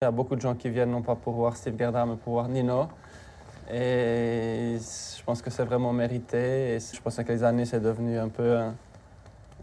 Il 0.00 0.04
y 0.04 0.06
a 0.06 0.12
beaucoup 0.12 0.36
de 0.36 0.40
gens 0.40 0.54
qui 0.54 0.70
viennent 0.70 0.92
non 0.92 1.02
pas 1.02 1.16
pour 1.16 1.34
voir 1.34 1.56
Steve 1.56 1.76
Gerda, 1.76 2.06
mais 2.06 2.14
pour 2.14 2.34
voir 2.34 2.48
Nino. 2.48 2.86
Et 3.68 4.76
je 4.78 5.22
pense 5.24 5.42
que 5.42 5.50
c'est 5.50 5.64
vraiment 5.64 5.92
mérité. 5.92 6.78
Je 6.78 7.00
pense 7.00 7.16
que 7.16 7.32
les 7.32 7.42
années, 7.42 7.64
c'est 7.64 7.80
devenu 7.80 8.16
un 8.16 8.28
peu 8.28 8.58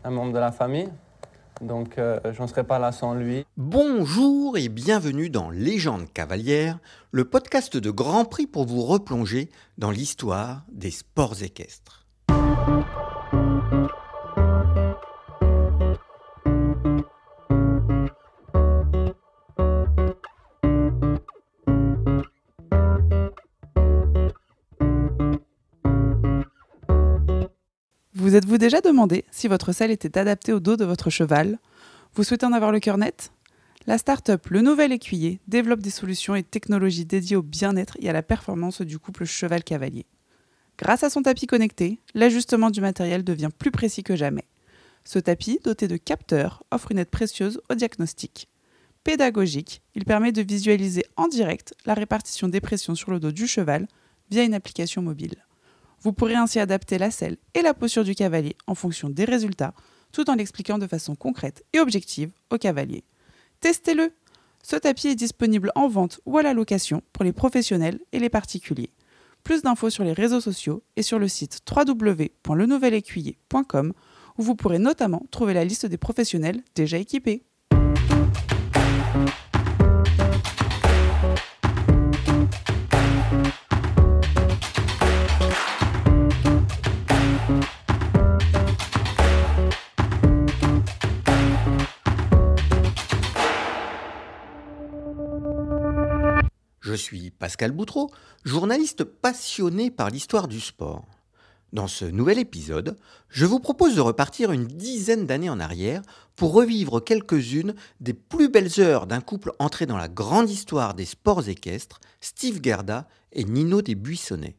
un, 0.04 0.10
membre 0.10 0.34
de 0.34 0.40
la 0.40 0.52
famille. 0.52 0.90
Donc, 1.62 1.98
euh, 1.98 2.20
je 2.34 2.42
ne 2.42 2.48
serais 2.48 2.66
pas 2.66 2.80
là 2.80 2.92
sans 2.92 3.14
lui. 3.14 3.46
Bonjour 3.56 4.58
et 4.58 4.68
bienvenue 4.68 5.30
dans 5.30 5.50
Légende 5.50 6.12
cavalière, 6.12 6.80
le 7.12 7.24
podcast 7.24 7.78
de 7.78 7.90
Grand 7.90 8.26
Prix 8.26 8.46
pour 8.46 8.66
vous 8.66 8.82
replonger 8.82 9.50
dans 9.78 9.90
l'histoire 9.90 10.66
des 10.70 10.92
sports 10.92 11.44
équestres. 11.44 12.06
Vous 28.36 28.40
êtes-vous 28.40 28.58
déjà 28.58 28.82
demandé 28.82 29.24
si 29.32 29.48
votre 29.48 29.72
selle 29.72 29.92
était 29.92 30.18
adaptée 30.18 30.52
au 30.52 30.60
dos 30.60 30.76
de 30.76 30.84
votre 30.84 31.10
cheval? 31.10 31.58
Vous 32.16 32.26
souhaitez 32.26 32.46
en 32.46 32.52
avoir 32.52 32.74
le 32.74 32.82
cœur 32.82 32.98
net? 32.98 33.32
La 33.88 33.98
start-up 33.98 34.48
Le 34.50 34.60
Nouvel 34.60 34.92
Écuyer 34.92 35.40
développe 35.48 35.80
des 35.80 35.90
solutions 35.90 36.36
et 36.36 36.44
technologies 36.44 37.06
dédiées 37.06 37.38
au 37.38 37.42
bien-être 37.42 37.96
et 38.02 38.10
à 38.10 38.12
la 38.12 38.24
performance 38.24 38.82
du 38.82 39.00
couple 39.00 39.24
cheval-cavalier. 39.24 40.06
Grâce 40.78 41.04
à 41.04 41.10
son 41.10 41.22
tapis 41.22 41.48
connecté, 41.48 42.02
l'ajustement 42.14 42.72
du 42.72 42.82
matériel 42.82 43.24
devient 43.24 43.52
plus 43.58 43.72
précis 43.72 44.04
que 44.04 44.18
jamais. 44.18 44.44
Ce 45.06 45.18
tapis, 45.18 45.62
doté 45.64 45.88
de 45.88 45.96
capteurs, 45.96 46.66
offre 46.72 46.92
une 46.92 47.00
aide 47.00 47.10
précieuse 47.10 47.62
au 47.70 47.76
diagnostic. 47.76 48.50
Pédagogique, 49.06 49.82
il 49.96 50.04
permet 50.04 50.34
de 50.34 50.42
visualiser 50.42 51.06
en 51.16 51.30
direct 51.30 51.74
la 51.86 51.94
répartition 51.94 52.50
des 52.50 52.60
pressions 52.60 52.96
sur 52.96 53.12
le 53.12 53.22
dos 53.22 53.32
du 53.32 53.48
cheval 53.48 53.88
via 54.30 54.44
une 54.44 54.56
application 54.56 55.02
mobile. 55.02 55.38
Vous 56.06 56.14
pourrez 56.14 56.36
ainsi 56.36 56.60
adapter 56.60 57.00
la 57.00 57.10
selle 57.10 57.38
et 57.56 57.64
la 57.64 57.74
posture 57.74 58.04
du 58.04 58.14
cavalier 58.14 58.56
en 58.68 58.76
fonction 58.76 59.10
des 59.10 59.26
résultats, 59.26 59.74
tout 60.12 60.30
en 60.30 60.36
l'expliquant 60.36 60.78
de 60.78 60.86
façon 60.86 61.16
concrète 61.16 61.66
et 61.74 61.80
objective 61.80 62.30
au 62.52 62.60
cavalier. 62.60 63.04
Testez-le 63.60 64.14
Ce 64.62 64.76
tapis 64.76 65.08
est 65.08 65.16
disponible 65.16 65.72
en 65.74 65.88
vente 65.88 66.20
ou 66.28 66.38
à 66.38 66.44
la 66.44 66.54
location 66.54 67.02
pour 67.12 67.24
les 67.24 67.34
professionnels 67.34 68.00
et 68.12 68.20
les 68.20 68.30
particuliers. 68.30 68.92
Plus 69.44 69.64
d'infos 69.64 69.90
sur 69.90 70.04
les 70.04 70.14
réseaux 70.14 70.42
sociaux 70.42 70.84
et 70.96 71.02
sur 71.02 71.18
le 71.18 71.28
site 71.28 71.62
www.lenouvelécuyer.com 71.76 73.94
où 74.38 74.44
vous 74.44 74.56
pourrez 74.56 74.78
notamment 74.78 75.24
trouver 75.32 75.56
la 75.56 75.66
liste 75.66 75.88
des 75.88 75.98
professionnels 75.98 76.62
déjà 76.76 77.00
équipés. 77.00 77.42
Je 96.86 96.94
suis 96.94 97.32
Pascal 97.32 97.72
Boutreau, 97.72 98.12
journaliste 98.44 99.06
passionné 99.06 99.90
par 99.90 100.12
l'histoire 100.12 100.48
du 100.48 100.62
sport. 100.62 101.04
Dans 101.74 101.88
ce 101.88 102.06
nouvel 102.06 102.38
épisode, 102.38 102.96
je 103.28 103.48
vous 103.48 103.60
propose 103.60 103.96
de 103.96 104.02
repartir 104.02 104.52
une 104.52 104.68
dizaine 104.68 105.26
d'années 105.26 105.50
en 105.50 105.60
arrière 105.60 106.04
pour 106.36 106.54
revivre 106.54 107.04
quelques-unes 107.04 107.74
des 108.02 108.14
plus 108.14 108.50
belles 108.50 108.80
heures 108.80 109.08
d'un 109.08 109.20
couple 109.20 109.54
entré 109.58 109.88
dans 109.88 109.98
la 109.98 110.08
grande 110.08 110.52
histoire 110.52 110.94
des 110.94 111.06
sports 111.06 111.50
équestres, 111.50 112.02
Steve 112.22 112.60
Gerda 112.62 113.08
et 113.32 113.46
Nino 113.46 113.82
des 113.82 113.96
Buissonnets. 113.96 114.56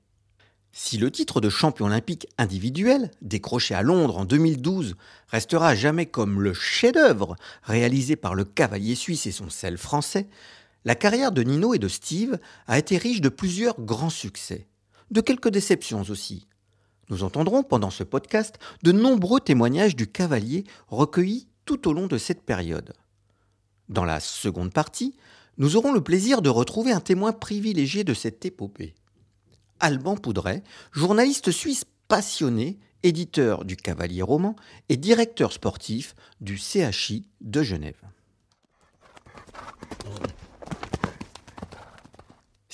Si 0.73 0.99
le 0.99 1.13
titre 1.13 1.41
de 1.41 1.49
champion 1.49 1.87
olympique 1.87 2.27
individuel, 2.39 3.13
décroché 3.23 3.75
à 3.77 3.83
Londres 3.83 4.19
en 4.19 4.25
2012, 4.25 4.97
restera 5.29 5.77
jamais 5.77 6.07
comme 6.07 6.43
le 6.43 6.55
chef-d'œuvre 6.55 7.37
réalisé 7.63 8.17
par 8.17 8.35
le 8.35 8.45
cavalier 8.45 8.97
suisse 8.97 9.27
et 9.27 9.33
son 9.33 9.49
sel 9.49 9.79
français, 9.79 10.27
la 10.87 10.95
carrière 10.95 11.33
de 11.33 11.43
Nino 11.43 11.75
et 11.75 11.81
de 11.81 11.89
Steve 11.89 12.39
a 12.69 12.79
été 12.79 12.97
riche 12.97 13.21
de 13.21 13.29
plusieurs 13.29 13.81
grands 13.81 14.09
succès, 14.09 14.69
de 15.11 15.21
quelques 15.21 15.49
déceptions 15.49 16.03
aussi. 16.09 16.47
Nous 17.11 17.25
entendrons 17.25 17.65
pendant 17.65 17.91
ce 17.91 18.05
podcast 18.05 18.61
de 18.85 18.93
nombreux 18.93 19.41
témoignages 19.41 19.97
du 19.97 20.07
cavalier 20.07 20.63
recueillis 20.87 21.49
tout 21.65 21.89
au 21.89 21.93
long 21.93 22.07
de 22.07 22.19
cette 22.19 22.43
période. 22.43 22.93
Dans 23.89 24.05
la 24.05 24.21
seconde 24.21 24.73
partie, 24.73 25.17
nous 25.59 25.77
aurons 25.77 25.93
le 25.93 26.05
plaisir 26.05 26.41
de 26.41 26.51
retrouver 26.51 26.93
un 26.93 27.01
témoin 27.01 27.33
privilégié 27.33 28.05
de 28.05 28.15
cette 28.15 28.45
épopée. 28.45 28.95
Alban 29.81 30.17
Poudret, 30.17 30.63
journaliste 30.93 31.51
suisse 31.51 31.85
passionné, 32.07 32.79
éditeur 33.03 33.65
du 33.65 33.77
Cavalier 33.77 34.23
Roman 34.23 34.55
et 34.89 34.97
directeur 34.97 35.53
sportif 35.53 36.15
du 36.41 36.57
CHI 36.57 37.27
de 37.41 37.65
Genève. 37.65 38.01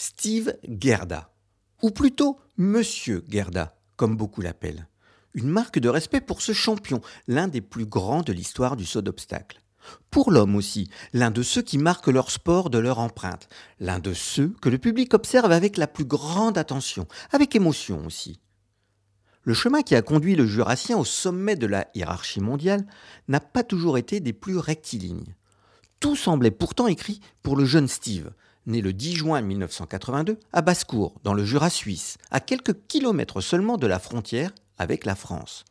Steve 0.04 0.56
Gerda, 0.68 1.32
ou 1.80 1.92
plutôt 1.92 2.40
Monsieur 2.56 3.24
Gerda, 3.28 3.76
comme 3.94 4.16
beaucoup 4.16 4.40
l'appellent. 4.40 4.88
Une 5.32 5.48
marque 5.48 5.78
de 5.78 5.88
respect 5.88 6.20
pour 6.20 6.42
ce 6.42 6.52
champion, 6.52 7.00
l'un 7.28 7.46
des 7.46 7.60
plus 7.60 7.86
grands 7.86 8.22
de 8.22 8.32
l'histoire 8.32 8.74
du 8.74 8.84
saut 8.84 9.00
d'obstacle. 9.00 9.62
Pour 10.10 10.32
l'homme 10.32 10.56
aussi, 10.56 10.90
l'un 11.12 11.30
de 11.30 11.44
ceux 11.44 11.62
qui 11.62 11.78
marquent 11.78 12.08
leur 12.08 12.32
sport 12.32 12.68
de 12.68 12.78
leur 12.78 12.98
empreinte, 12.98 13.48
l'un 13.78 14.00
de 14.00 14.12
ceux 14.12 14.48
que 14.60 14.68
le 14.68 14.78
public 14.78 15.14
observe 15.14 15.52
avec 15.52 15.76
la 15.76 15.86
plus 15.86 16.04
grande 16.04 16.58
attention, 16.58 17.06
avec 17.30 17.54
émotion 17.54 18.04
aussi. 18.04 18.40
Le 19.44 19.54
chemin 19.54 19.82
qui 19.82 19.94
a 19.94 20.02
conduit 20.02 20.34
le 20.34 20.46
Jurassien 20.46 20.98
au 20.98 21.04
sommet 21.04 21.54
de 21.54 21.68
la 21.68 21.86
hiérarchie 21.94 22.40
mondiale 22.40 22.84
n'a 23.28 23.38
pas 23.38 23.62
toujours 23.62 23.98
été 23.98 24.18
des 24.18 24.32
plus 24.32 24.58
rectilignes. 24.58 25.36
Tout 26.00 26.16
semblait 26.16 26.50
pourtant 26.50 26.88
écrit 26.88 27.20
pour 27.44 27.56
le 27.56 27.64
jeune 27.64 27.86
Steve, 27.86 28.32
né 28.66 28.80
le 28.80 28.92
10 28.92 29.14
juin 29.14 29.40
1982 29.40 30.38
à 30.52 30.62
Basse-Cour, 30.62 31.14
dans 31.24 31.34
le 31.34 31.44
Jura 31.44 31.70
suisse, 31.70 32.18
à 32.30 32.40
quelques 32.40 32.76
kilomètres 32.86 33.40
seulement 33.40 33.76
de 33.76 33.86
la 33.86 33.98
frontière 33.98 34.52
avec 34.78 35.04
la 35.04 35.14
France. 35.14 35.64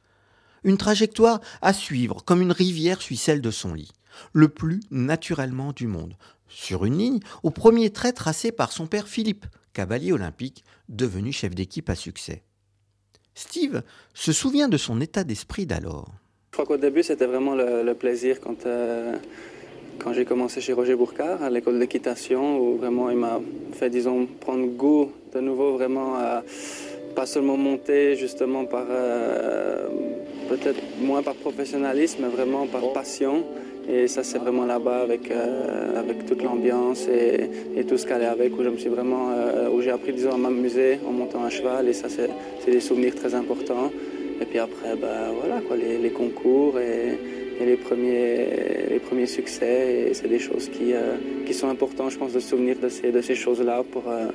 Une 0.63 0.77
trajectoire 0.77 1.41
à 1.61 1.73
suivre 1.73 2.23
comme 2.23 2.41
une 2.41 2.51
rivière 2.51 3.01
suit 3.01 3.17
celle 3.17 3.41
de 3.41 3.51
son 3.51 3.73
lit, 3.73 3.91
le 4.33 4.49
plus 4.49 4.81
naturellement 4.91 5.73
du 5.73 5.87
monde, 5.87 6.15
sur 6.47 6.85
une 6.85 6.97
ligne 6.97 7.19
au 7.43 7.49
premier 7.49 7.89
trait 7.89 8.13
tracé 8.13 8.51
par 8.51 8.71
son 8.71 8.87
père 8.87 9.07
Philippe, 9.07 9.45
cavalier 9.73 10.11
olympique, 10.11 10.63
devenu 10.89 11.31
chef 11.31 11.55
d'équipe 11.55 11.89
à 11.89 11.95
succès. 11.95 12.43
Steve 13.33 13.81
se 14.13 14.33
souvient 14.33 14.67
de 14.67 14.77
son 14.77 14.99
état 14.99 15.23
d'esprit 15.23 15.65
d'alors. 15.65 16.11
Je 16.51 16.57
crois 16.57 16.65
qu'au 16.65 16.77
début, 16.77 17.01
c'était 17.01 17.25
vraiment 17.25 17.55
le, 17.55 17.93
plaisir 17.93 18.41
quand, 18.41 18.65
euh, 18.65 19.15
quand 20.03 20.13
j'ai 20.13 20.25
commencé 20.25 20.61
chez 20.61 20.73
Roger 20.73 20.95
Bourcard 20.95 21.43
à 21.43 21.49
l'école 21.49 21.77
d'équitation, 21.77 22.59
où 22.59 22.77
vraiment 22.77 23.09
il 23.09 23.17
m'a 23.17 23.39
fait, 23.73 23.89
disons, 23.89 24.27
prendre 24.39 24.65
goût 24.65 25.11
de 25.33 25.39
nouveau 25.39 25.73
vraiment 25.73 26.15
à 26.15 26.43
pas 27.15 27.25
seulement 27.25 27.57
monter 27.57 28.15
justement 28.15 28.65
par, 28.65 28.85
euh, 28.89 29.87
peut-être 30.49 30.81
moins 31.01 31.21
par 31.21 31.35
professionnalisme, 31.35 32.19
mais 32.21 32.29
vraiment 32.29 32.67
par 32.67 32.93
passion. 32.93 33.43
Et 33.89 34.07
ça, 34.07 34.23
c'est 34.23 34.37
vraiment 34.37 34.65
là-bas 34.65 35.01
avec, 35.01 35.29
euh, 35.29 35.99
avec 35.99 36.25
toute 36.25 36.41
l'ambiance 36.41 37.07
et, 37.07 37.83
tout 37.83 37.97
ce 37.97 38.07
qu'elle 38.07 38.21
est 38.21 38.25
avec, 38.25 38.57
où 38.57 38.63
je 38.63 38.69
me 38.69 38.77
suis 38.77 38.89
vraiment, 38.89 39.31
euh, 39.31 39.69
où 39.69 39.81
j'ai 39.81 39.91
appris, 39.91 40.13
disons, 40.13 40.31
à 40.31 40.37
m'amuser 40.37 40.99
en 41.07 41.11
montant 41.11 41.43
à 41.43 41.49
cheval. 41.49 41.89
Et 41.89 41.93
ça, 41.93 42.07
c'est 42.09 42.71
des 42.71 42.79
souvenirs 42.79 43.15
très 43.15 43.35
importants. 43.35 43.91
Et 44.39 44.45
puis 44.45 44.59
après, 44.59 44.95
bah, 44.95 45.31
voilà, 45.37 45.61
quoi, 45.61 45.75
les, 45.75 45.97
les 45.97 46.11
concours 46.11 46.79
et, 46.79 47.17
les, 47.65 47.77
premiers, 47.77 48.87
les 48.89 48.99
premiers 48.99 49.27
succès. 49.27 50.09
Et 50.09 50.13
c'est 50.13 50.27
des 50.27 50.39
choses 50.39 50.69
qui, 50.69 50.93
euh, 50.93 51.17
qui 51.45 51.53
sont 51.53 51.69
importantes, 51.69 52.11
je 52.11 52.17
pense, 52.17 52.33
de 52.33 52.39
se 52.39 52.49
souvenir 52.49 52.77
de 52.79 52.89
ces, 52.89 53.11
de 53.11 53.21
ces 53.21 53.35
choses-là 53.35 53.83
pour, 53.83 54.09
euh, 54.09 54.27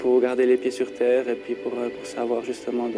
pour 0.00 0.20
garder 0.20 0.46
les 0.46 0.56
pieds 0.56 0.70
sur 0.70 0.92
terre 0.92 1.28
et 1.28 1.36
puis 1.36 1.54
pour, 1.54 1.72
euh, 1.78 1.88
pour 1.88 2.06
savoir 2.06 2.44
justement 2.44 2.88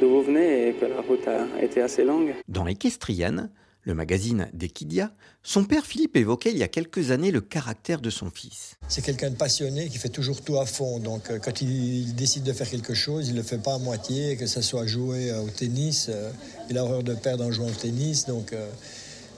d'où 0.00 0.08
vous 0.08 0.22
venez 0.22 0.68
et 0.68 0.72
que 0.72 0.86
la 0.86 1.00
route 1.00 1.26
a, 1.26 1.62
été 1.62 1.80
assez 1.80 2.04
longue. 2.04 2.34
Dans 2.48 2.66
Equestrian, 2.66 3.48
le 3.88 3.94
magazine 3.94 4.50
d'Equidia, 4.52 5.10
son 5.42 5.64
père 5.64 5.86
Philippe 5.86 6.14
évoquait 6.14 6.50
il 6.50 6.58
y 6.58 6.62
a 6.62 6.68
quelques 6.68 7.10
années 7.10 7.30
le 7.30 7.40
caractère 7.40 8.02
de 8.02 8.10
son 8.10 8.30
fils. 8.30 8.76
C'est 8.86 9.00
quelqu'un 9.00 9.30
de 9.30 9.36
passionné 9.36 9.88
qui 9.88 9.96
fait 9.96 10.10
toujours 10.10 10.42
tout 10.42 10.58
à 10.60 10.66
fond. 10.66 10.98
Donc 10.98 11.30
euh, 11.30 11.38
quand 11.38 11.62
il 11.62 12.14
décide 12.14 12.42
de 12.42 12.52
faire 12.52 12.68
quelque 12.68 12.92
chose, 12.92 13.28
il 13.28 13.32
ne 13.32 13.38
le 13.38 13.42
fait 13.42 13.56
pas 13.56 13.74
à 13.74 13.78
moitié, 13.78 14.36
que 14.36 14.46
ce 14.46 14.60
soit 14.60 14.86
jouer 14.86 15.30
euh, 15.30 15.40
au 15.40 15.48
tennis. 15.48 16.08
Euh, 16.10 16.30
il 16.68 16.76
a 16.76 16.84
horreur 16.84 17.02
de 17.02 17.14
perdre 17.14 17.46
en 17.46 17.50
jouant 17.50 17.68
au 17.68 17.70
tennis. 17.70 18.26
Donc 18.26 18.54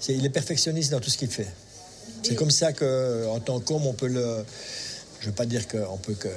il 0.08 0.26
est 0.26 0.30
perfectionniste 0.30 0.90
dans 0.90 1.00
tout 1.00 1.10
ce 1.10 1.18
qu'il 1.18 1.30
fait. 1.30 1.48
C'est 2.24 2.34
comme 2.34 2.50
ça 2.50 2.72
qu'en 2.72 3.38
tant 3.38 3.60
qu'homme, 3.60 3.86
on 3.86 3.94
peut 3.94 4.08
le... 4.08 4.44
Je 5.20 5.26
ne 5.26 5.30
veux 5.30 5.36
pas 5.36 5.46
dire 5.46 5.68
qu'on 5.68 5.96
peut 5.98 6.14
que 6.14 6.28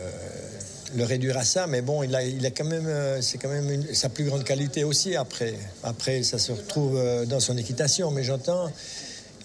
le 0.95 1.03
réduire 1.03 1.38
à 1.38 1.44
ça, 1.44 1.68
mais 1.68 1.81
bon, 1.81 2.03
il 2.03 2.13
a, 2.15 2.24
il 2.24 2.45
a 2.45 2.51
quand 2.51 2.65
même, 2.65 3.21
c'est 3.21 3.38
quand 3.38 3.50
même 3.50 3.83
sa 3.94 4.09
plus 4.09 4.25
grande 4.25 4.44
qualité 4.44 4.83
aussi 4.83 5.15
après. 5.15 5.56
Après, 5.83 6.24
ça 6.24 6.38
se 6.38 6.51
retrouve 6.51 7.25
dans 7.27 7.39
son 7.39 7.57
équitation, 7.57 8.12
mais 8.12 8.24
j'entends, 8.24 8.71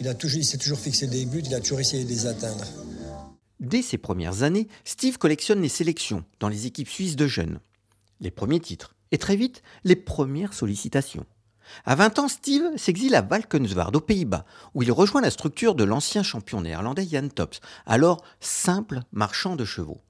il 0.01 0.09
a 0.09 0.15
toujours, 0.15 0.39
il 0.39 0.45
s'est 0.45 0.59
toujours 0.59 0.79
fixé 0.79 1.07
des 1.07 1.25
buts, 1.25 1.43
il 1.45 1.55
a 1.55 1.61
toujours 1.61 1.81
essayé 1.81 2.05
de 2.05 2.09
les 2.09 2.27
atteindre. 2.27 2.65
Dès 3.61 3.83
ses 3.83 3.99
premières 3.99 4.43
années, 4.43 4.69
Steve 4.85 5.19
collectionne 5.19 5.61
les 5.61 5.69
sélections 5.69 6.25
dans 6.39 6.49
les 6.49 6.67
équipes 6.67 6.89
suisses 6.89 7.17
de 7.17 7.27
jeunes. 7.27 7.61
Les 8.21 8.31
premiers 8.31 8.61
titres 8.61 8.95
et 9.11 9.19
très 9.19 9.37
vite 9.37 9.63
les 9.85 9.97
premières 9.97 10.53
sollicitations. 10.53 11.27
À 11.85 11.95
20 11.97 12.19
ans, 12.19 12.29
Steve 12.29 12.65
s'exile 12.77 13.15
à 13.15 13.21
Valkenswaard, 13.21 13.95
aux 13.95 14.01
Pays-Bas, 14.01 14.47
où 14.75 14.83
il 14.83 14.93
rejoint 14.93 15.21
la 15.21 15.31
structure 15.31 15.75
de 15.75 15.85
l'ancien 15.85 16.23
champion 16.23 16.63
néerlandais 16.63 17.07
Jan 17.07 17.29
Tops, 17.29 17.61
alors 17.85 18.25
simple 18.41 19.01
marchand 19.13 19.55
de 19.57 19.65
chevaux. 19.65 20.01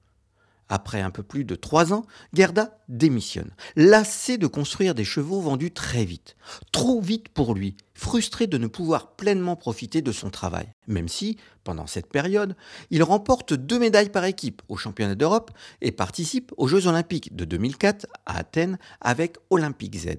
Après 0.69 1.01
un 1.01 1.09
peu 1.09 1.23
plus 1.23 1.45
de 1.45 1.55
trois 1.55 1.93
ans, 1.93 2.05
Gerda 2.31 2.77
démissionne, 2.87 3.49
lassé 3.75 4.37
de 4.37 4.45
construire 4.45 4.93
des 4.93 5.03
chevaux 5.03 5.41
vendus 5.41 5.71
très 5.71 6.05
vite. 6.05 6.35
Trop 6.71 7.01
vite 7.01 7.29
pour 7.29 7.55
lui, 7.55 7.75
frustré 7.95 8.45
de 8.45 8.59
ne 8.59 8.67
pouvoir 8.67 9.15
pleinement 9.15 9.55
profiter 9.55 10.03
de 10.03 10.11
son 10.11 10.29
travail. 10.29 10.67
Même 10.85 11.07
si, 11.07 11.37
pendant 11.63 11.87
cette 11.87 12.11
période, 12.11 12.55
il 12.91 13.01
remporte 13.01 13.53
deux 13.53 13.79
médailles 13.79 14.11
par 14.11 14.25
équipe 14.25 14.61
aux 14.69 14.77
championnats 14.77 15.15
d'Europe 15.15 15.49
et 15.81 15.91
participe 15.91 16.53
aux 16.55 16.67
Jeux 16.67 16.85
olympiques 16.85 17.35
de 17.35 17.45
2004 17.45 18.05
à 18.27 18.37
Athènes 18.37 18.77
avec 19.01 19.37
Olympique 19.49 19.97
Z. 19.97 20.17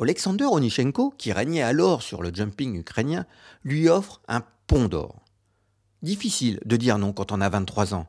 Alexander 0.00 0.46
Onichenko, 0.46 1.10
qui 1.18 1.32
régnait 1.32 1.62
alors 1.62 2.02
sur 2.02 2.22
le 2.22 2.32
jumping 2.32 2.78
ukrainien, 2.78 3.26
lui 3.64 3.88
offre 3.88 4.22
un 4.28 4.42
pont 4.66 4.86
d'or. 4.86 5.24
Difficile 6.02 6.60
de 6.64 6.76
dire 6.76 6.98
non 6.98 7.12
quand 7.12 7.32
on 7.32 7.40
a 7.40 7.48
23 7.48 7.94
ans. 7.94 8.06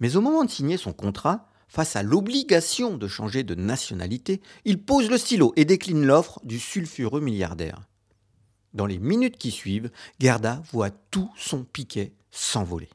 Mais 0.00 0.16
au 0.16 0.20
moment 0.20 0.44
de 0.44 0.50
signer 0.50 0.76
son 0.76 0.92
contrat, 0.92 1.48
face 1.68 1.96
à 1.96 2.02
l'obligation 2.02 2.96
de 2.96 3.06
changer 3.06 3.42
de 3.42 3.54
nationalité, 3.54 4.40
il 4.64 4.82
pose 4.82 5.10
le 5.10 5.18
stylo 5.18 5.52
et 5.56 5.64
décline 5.64 6.04
l'offre 6.04 6.40
du 6.44 6.58
sulfureux 6.58 7.20
milliardaire. 7.20 7.88
Dans 8.74 8.86
les 8.86 8.98
minutes 8.98 9.38
qui 9.38 9.50
suivent, 9.50 9.90
Gerda 10.18 10.62
voit 10.72 10.90
tout 10.90 11.30
son 11.36 11.64
piquet 11.64 12.12
s'envoler. 12.30 12.88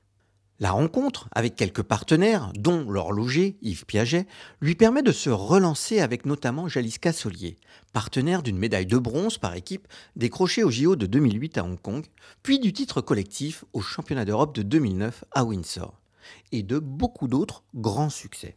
La 0.59 0.71
rencontre 0.71 1.27
avec 1.33 1.55
quelques 1.55 1.81
partenaires, 1.81 2.51
dont 2.53 2.89
l'horloger 2.89 3.57
Yves 3.61 3.85
Piaget, 3.85 4.27
lui 4.61 4.75
permet 4.75 5.01
de 5.01 5.11
se 5.11 5.29
relancer 5.29 5.99
avec 5.99 6.25
notamment 6.25 6.67
Jaliska 6.67 7.11
Solier, 7.11 7.57
partenaire 7.91 8.43
d'une 8.43 8.57
médaille 8.57 8.85
de 8.85 8.97
bronze 8.97 9.37
par 9.37 9.55
équipe 9.55 9.87
décrochée 10.15 10.63
au 10.63 10.71
JO 10.71 10.95
de 10.95 11.07
2008 11.07 11.57
à 11.57 11.63
Hong 11.65 11.81
Kong, 11.81 12.05
puis 12.43 12.59
du 12.59 12.71
titre 12.71 13.01
collectif 13.01 13.65
au 13.73 13.81
championnat 13.81 14.25
d'Europe 14.25 14.55
de 14.55 14.61
2009 14.61 15.25
à 15.31 15.43
Windsor 15.43 16.02
et 16.51 16.63
de 16.63 16.79
beaucoup 16.79 17.27
d'autres 17.27 17.63
grands 17.75 18.09
succès. 18.09 18.55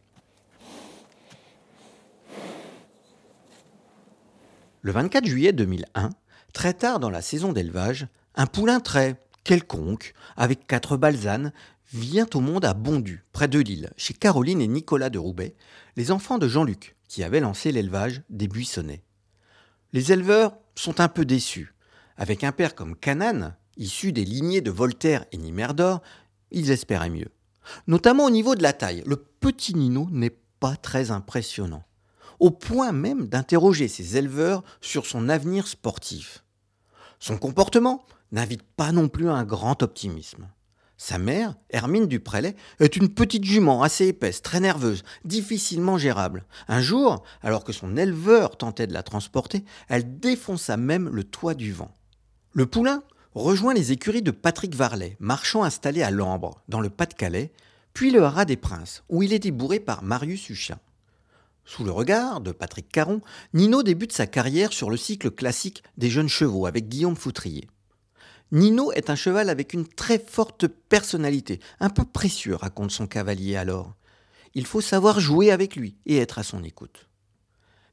Le 4.81 4.91
24 4.91 5.25
juillet 5.25 5.53
2001, 5.53 6.11
très 6.53 6.73
tard 6.73 6.99
dans 6.99 7.09
la 7.09 7.21
saison 7.21 7.51
d'élevage, 7.51 8.07
un 8.35 8.45
poulain 8.45 8.79
très 8.79 9.19
quelconque, 9.43 10.13
avec 10.35 10.67
quatre 10.67 10.97
balzanes, 10.97 11.51
vient 11.93 12.27
au 12.33 12.39
monde 12.41 12.65
à 12.65 12.73
Bondu, 12.73 13.23
près 13.31 13.47
de 13.47 13.59
Lille, 13.59 13.91
chez 13.97 14.13
Caroline 14.13 14.61
et 14.61 14.67
Nicolas 14.67 15.09
de 15.09 15.19
Roubaix, 15.19 15.55
les 15.95 16.11
enfants 16.11 16.37
de 16.37 16.47
Jean-Luc, 16.47 16.95
qui 17.07 17.23
avaient 17.23 17.39
lancé 17.39 17.71
l'élevage 17.71 18.21
des 18.29 18.47
buissonnets. 18.47 19.03
Les 19.93 20.11
éleveurs 20.11 20.57
sont 20.75 20.99
un 20.99 21.07
peu 21.07 21.25
déçus. 21.25 21.73
Avec 22.17 22.43
un 22.43 22.51
père 22.51 22.75
comme 22.75 22.95
Canaan, 22.95 23.53
issu 23.77 24.11
des 24.11 24.25
lignées 24.25 24.61
de 24.61 24.71
Voltaire 24.71 25.25
et 25.31 25.37
Nimerdor, 25.37 26.01
ils 26.51 26.71
espéraient 26.71 27.09
mieux. 27.09 27.31
Notamment 27.87 28.25
au 28.25 28.29
niveau 28.29 28.55
de 28.55 28.63
la 28.63 28.73
taille. 28.73 29.03
Le 29.05 29.15
petit 29.15 29.75
Nino 29.75 30.07
n'est 30.11 30.37
pas 30.59 30.75
très 30.75 31.11
impressionnant. 31.11 31.83
Au 32.39 32.51
point 32.51 32.91
même 32.91 33.27
d'interroger 33.27 33.87
ses 33.87 34.17
éleveurs 34.17 34.63
sur 34.81 35.05
son 35.05 35.29
avenir 35.29 35.67
sportif. 35.67 36.43
Son 37.19 37.37
comportement 37.37 38.05
n'invite 38.31 38.63
pas 38.63 38.91
non 38.91 39.07
plus 39.07 39.29
à 39.29 39.33
un 39.33 39.43
grand 39.43 39.81
optimisme. 39.81 40.47
Sa 40.99 41.19
mère, 41.19 41.53
Hermine 41.69 42.07
Duprelay, 42.07 42.55
est 42.79 42.95
une 42.95 43.09
petite 43.09 43.43
jument 43.43 43.83
assez 43.83 44.07
épaisse, 44.07 44.41
très 44.41 44.59
nerveuse, 44.59 45.03
difficilement 45.25 45.99
gérable. 45.99 46.43
Un 46.67 46.81
jour, 46.81 47.23
alors 47.43 47.63
que 47.63 47.71
son 47.71 47.97
éleveur 47.97 48.57
tentait 48.57 48.87
de 48.87 48.93
la 48.93 49.03
transporter, 49.03 49.63
elle 49.89 50.19
défonça 50.19 50.75
même 50.75 51.09
le 51.09 51.23
toit 51.23 51.53
du 51.53 51.71
vent. 51.71 51.91
Le 52.53 52.65
poulain 52.65 53.03
rejoint 53.37 53.73
les 53.73 53.91
écuries 53.91 54.21
de 54.21 54.31
Patrick 54.31 54.75
Varlet, 54.75 55.15
marchand 55.19 55.63
installé 55.63 56.01
à 56.01 56.11
Lambre, 56.11 56.61
dans 56.67 56.81
le 56.81 56.89
Pas-de-Calais, 56.89 57.51
puis 57.93 58.11
le 58.11 58.23
Haras 58.23 58.45
des 58.45 58.57
Princes, 58.57 59.03
où 59.09 59.23
il 59.23 59.33
est 59.33 59.39
débourré 59.39 59.79
par 59.79 60.03
Marius 60.03 60.49
Huchin. 60.49 60.79
Sous 61.65 61.83
le 61.83 61.91
regard 61.91 62.41
de 62.41 62.51
Patrick 62.51 62.89
Caron, 62.89 63.21
Nino 63.53 63.83
débute 63.83 64.13
sa 64.13 64.27
carrière 64.27 64.71
sur 64.71 64.89
le 64.89 64.97
cycle 64.97 65.31
classique 65.31 65.83
des 65.97 66.09
jeunes 66.09 66.29
chevaux 66.29 66.65
avec 66.65 66.87
Guillaume 66.87 67.15
Foutrier. 67.15 67.67
Nino 68.51 68.91
est 68.93 69.09
un 69.09 69.15
cheval 69.15 69.49
avec 69.49 69.73
une 69.73 69.87
très 69.87 70.19
forte 70.19 70.67
personnalité, 70.67 71.59
un 71.79 71.89
peu 71.89 72.05
précieux, 72.05 72.55
raconte 72.55 72.91
son 72.91 73.07
cavalier 73.07 73.57
alors. 73.57 73.95
Il 74.53 74.65
faut 74.65 74.81
savoir 74.81 75.19
jouer 75.19 75.51
avec 75.51 75.75
lui 75.75 75.97
et 76.05 76.17
être 76.17 76.39
à 76.39 76.43
son 76.43 76.63
écoute. 76.63 77.09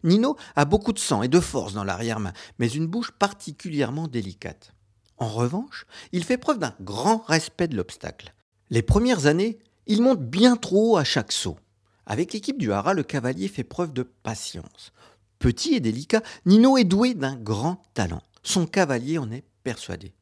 Nino 0.04 0.36
a 0.54 0.64
beaucoup 0.64 0.92
de 0.92 0.98
sang 0.98 1.22
et 1.22 1.28
de 1.28 1.40
force 1.40 1.72
dans 1.72 1.82
l'arrière-main, 1.82 2.32
mais 2.58 2.68
une 2.68 2.86
bouche 2.86 3.10
particulièrement 3.10 4.06
délicate. 4.06 4.73
En 5.18 5.28
revanche, 5.28 5.86
il 6.12 6.24
fait 6.24 6.38
preuve 6.38 6.58
d'un 6.58 6.74
grand 6.80 7.18
respect 7.18 7.68
de 7.68 7.76
l'obstacle. 7.76 8.34
Les 8.70 8.82
premières 8.82 9.26
années, 9.26 9.58
il 9.86 10.02
monte 10.02 10.20
bien 10.20 10.56
trop 10.56 10.92
haut 10.92 10.96
à 10.96 11.04
chaque 11.04 11.32
saut. 11.32 11.58
Avec 12.06 12.32
l'équipe 12.32 12.58
du 12.58 12.72
Hara, 12.72 12.94
le 12.94 13.02
cavalier 13.02 13.48
fait 13.48 13.64
preuve 13.64 13.92
de 13.92 14.02
patience. 14.02 14.92
Petit 15.38 15.74
et 15.74 15.80
délicat, 15.80 16.22
Nino 16.46 16.76
est 16.76 16.84
doué 16.84 17.14
d'un 17.14 17.36
grand 17.36 17.82
talent. 17.94 18.22
Son 18.42 18.66
cavalier 18.66 19.18
en 19.18 19.30
est 19.30 19.44
persuadé. 19.62 20.14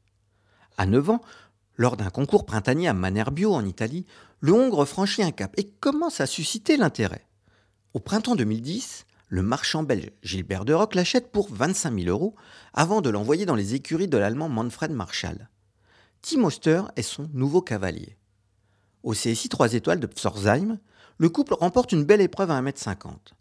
À 0.77 0.87
9 0.87 1.11
ans, 1.11 1.23
lors 1.77 1.97
d'un 1.97 2.11
concours 2.11 2.47
printanier 2.47 2.89
à 2.89 2.95
Manerbio 2.95 3.53
en 3.53 3.65
Italie, 3.65 4.07
le 4.41 4.53
Hongre 4.53 4.85
franchit 4.85 5.23
un 5.23 5.31
cap 5.31 5.53
et 5.57 5.69
commence 5.69 6.21
à 6.21 6.27
susciter 6.27 6.77
l'intérêt? 6.77 7.27
Au 7.95 8.01
printemps 8.01 8.37
2010, 8.37 9.07
le 9.33 9.41
marchand 9.41 9.83
belge 9.83 10.11
Gilbert 10.23 10.67
de 10.67 10.75
Rock 10.75 10.95
l'achète 10.95 11.33
pour 11.33 11.49
25 11.51 12.01
000 12.01 12.07
euros 12.11 12.37
avant 12.75 13.01
de 13.01 13.09
l'envoyer 13.09 13.47
dans 13.47 13.55
les 13.55 13.73
écuries 13.73 14.07
de 14.07 14.19
l'allemand 14.19 14.51
Manfred 14.51 14.91
Marschall. 14.91 15.49
Tim 16.21 16.45
Oster 16.45 16.83
est 16.97 17.03
son 17.03 17.31
nouveau 17.33 17.63
cavalier. 17.63 18.19
Au 19.03 19.13
CSI 19.13 19.49
3 19.49 19.73
étoiles 19.73 20.01
de 20.01 20.07
Pforzheim, 20.07 20.79
le 21.17 21.29
couple 21.31 21.55
remporte 21.55 21.93
une 21.93 22.05
belle 22.05 22.21
épreuve 22.21 22.51
à 22.51 22.61
1m50. 22.61 23.33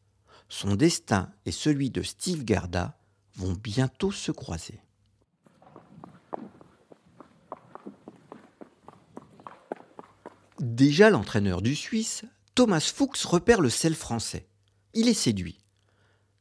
Son 0.47 0.75
destin 0.75 1.29
et 1.45 1.51
celui 1.51 1.89
de 1.89 2.03
Steve 2.03 2.45
Garda 2.45 2.97
vont 3.35 3.51
bientôt 3.51 4.13
se 4.13 4.31
croiser. 4.31 4.79
Déjà 10.61 11.09
l'entraîneur 11.09 11.61
du 11.61 11.75
Suisse, 11.75 12.23
Thomas 12.55 12.79
Fuchs 12.79 13.25
repère 13.25 13.59
le 13.59 13.69
sel 13.69 13.93
français. 13.93 14.47
Il 14.93 15.09
est 15.09 15.13
séduit. 15.13 15.60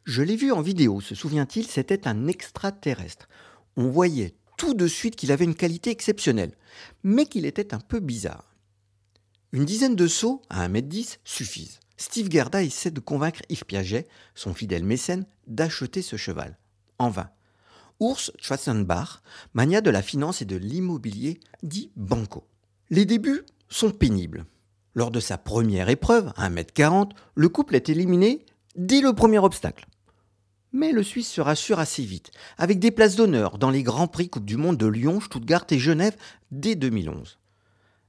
Je 0.05 0.23
l'ai 0.23 0.37
vu 0.37 0.51
en 0.53 0.63
vidéo, 0.63 1.01
se 1.01 1.15
souvient-il, 1.15 1.67
c'était 1.67 2.09
un 2.09 2.27
extraterrestre. 2.27 3.29
On 3.77 3.89
voyait 3.89 4.35
tout 4.57 4.75
de 4.75 4.87
suite 4.87 5.17
qu'il 5.17 5.33
avait 5.33 5.45
une 5.45 5.55
qualité 5.55 5.91
exceptionnelle, 5.91 6.55
mais 7.03 7.27
qu'il 7.27 7.47
était 7.47 7.75
un 7.75 7.81
peu 7.81 8.01
bizarre. 8.01 8.55
Une 9.53 9.65
dizaine 9.65 9.97
de 9.97 10.07
sauts 10.07 10.43
à 10.49 10.69
1m10 10.69 11.19
suffisent. 11.25 11.81
Steve 11.97 12.31
Gerda 12.31 12.63
essaie 12.63 12.91
de 12.91 13.01
convaincre 13.01 13.43
Yves 13.49 13.65
Piaget, 13.65 14.07
son 14.35 14.55
fidèle 14.55 14.85
mécène, 14.85 15.27
d'acheter 15.47 16.03
ce 16.03 16.17
cheval. 16.17 16.57
En 16.99 17.11
vain. 17.11 17.31
Urs 18.01 18.31
Schwarzenbach, 18.39 19.23
mania 19.53 19.81
de 19.81 19.91
la 19.91 20.01
finance 20.01 20.41
et 20.41 20.47
de 20.47 20.57
l'immobilier, 20.57 21.41
dit 21.63 21.91
banco. 21.97 22.47
Les 22.89 23.05
débuts 23.05 23.43
sont 23.69 23.91
pénibles. 23.91 24.47
Lors 24.95 25.11
de 25.11 25.21
sa 25.21 25.37
première 25.37 25.89
épreuve, 25.89 26.33
à 26.37 26.49
1m40, 26.49 27.11
le 27.35 27.49
couple 27.49 27.77
est 27.77 27.89
éliminé 27.89 28.45
dès 28.77 29.01
le 29.01 29.13
premier 29.13 29.39
obstacle. 29.39 29.87
Mais 30.73 30.93
le 30.93 31.03
Suisse 31.03 31.29
se 31.29 31.41
rassure 31.41 31.81
assez 31.81 32.05
vite, 32.05 32.31
avec 32.57 32.79
des 32.79 32.91
places 32.91 33.17
d'honneur 33.17 33.59
dans 33.59 33.71
les 33.71 33.83
Grands 33.83 34.07
Prix 34.07 34.29
Coupe 34.29 34.45
du 34.45 34.57
Monde 34.57 34.77
de 34.77 34.87
Lyon, 34.87 35.21
Stuttgart 35.21 35.67
et 35.71 35.79
Genève 35.79 36.17
dès 36.53 36.77
2011. 36.77 37.39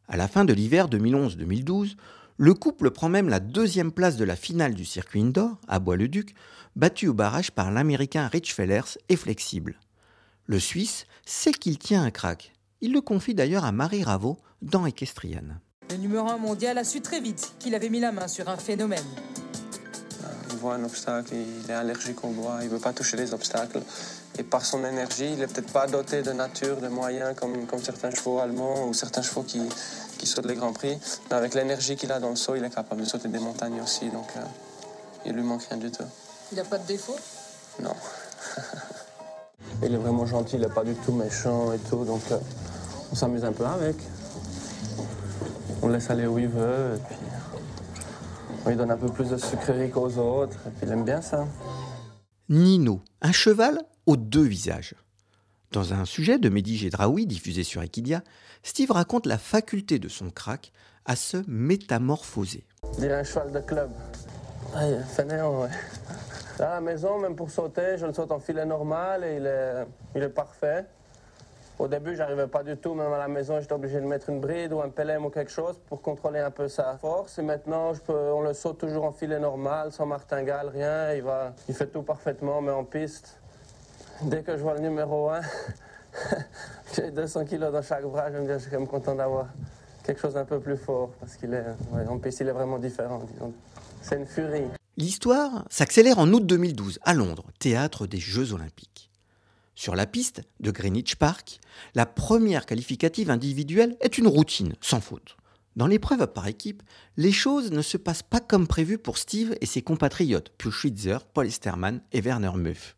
À 0.08 0.18
la 0.18 0.27
fin 0.27 0.46
de 0.46 0.53
l'hiver 0.53 0.88
2011-2012, 0.89 1.96
le 2.38 2.53
couple 2.53 2.91
prend 2.91 3.10
même 3.10 3.30
la 3.30 3.39
deuxième 3.39 3.91
place 3.91 4.18
de 4.18 4.25
la 4.25 4.36
finale 4.36 4.75
du 4.75 4.86
circuit 4.86 5.22
indoor, 5.22 5.58
à 5.68 5.80
Bois-le-Duc, 5.80 6.36
battu 6.75 7.08
au 7.08 7.13
barrage 7.13 7.51
par 7.51 7.72
l'Américain 7.72 8.27
Rich 8.27 8.53
Fellers 8.53 8.98
et 9.10 9.15
flexible. 9.15 9.80
Le 10.46 10.60
Suisse 10.60 11.06
sait 11.25 11.51
qu'il 11.51 11.77
tient 11.77 12.03
un 12.03 12.12
crack. 12.12 12.53
Il 12.82 12.94
le 12.94 13.01
confie 13.01 13.36
d'ailleurs 13.36 13.65
à 13.65 13.72
Marie 13.72 14.03
Raveau 14.03 14.38
dans 14.62 14.86
Equestrian. 14.86 15.60
Le 15.89 15.98
numéro 15.98 16.27
1 16.30 16.38
mondial 16.38 16.77
a 16.77 16.84
su 16.84 17.01
très 17.01 17.22
vite 17.22 17.53
qu'il 17.60 17.75
avait 17.75 17.89
mis 17.89 18.00
la 18.00 18.12
main 18.12 18.27
sur 18.27 18.50
un 18.50 18.58
phénomène 18.58 19.06
voit 20.62 20.75
un 20.75 20.84
obstacle, 20.84 21.34
il 21.34 21.70
est 21.70 21.74
allergique 21.74 22.24
au 22.24 22.30
bois, 22.30 22.60
il 22.62 22.68
ne 22.68 22.74
veut 22.74 22.80
pas 22.80 22.94
toucher 22.94 23.18
les 23.18 23.34
obstacles. 23.34 23.82
Et 24.39 24.44
par 24.44 24.65
son 24.65 24.86
énergie, 24.86 25.30
il 25.34 25.39
n'est 25.39 25.48
peut-être 25.48 25.74
pas 25.74 25.88
doté 25.88 26.22
de 26.22 26.32
nature, 26.32 26.77
de 26.77 26.88
moyens 26.88 27.36
comme, 27.36 27.65
comme 27.65 27.82
certains 27.84 28.12
chevaux 28.12 28.39
allemands 28.39 28.88
ou 28.88 28.94
certains 28.94 29.22
chevaux 29.22 29.44
qui, 29.44 29.62
qui 30.18 30.25
sautent 30.25 30.46
les 30.46 30.56
Grands 30.56 30.72
Prix. 30.72 30.98
Mais 31.30 31.36
avec 31.36 31.53
l'énergie 31.53 31.96
qu'il 31.96 32.12
a 32.12 32.20
dans 32.20 32.30
le 32.30 32.36
saut, 32.36 32.56
il 32.56 32.63
est 32.63 32.74
capable 32.74 33.01
de 33.01 33.06
sauter 33.06 33.27
des 33.27 33.39
montagnes 33.39 33.82
aussi. 33.82 34.10
Donc 34.10 34.27
euh, 34.38 34.41
il 35.25 35.34
lui 35.34 35.44
manque 35.44 35.63
rien 35.63 35.77
du 35.77 35.91
tout. 35.91 36.03
Il 36.51 36.58
n'a 36.58 36.63
pas 36.63 36.77
de 36.77 36.88
défaut? 36.88 37.18
Non. 37.82 37.96
il 39.84 39.94
est 39.94 39.98
vraiment 39.98 40.25
gentil, 40.25 40.56
il 40.56 40.62
n'est 40.62 40.68
pas 40.68 40.84
du 40.84 40.96
tout 40.96 41.12
méchant 41.12 41.74
et 41.74 41.80
tout. 41.89 42.06
Donc 42.06 42.22
euh, 42.32 42.38
on 43.12 43.15
s'amuse 43.15 43.44
un 43.44 43.51
peu 43.51 43.65
avec. 43.65 43.98
le 45.84 45.91
laisse 45.91 46.10
aller 46.10 46.27
où 46.27 46.39
il 46.39 46.48
veut. 46.48 46.96
Et 46.96 47.00
puis, 47.00 47.31
on 48.65 48.70
lui 48.70 48.75
donne 48.75 48.91
un 48.91 48.98
peu 48.98 49.10
plus 49.10 49.30
de 49.30 49.38
sucrerie 49.38 49.89
qu'aux 49.89 50.18
autres. 50.18 50.58
Et 50.68 50.70
puis 50.72 50.88
il 50.88 50.91
aime 50.91 51.06
bien 51.06 51.22
ça. 51.22 51.48
Nino, 52.50 53.01
un 53.22 53.32
cheval 53.32 53.80
aux 54.06 54.18
deux 54.18 54.44
visages. 54.44 54.96
Dans 55.72 55.94
un 55.94 56.06
sujet 56.06 56.38
de 56.38 56.50
Mehdi 56.50 56.77
Gedraoui 56.77 57.25
diffusé 57.25 57.63
sur 57.63 57.82
Equidia, 57.82 58.24
Steve 58.62 58.91
raconte 58.91 59.25
la 59.25 59.38
faculté 59.38 60.00
de 60.00 60.10
son 60.10 60.30
crack 60.30 60.74
à 61.06 61.15
se 61.15 61.38
métamorphoser. 61.48 62.65
Il 62.98 63.06
est 63.06 63.13
un 63.13 63.24
cheval 63.24 63.51
de 63.51 63.60
club. 63.60 63.89
Ah, 64.75 64.86
fainéant, 65.08 65.62
ouais. 65.62 65.70
Là, 66.60 66.72
à 66.72 66.75
la 66.75 66.82
maison, 66.82 67.20
même 67.20 67.36
pour 67.36 67.50
sauter, 67.50 67.98
je 67.98 68.06
le 68.06 68.13
saute 68.13 68.32
en 68.32 68.39
filet 68.39 68.65
normal 68.65 69.24
et 69.24 69.38
il 69.38 69.46
est, 69.46 69.88
il 70.15 70.24
est 70.24 70.30
parfait. 70.30 70.86
Au 71.82 71.88
début, 71.88 72.16
j'arrivais 72.16 72.46
pas 72.46 72.62
du 72.62 72.78
tout, 72.78 72.94
même 72.94 73.12
à 73.12 73.18
la 73.18 73.28
maison, 73.28 73.60
j'étais 73.60 73.74
obligé 73.74 74.00
de 74.00 74.06
mettre 74.06 74.30
une 74.30 74.40
bride 74.40 74.72
ou 74.72 74.82
un 74.82 74.90
pelem 74.90 75.26
ou 75.26 75.32
quelque 75.32 75.50
chose 75.50 75.80
pour 75.88 76.00
contrôler 76.04 76.40
un 76.40 76.52
peu 76.52 76.68
sa 76.68 76.96
force. 77.00 77.40
Et 77.40 77.42
maintenant, 77.42 77.94
on 78.08 78.42
le 78.42 78.54
saute 78.54 78.78
toujours 78.78 79.04
en 79.04 79.12
filet 79.12 79.40
normal, 79.40 79.92
sans 79.92 80.06
martingale, 80.06 80.70
rien. 80.70 81.12
Il, 81.16 81.24
va, 81.24 81.56
il 81.68 81.74
fait 81.74 81.88
tout 81.88 82.04
parfaitement, 82.04 82.62
mais 82.62 82.72
en 82.72 82.84
piste. 82.84 83.36
Dès 84.22 84.44
que 84.44 84.56
je 84.58 84.62
vois 84.62 84.76
le 84.76 84.82
numéro 84.82 85.32
1, 85.32 85.42
j'ai 86.96 87.10
200 87.10 87.46
kilos 87.46 87.72
dans 87.72 87.82
chaque 87.82 88.06
bras, 88.06 88.32
je 88.32 88.38
me 88.38 88.46
dis, 88.46 88.54
je 88.54 88.60
suis 88.60 88.70
quand 88.70 88.78
même 88.78 88.88
content 88.88 89.16
d'avoir 89.16 89.48
quelque 90.04 90.22
chose 90.22 90.36
d'un 90.36 90.46
peu 90.46 90.60
plus 90.60 90.78
fort, 90.78 91.10
parce 91.20 91.36
qu'il 91.36 91.52
est, 91.52 91.66
en 92.08 92.20
piste, 92.20 92.42
il 92.42 92.48
est 92.48 92.52
vraiment 92.52 92.78
différent, 92.78 93.24
disons. 93.34 93.54
C'est 94.04 94.18
une 94.18 94.28
furie. 94.28 94.68
L'histoire 94.98 95.66
s'accélère 95.72 96.20
en 96.20 96.32
août 96.32 96.46
2012 96.46 97.00
à 97.02 97.16
Londres, 97.16 97.46
théâtre 97.58 98.06
des 98.06 98.20
Jeux 98.20 98.54
olympiques. 98.54 99.11
Sur 99.82 99.96
la 99.96 100.06
piste 100.06 100.44
de 100.60 100.70
Greenwich 100.70 101.16
Park, 101.16 101.60
la 101.96 102.06
première 102.06 102.68
qualificative 102.68 103.32
individuelle 103.32 103.98
est 104.02 104.20
une 104.20 104.28
routine, 104.28 104.76
sans 104.80 105.02
faute. 105.02 105.38
Dans 105.76 105.88
l'épreuve 105.88 106.28
par 106.28 106.46
équipe, 106.46 106.84
les 107.18 107.32
choses 107.32 107.72
ne 107.72 107.82
se 107.82 107.98
passent 107.98 108.22
pas 108.22 108.42
comme 108.42 108.68
prévu 108.68 109.00
pour 109.00 109.18
Steve 109.18 109.56
et 109.60 109.66
ses 109.66 109.82
compatriotes, 109.82 110.52
Pio 110.60 110.70
Schwitzer, 110.70 111.18
Paul 111.34 111.48
Esterman 111.48 112.00
et 112.12 112.22
Werner 112.22 112.52
Muff. 112.58 112.96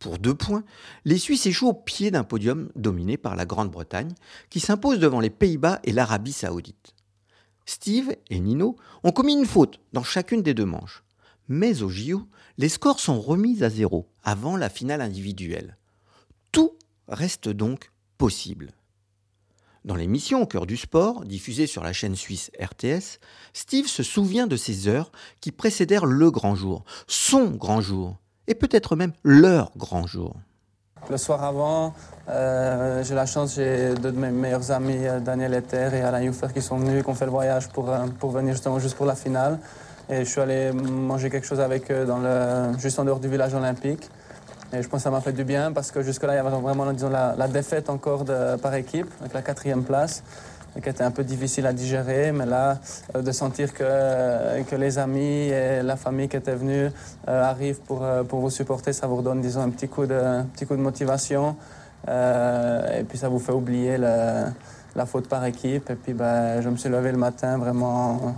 Pour 0.00 0.18
deux 0.18 0.34
points, 0.34 0.64
les 1.04 1.18
Suisses 1.18 1.46
échouent 1.46 1.68
au 1.68 1.72
pied 1.72 2.10
d'un 2.10 2.24
podium 2.24 2.72
dominé 2.74 3.16
par 3.16 3.36
la 3.36 3.46
Grande-Bretagne, 3.46 4.16
qui 4.50 4.58
s'impose 4.58 4.98
devant 4.98 5.20
les 5.20 5.30
Pays-Bas 5.30 5.78
et 5.84 5.92
l'Arabie 5.92 6.32
saoudite. 6.32 6.96
Steve 7.64 8.16
et 8.28 8.40
Nino 8.40 8.74
ont 9.04 9.12
commis 9.12 9.34
une 9.34 9.46
faute 9.46 9.78
dans 9.92 10.02
chacune 10.02 10.42
des 10.42 10.54
deux 10.54 10.66
manches. 10.66 11.04
Mais 11.46 11.80
au 11.84 11.88
JO, 11.88 12.26
les 12.58 12.68
scores 12.68 12.98
sont 12.98 13.20
remis 13.20 13.62
à 13.62 13.70
zéro 13.70 14.08
avant 14.24 14.56
la 14.56 14.68
finale 14.68 15.00
individuelle. 15.00 15.76
Tout 16.52 16.72
reste 17.08 17.48
donc 17.48 17.90
possible. 18.18 18.70
Dans 19.84 19.96
l'émission 19.96 20.42
Au 20.42 20.46
cœur 20.46 20.66
du 20.66 20.76
sport, 20.76 21.24
diffusée 21.24 21.66
sur 21.66 21.82
la 21.82 21.92
chaîne 21.92 22.14
suisse 22.14 22.52
RTS, 22.60 23.18
Steve 23.52 23.88
se 23.88 24.04
souvient 24.04 24.46
de 24.46 24.56
ces 24.56 24.86
heures 24.86 25.10
qui 25.40 25.50
précédèrent 25.50 26.06
le 26.06 26.30
grand 26.30 26.54
jour, 26.54 26.84
son 27.08 27.50
grand 27.50 27.80
jour, 27.80 28.18
et 28.46 28.54
peut-être 28.54 28.94
même 28.94 29.12
leur 29.24 29.72
grand 29.76 30.06
jour. 30.06 30.36
Le 31.10 31.16
soir 31.16 31.42
avant, 31.42 31.94
euh, 32.28 33.02
j'ai 33.02 33.16
la 33.16 33.26
chance, 33.26 33.56
j'ai 33.56 33.94
deux 33.94 34.12
de 34.12 34.18
mes 34.18 34.30
meilleurs 34.30 34.70
amis, 34.70 35.04
euh, 35.04 35.18
Daniel 35.18 35.52
Ether 35.54 35.88
et 35.94 36.02
Alain 36.02 36.22
Youffer, 36.22 36.46
qui 36.54 36.62
sont 36.62 36.78
venus, 36.78 37.02
qui 37.02 37.10
ont 37.10 37.14
fait 37.14 37.24
le 37.24 37.32
voyage 37.32 37.68
pour, 37.70 37.90
euh, 37.90 38.06
pour 38.20 38.30
venir 38.30 38.52
justement 38.52 38.78
juste 38.78 38.96
pour 38.96 39.06
la 39.06 39.16
finale. 39.16 39.58
Et 40.08 40.24
je 40.24 40.30
suis 40.30 40.40
allé 40.40 40.70
manger 40.70 41.28
quelque 41.28 41.46
chose 41.46 41.60
avec 41.60 41.90
eux 41.90 42.04
dans 42.04 42.18
le, 42.18 42.78
juste 42.78 43.00
en 43.00 43.04
dehors 43.04 43.18
du 43.18 43.28
village 43.28 43.52
olympique. 43.54 44.08
Et 44.74 44.82
je 44.82 44.88
pense 44.88 45.00
que 45.00 45.04
ça 45.04 45.10
m'a 45.10 45.20
fait 45.20 45.32
du 45.32 45.44
bien 45.44 45.70
parce 45.72 45.90
que 45.90 46.02
jusque-là, 46.02 46.32
il 46.32 46.36
y 46.36 46.38
avait 46.38 46.48
vraiment 46.50 46.90
disons, 46.92 47.10
la, 47.10 47.48
défaite 47.48 47.90
encore 47.90 48.24
par 48.62 48.74
équipe, 48.74 49.08
avec 49.20 49.34
la 49.34 49.42
quatrième 49.42 49.84
place, 49.84 50.22
qui 50.80 50.88
était 50.88 51.04
un 51.04 51.10
peu 51.10 51.24
difficile 51.24 51.66
à 51.66 51.74
digérer. 51.74 52.32
Mais 52.32 52.46
là, 52.46 52.78
euh, 53.14 53.20
de 53.20 53.32
sentir 53.32 53.74
que, 53.74 54.62
que 54.62 54.76
les 54.76 54.98
amis 54.98 55.48
et 55.48 55.82
la 55.82 55.96
famille 55.96 56.28
qui 56.28 56.36
étaient 56.36 56.54
venus 56.54 56.90
euh, 57.28 57.44
arrivent 57.44 57.80
pour, 57.80 58.02
euh, 58.02 58.22
pour 58.22 58.40
vous 58.40 58.48
supporter, 58.48 58.94
ça 58.94 59.06
vous 59.06 59.16
redonne 59.16 59.42
disons, 59.42 59.60
un 59.60 59.70
petit 59.70 59.88
coup 59.88 60.06
de, 60.06 60.42
petit 60.54 60.64
coup 60.64 60.76
de 60.76 60.82
motivation. 60.82 61.56
Et 62.08 63.04
puis 63.08 63.18
ça 63.18 63.28
vous 63.28 63.38
fait 63.38 63.52
oublier 63.52 63.96
la 63.98 65.06
faute 65.06 65.28
par 65.28 65.44
équipe. 65.44 65.90
Et 65.90 65.94
puis 65.94 66.14
ben, 66.14 66.60
je 66.62 66.68
me 66.68 66.76
suis 66.76 66.88
levé 66.88 67.12
le 67.12 67.18
matin 67.18 67.58
vraiment 67.58 68.34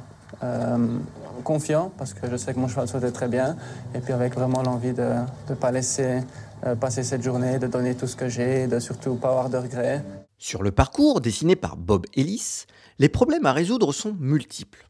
confiant 1.43 1.93
parce 1.97 2.15
que 2.15 2.31
je 2.31 2.37
sais 2.37 2.55
que 2.55 2.59
mon 2.59 2.69
cheval 2.69 2.89
sautait 2.89 3.13
très 3.13 3.29
bien. 3.29 3.57
Et 3.95 4.01
puis 4.01 4.13
avec 4.13 4.35
vraiment 4.35 4.63
l'envie 4.63 4.93
de 4.93 5.09
ne 5.49 5.55
pas 5.55 5.71
laisser 5.71 6.21
euh, 6.67 6.75
passer 6.75 7.03
cette 7.03 7.23
journée, 7.23 7.59
de 7.59 7.67
donner 7.67 7.95
tout 7.95 8.07
ce 8.07 8.17
que 8.17 8.29
j'ai, 8.29 8.67
de 8.67 8.79
surtout 8.79 9.17
pas 9.17 9.31
avoir 9.31 9.51
de 9.51 9.59
regrets. 9.59 10.03
Sur 10.39 10.63
le 10.63 10.71
parcours 10.71 11.21
dessiné 11.21 11.57
par 11.57 11.77
Bob 11.77 12.07
Ellis, 12.15 12.65
les 12.99 13.09
problèmes 13.09 13.47
à 13.47 13.53
résoudre 13.53 13.93
sont 13.93 14.15
multiples. 14.19 14.87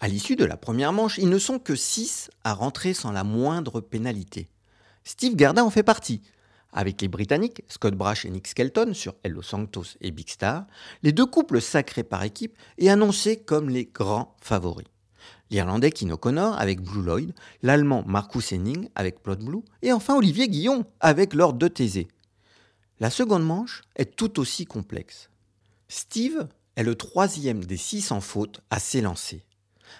À 0.00 0.08
l'issue 0.08 0.36
de 0.36 0.44
la 0.44 0.56
première 0.56 0.92
manche, 0.92 1.18
ils 1.18 1.28
ne 1.28 1.38
sont 1.38 1.58
que 1.58 1.76
6 1.76 2.30
à 2.44 2.54
rentrer 2.54 2.94
sans 2.94 3.12
la 3.12 3.24
moindre 3.24 3.80
pénalité. 3.80 4.48
Steve 5.04 5.36
Garda 5.36 5.64
en 5.64 5.70
fait 5.70 5.82
partie. 5.82 6.22
Avec 6.72 7.02
les 7.02 7.08
Britanniques, 7.08 7.62
Scott 7.68 7.94
Brash 7.94 8.24
et 8.24 8.30
Nick 8.30 8.48
Skelton 8.48 8.94
sur 8.94 9.14
Hello 9.22 9.42
Santos 9.42 9.96
et 10.00 10.10
Big 10.10 10.30
Star, 10.30 10.66
les 11.02 11.12
deux 11.12 11.26
couples 11.26 11.60
sacrés 11.60 12.02
par 12.02 12.24
équipe 12.24 12.56
et 12.78 12.90
annoncés 12.90 13.36
comme 13.36 13.68
les 13.68 13.84
grands 13.84 14.34
favoris. 14.40 14.86
L'Irlandais 15.52 15.90
Kino 15.90 16.16
Connor 16.16 16.58
avec 16.58 16.80
Blue 16.80 17.02
Lloyd, 17.02 17.34
l'Allemand 17.62 18.04
Marcus 18.06 18.54
Henning 18.54 18.88
avec 18.94 19.22
Plot 19.22 19.36
Blue 19.36 19.60
et 19.82 19.92
enfin 19.92 20.16
Olivier 20.16 20.48
Guillon 20.48 20.86
avec 20.98 21.34
Lord 21.34 21.52
de 21.52 21.68
Thésée. 21.68 22.08
La 23.00 23.10
seconde 23.10 23.44
manche 23.44 23.82
est 23.94 24.16
tout 24.16 24.40
aussi 24.40 24.64
complexe. 24.64 25.28
Steve 25.88 26.48
est 26.76 26.82
le 26.82 26.94
troisième 26.94 27.66
des 27.66 27.76
six 27.76 28.12
en 28.12 28.22
faute 28.22 28.62
à 28.70 28.78
s'élancer. 28.78 29.44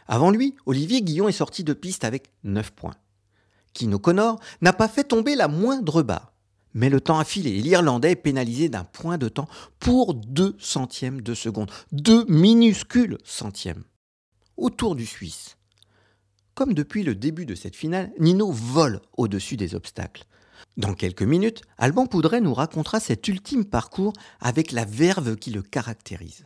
Avant 0.08 0.30
lui, 0.30 0.54
Olivier 0.64 1.02
Guillon 1.02 1.28
est 1.28 1.32
sorti 1.32 1.64
de 1.64 1.74
piste 1.74 2.04
avec 2.04 2.32
9 2.44 2.70
points. 2.70 2.96
Kino 3.74 3.98
Connor 3.98 4.40
n'a 4.62 4.72
pas 4.72 4.88
fait 4.88 5.04
tomber 5.04 5.36
la 5.36 5.48
moindre 5.48 6.02
barre. 6.02 6.32
Mais 6.72 6.88
le 6.88 7.02
temps 7.02 7.18
a 7.18 7.24
filé 7.24 7.50
et 7.50 7.60
l'Irlandais 7.60 8.12
est 8.12 8.16
pénalisé 8.16 8.70
d'un 8.70 8.84
point 8.84 9.18
de 9.18 9.28
temps 9.28 9.48
pour 9.80 10.14
deux 10.14 10.56
centièmes 10.58 11.20
de 11.20 11.34
seconde. 11.34 11.70
Deux 11.92 12.24
minuscules 12.24 13.18
centièmes. 13.22 13.84
Autour 14.62 14.94
du 14.94 15.06
Suisse. 15.06 15.56
Comme 16.54 16.72
depuis 16.72 17.02
le 17.02 17.16
début 17.16 17.46
de 17.46 17.56
cette 17.56 17.74
finale, 17.74 18.12
Nino 18.20 18.52
vole 18.52 19.00
au-dessus 19.16 19.56
des 19.56 19.74
obstacles. 19.74 20.24
Dans 20.76 20.94
quelques 20.94 21.24
minutes, 21.24 21.62
Alban 21.78 22.06
Poudret 22.06 22.40
nous 22.40 22.54
racontera 22.54 23.00
cet 23.00 23.26
ultime 23.26 23.64
parcours 23.64 24.12
avec 24.38 24.70
la 24.70 24.84
verve 24.84 25.34
qui 25.34 25.50
le 25.50 25.62
caractérise. 25.62 26.44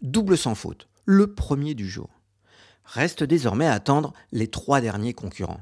Double 0.00 0.38
sans 0.38 0.54
faute, 0.54 0.88
le 1.04 1.34
premier 1.34 1.74
du 1.74 1.86
jour. 1.86 2.08
Reste 2.84 3.24
désormais 3.24 3.66
à 3.66 3.74
attendre 3.74 4.14
les 4.32 4.48
trois 4.48 4.80
derniers 4.80 5.12
concurrents. 5.12 5.60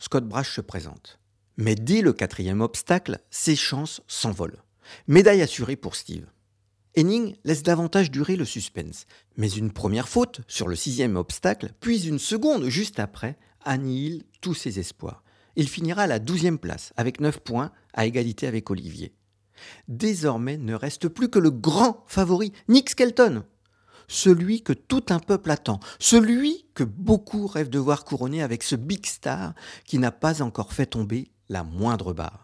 Scott 0.00 0.26
Brash 0.26 0.52
se 0.52 0.62
présente. 0.62 1.20
Mais 1.56 1.76
dès 1.76 2.02
le 2.02 2.12
quatrième 2.12 2.60
obstacle, 2.60 3.20
ses 3.30 3.54
chances 3.54 4.02
s'envolent. 4.08 4.64
Médaille 5.06 5.42
assurée 5.42 5.76
pour 5.76 5.94
Steve. 5.94 6.26
Henning 6.96 7.34
laisse 7.44 7.62
davantage 7.62 8.10
durer 8.10 8.36
le 8.36 8.44
suspense, 8.44 9.06
mais 9.36 9.50
une 9.50 9.72
première 9.72 10.08
faute 10.08 10.42
sur 10.46 10.68
le 10.68 10.76
sixième 10.76 11.16
obstacle, 11.16 11.72
puis 11.80 12.06
une 12.06 12.20
seconde 12.20 12.68
juste 12.68 13.00
après, 13.00 13.36
annihile 13.64 14.24
tous 14.40 14.54
ses 14.54 14.78
espoirs. 14.78 15.24
Il 15.56 15.68
finira 15.68 16.02
à 16.02 16.06
la 16.06 16.18
douzième 16.18 16.58
place, 16.58 16.92
avec 16.96 17.20
9 17.20 17.40
points, 17.40 17.72
à 17.94 18.06
égalité 18.06 18.46
avec 18.46 18.70
Olivier. 18.70 19.14
Désormais 19.88 20.56
ne 20.56 20.74
reste 20.74 21.08
plus 21.08 21.28
que 21.28 21.38
le 21.38 21.50
grand 21.50 22.04
favori, 22.06 22.52
Nick 22.68 22.90
Skelton, 22.90 23.44
celui 24.08 24.62
que 24.62 24.72
tout 24.72 25.04
un 25.08 25.18
peuple 25.18 25.50
attend, 25.50 25.80
celui 25.98 26.66
que 26.74 26.84
beaucoup 26.84 27.46
rêvent 27.46 27.70
de 27.70 27.78
voir 27.78 28.04
couronné 28.04 28.42
avec 28.42 28.62
ce 28.62 28.76
big 28.76 29.06
star 29.06 29.54
qui 29.84 29.98
n'a 29.98 30.12
pas 30.12 30.42
encore 30.42 30.72
fait 30.72 30.86
tomber 30.86 31.30
la 31.48 31.64
moindre 31.64 32.12
barre. 32.12 32.43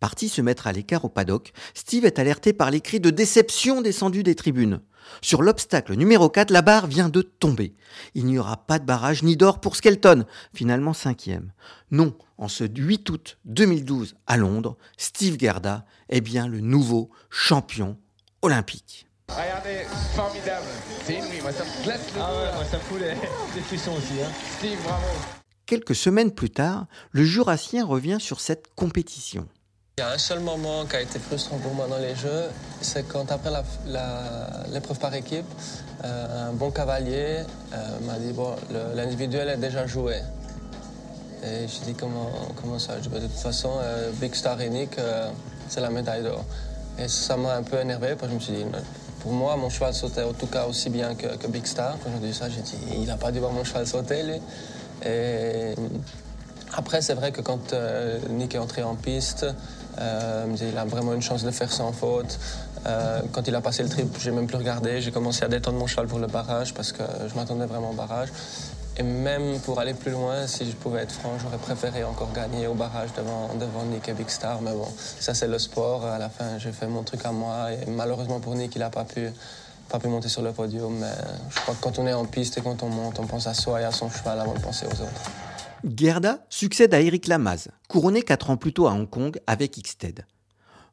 Parti 0.00 0.28
se 0.28 0.40
mettre 0.40 0.66
à 0.66 0.72
l'écart 0.72 1.04
au 1.04 1.08
paddock, 1.08 1.52
Steve 1.74 2.04
est 2.04 2.18
alerté 2.18 2.52
par 2.52 2.70
les 2.70 2.80
cris 2.80 3.00
de 3.00 3.10
déception 3.10 3.80
descendus 3.82 4.22
des 4.22 4.34
tribunes. 4.34 4.80
Sur 5.22 5.42
l'obstacle 5.42 5.94
numéro 5.94 6.28
4, 6.28 6.50
la 6.50 6.62
barre 6.62 6.86
vient 6.86 7.08
de 7.08 7.22
tomber. 7.22 7.74
Il 8.14 8.26
n'y 8.26 8.38
aura 8.38 8.56
pas 8.56 8.78
de 8.78 8.84
barrage 8.84 9.22
ni 9.22 9.36
d'or 9.36 9.60
pour 9.60 9.76
Skelton, 9.76 10.24
finalement 10.54 10.92
cinquième. 10.92 11.52
Non, 11.90 12.14
en 12.36 12.48
ce 12.48 12.64
8 12.64 13.08
août 13.10 13.38
2012 13.46 14.16
à 14.26 14.36
Londres, 14.36 14.76
Steve 14.96 15.38
Gerda 15.38 15.84
est 16.08 16.20
bien 16.20 16.46
le 16.46 16.60
nouveau 16.60 17.10
champion 17.30 17.96
olympique. 18.42 19.06
Regardez, 19.30 19.84
formidable. 20.14 20.66
C'est 21.04 21.14
inouï, 21.14 21.40
moi 21.42 21.52
ça 21.52 21.64
me 21.64 21.84
glace 21.84 22.14
le 22.14 22.20
ah 22.20 22.32
ouais, 22.32 22.54
moi 22.54 22.64
ça 22.64 22.78
fout 22.78 23.00
les, 23.00 23.60
frissons 23.62 23.92
aussi. 23.92 24.22
Hein. 24.22 24.30
Steve, 24.58 24.78
bravo. 24.84 25.04
Quelques 25.66 25.94
semaines 25.94 26.32
plus 26.32 26.48
tard, 26.48 26.86
le 27.10 27.24
Jurassien 27.24 27.84
revient 27.84 28.16
sur 28.20 28.40
cette 28.40 28.74
compétition. 28.74 29.46
Il 29.98 30.02
y 30.02 30.04
a 30.04 30.12
un 30.12 30.18
seul 30.18 30.38
moment 30.38 30.86
qui 30.86 30.94
a 30.94 31.00
été 31.00 31.18
frustrant 31.18 31.58
pour 31.58 31.74
moi 31.74 31.88
dans 31.88 31.98
les 31.98 32.14
jeux, 32.14 32.44
c'est 32.80 33.08
quand 33.08 33.32
après 33.32 33.50
l'épreuve 34.72 34.96
par 35.00 35.12
équipe, 35.12 35.44
euh, 36.04 36.50
un 36.50 36.52
bon 36.52 36.70
cavalier 36.70 37.40
euh, 37.74 37.98
m'a 38.06 38.16
dit 38.20 38.32
bon, 38.32 38.54
l'individuel 38.94 39.48
est 39.48 39.56
déjà 39.56 39.88
joué. 39.88 40.20
Et 41.42 41.66
je 41.66 41.84
dit 41.84 41.94
comment, 41.94 42.30
comment 42.62 42.78
ça 42.78 42.94
De 43.00 43.08
toute 43.08 43.32
façon, 43.32 43.72
euh, 43.82 44.12
Big 44.20 44.36
Star 44.36 44.60
et 44.60 44.70
Nick, 44.70 44.90
c'est 45.68 45.80
la 45.80 45.90
médaille 45.90 46.22
d'or. 46.22 46.44
Et 46.96 47.08
ça 47.08 47.36
m'a 47.36 47.56
un 47.56 47.64
peu 47.64 47.80
énervé 47.80 48.14
parce 48.14 48.26
que 48.26 48.28
je 48.28 48.34
me 48.34 48.40
suis 48.40 48.52
dit 48.52 48.64
Pour 49.18 49.32
moi, 49.32 49.56
mon 49.56 49.68
cheval 49.68 49.94
sautait 49.94 50.22
en 50.22 50.32
tout 50.32 50.46
cas 50.46 50.66
aussi 50.66 50.90
bien 50.90 51.16
que, 51.16 51.48
Big 51.48 51.66
Star. 51.66 51.96
Quand 52.04 52.10
j'ai 52.14 52.28
dit 52.28 52.34
ça, 52.34 52.48
j'ai 52.48 52.60
dit, 52.60 52.76
il 52.92 53.06
n'a 53.06 53.16
pas 53.16 53.32
dû 53.32 53.40
voir 53.40 53.50
mon 53.50 53.64
cheval 53.64 53.84
sauter, 53.84 54.22
lui. 54.22 54.40
Et 55.04 55.74
après, 56.76 57.02
c'est 57.02 57.14
vrai 57.14 57.32
que 57.32 57.40
quand 57.40 57.74
Nick 58.30 58.54
est 58.54 58.58
entré 58.58 58.84
en 58.84 58.94
piste, 58.94 59.44
euh, 60.00 60.46
il 60.60 60.76
a 60.78 60.84
vraiment 60.84 61.14
une 61.14 61.22
chance 61.22 61.44
de 61.44 61.50
faire 61.50 61.72
sans 61.72 61.92
faute. 61.92 62.38
Euh, 62.86 63.20
quand 63.32 63.46
il 63.48 63.54
a 63.54 63.60
passé 63.60 63.82
le 63.82 63.88
trip, 63.88 64.08
j'ai 64.20 64.30
même 64.30 64.46
plus 64.46 64.56
regardé. 64.56 65.00
J'ai 65.00 65.10
commencé 65.10 65.44
à 65.44 65.48
détendre 65.48 65.78
mon 65.78 65.86
cheval 65.86 66.06
pour 66.06 66.18
le 66.18 66.26
barrage 66.26 66.74
parce 66.74 66.92
que 66.92 67.02
je 67.28 67.34
m'attendais 67.34 67.66
vraiment 67.66 67.90
au 67.90 67.94
barrage. 67.94 68.28
Et 68.96 69.02
même 69.04 69.60
pour 69.60 69.78
aller 69.78 69.94
plus 69.94 70.10
loin, 70.10 70.46
si 70.48 70.68
je 70.68 70.74
pouvais 70.74 71.02
être 71.02 71.12
franc, 71.12 71.30
j'aurais 71.40 71.58
préféré 71.58 72.02
encore 72.02 72.32
gagner 72.32 72.66
au 72.66 72.74
barrage 72.74 73.10
devant, 73.14 73.84
Nick 73.84 74.08
et 74.08 74.12
Big 74.12 74.28
Star. 74.28 74.60
Mais 74.60 74.72
bon, 74.72 74.88
ça 75.20 75.34
c'est 75.34 75.46
le 75.46 75.58
sport. 75.58 76.04
À 76.04 76.18
la 76.18 76.28
fin, 76.28 76.58
j'ai 76.58 76.72
fait 76.72 76.88
mon 76.88 77.02
truc 77.02 77.24
à 77.24 77.30
moi. 77.30 77.72
Et 77.72 77.90
malheureusement 77.90 78.40
pour 78.40 78.54
Nick, 78.54 78.74
il 78.74 78.80
n'a 78.80 78.90
pas 78.90 79.04
pu, 79.04 79.30
pas 79.88 79.98
pu 79.98 80.08
monter 80.08 80.28
sur 80.28 80.42
le 80.42 80.52
podium. 80.52 80.96
Mais 80.98 81.12
je 81.50 81.60
crois 81.60 81.74
que 81.74 81.80
quand 81.80 81.98
on 81.98 82.06
est 82.06 82.12
en 82.12 82.24
piste 82.24 82.58
et 82.58 82.60
quand 82.60 82.82
on 82.82 82.88
monte, 82.88 83.20
on 83.20 83.26
pense 83.26 83.46
à 83.46 83.54
soi 83.54 83.80
et 83.80 83.84
à 83.84 83.92
son 83.92 84.10
cheval 84.10 84.40
avant 84.40 84.54
de 84.54 84.60
penser 84.60 84.86
aux 84.86 85.02
autres. 85.02 85.47
Gerda 85.84 86.44
succède 86.50 86.92
à 86.92 87.00
Eric 87.00 87.28
Lamaze, 87.28 87.68
couronné 87.88 88.22
4 88.22 88.50
ans 88.50 88.56
plus 88.56 88.72
tôt 88.72 88.86
à 88.88 88.92
Hong 88.92 89.08
Kong 89.08 89.38
avec 89.46 89.76
Xted. 89.80 90.26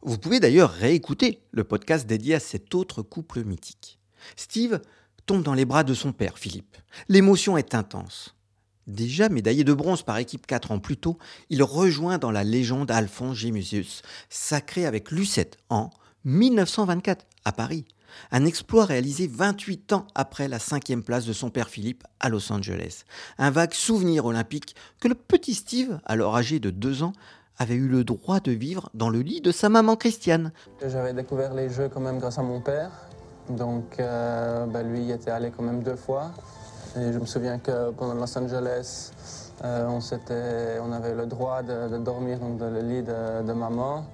Vous 0.01 0.17
pouvez 0.17 0.39
d'ailleurs 0.39 0.71
réécouter 0.71 1.41
le 1.51 1.63
podcast 1.63 2.05
dédié 2.05 2.35
à 2.35 2.39
cet 2.39 2.75
autre 2.75 3.01
couple 3.01 3.43
mythique. 3.43 3.99
Steve 4.35 4.81
tombe 5.25 5.41
dans 5.41 5.55
les 5.55 5.65
bras 5.65 5.83
de 5.83 5.95
son 5.95 6.11
père, 6.11 6.37
Philippe. 6.37 6.77
L'émotion 7.09 7.57
est 7.57 7.73
intense. 7.73 8.35
Déjà 8.85 9.29
médaillé 9.29 9.63
de 9.63 9.73
bronze 9.73 10.03
par 10.03 10.19
équipe 10.19 10.45
4 10.45 10.71
ans 10.71 10.79
plus 10.79 10.97
tôt, 10.97 11.17
il 11.49 11.63
rejoint 11.63 12.19
dans 12.19 12.31
la 12.31 12.43
légende 12.43 12.91
Alphonse 12.91 13.37
Gémusius, 13.37 14.03
sacré 14.29 14.85
avec 14.85 15.09
Lucette 15.09 15.57
en 15.69 15.89
1924 16.25 17.25
à 17.45 17.51
Paris. 17.51 17.85
Un 18.31 18.45
exploit 18.45 18.85
réalisé 18.85 19.27
28 19.27 19.93
ans 19.93 20.07
après 20.15 20.47
la 20.47 20.59
cinquième 20.59 21.03
place 21.03 21.25
de 21.25 21.33
son 21.33 21.49
père 21.49 21.69
Philippe 21.69 22.03
à 22.19 22.29
Los 22.29 22.51
Angeles. 22.51 23.03
Un 23.37 23.51
vague 23.51 23.73
souvenir 23.73 24.25
olympique 24.25 24.75
que 24.99 25.07
le 25.07 25.15
petit 25.15 25.53
Steve, 25.53 25.99
alors 26.05 26.35
âgé 26.35 26.59
de 26.59 26.69
2 26.69 27.03
ans, 27.03 27.13
avait 27.57 27.75
eu 27.75 27.87
le 27.87 28.03
droit 28.03 28.39
de 28.39 28.51
vivre 28.51 28.89
dans 28.93 29.09
le 29.09 29.19
lit 29.19 29.41
de 29.41 29.51
sa 29.51 29.69
maman 29.69 29.95
Christiane. 29.95 30.51
J'avais 30.85 31.13
découvert 31.13 31.53
les 31.53 31.69
jeux 31.69 31.89
quand 31.89 32.01
même 32.01 32.19
grâce 32.19 32.37
à 32.37 32.43
mon 32.43 32.61
père. 32.61 32.91
Donc 33.49 33.99
euh, 33.99 34.65
bah, 34.65 34.83
lui, 34.83 35.03
il 35.03 35.11
était 35.11 35.31
allé 35.31 35.51
quand 35.55 35.63
même 35.63 35.83
deux 35.83 35.95
fois. 35.95 36.31
Et 36.97 37.13
je 37.13 37.19
me 37.19 37.25
souviens 37.25 37.59
que 37.59 37.91
pendant 37.91 38.13
Los 38.13 38.37
Angeles, 38.37 39.11
euh, 39.63 39.87
on, 39.87 39.99
on, 40.83 40.91
avait 40.91 41.13
le 41.13 41.25
droit 41.25 41.61
de, 41.61 41.97
dormir 41.97 42.39
dans 42.39 42.69
le 42.69 42.81
lit 42.81 43.03
de 43.03 43.53
maman 43.53 44.05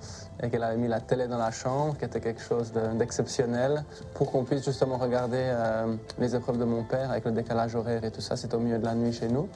et 0.41 0.49
qu'elle 0.49 0.63
avait 0.63 0.77
mis 0.77 0.87
la 0.87 0.99
télé 0.99 1.27
dans 1.27 1.37
la 1.37 1.51
chambre, 1.51 1.97
qui 1.97 2.05
était 2.05 2.19
quelque 2.19 2.41
chose 2.41 2.71
d'exceptionnel, 2.95 3.83
pour 4.13 4.31
qu'on 4.31 4.43
puisse 4.43 4.63
justement 4.65 4.97
regarder 4.97 5.37
euh, 5.39 5.95
les 6.19 6.35
épreuves 6.35 6.57
de 6.57 6.65
mon 6.65 6.83
père 6.83 7.11
avec 7.11 7.25
le 7.25 7.31
décalage 7.31 7.75
horaire 7.75 8.03
et 8.03 8.11
tout 8.11 8.21
ça. 8.21 8.35
C'était 8.35 8.55
au 8.55 8.59
milieu 8.59 8.79
de 8.79 8.85
la 8.85 8.95
nuit 8.95 9.13
chez 9.13 9.27
nous. 9.27 9.47